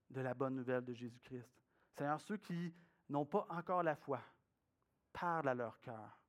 de 0.09 0.21
la 0.21 0.35
bonne 0.35 0.55
nouvelle 0.55 0.85
de 0.85 0.93
Jésus-Christ. 0.93 1.51
Seigneur, 1.97 2.21
ceux 2.21 2.37
qui 2.37 2.73
n'ont 3.09 3.27
pas 3.27 3.47
encore 3.51 3.83
la 3.83 3.97
foi, 3.97 4.21
parle 5.12 5.49
à 5.49 5.55
leur 5.55 5.81
cœur. 5.81 6.21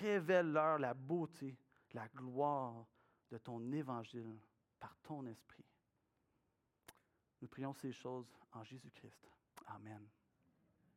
Révèle-leur 0.00 0.78
la 0.78 0.94
beauté, 0.94 1.58
la 1.92 2.08
gloire 2.08 2.86
de 3.30 3.38
ton 3.38 3.72
évangile 3.72 4.38
par 4.80 4.96
ton 5.02 5.26
esprit. 5.26 5.67
Nous 7.40 7.48
prions 7.48 7.72
ces 7.74 7.92
choses 7.92 8.26
en 8.52 8.64
Jésus-Christ. 8.64 9.30
Amen. 9.66 10.08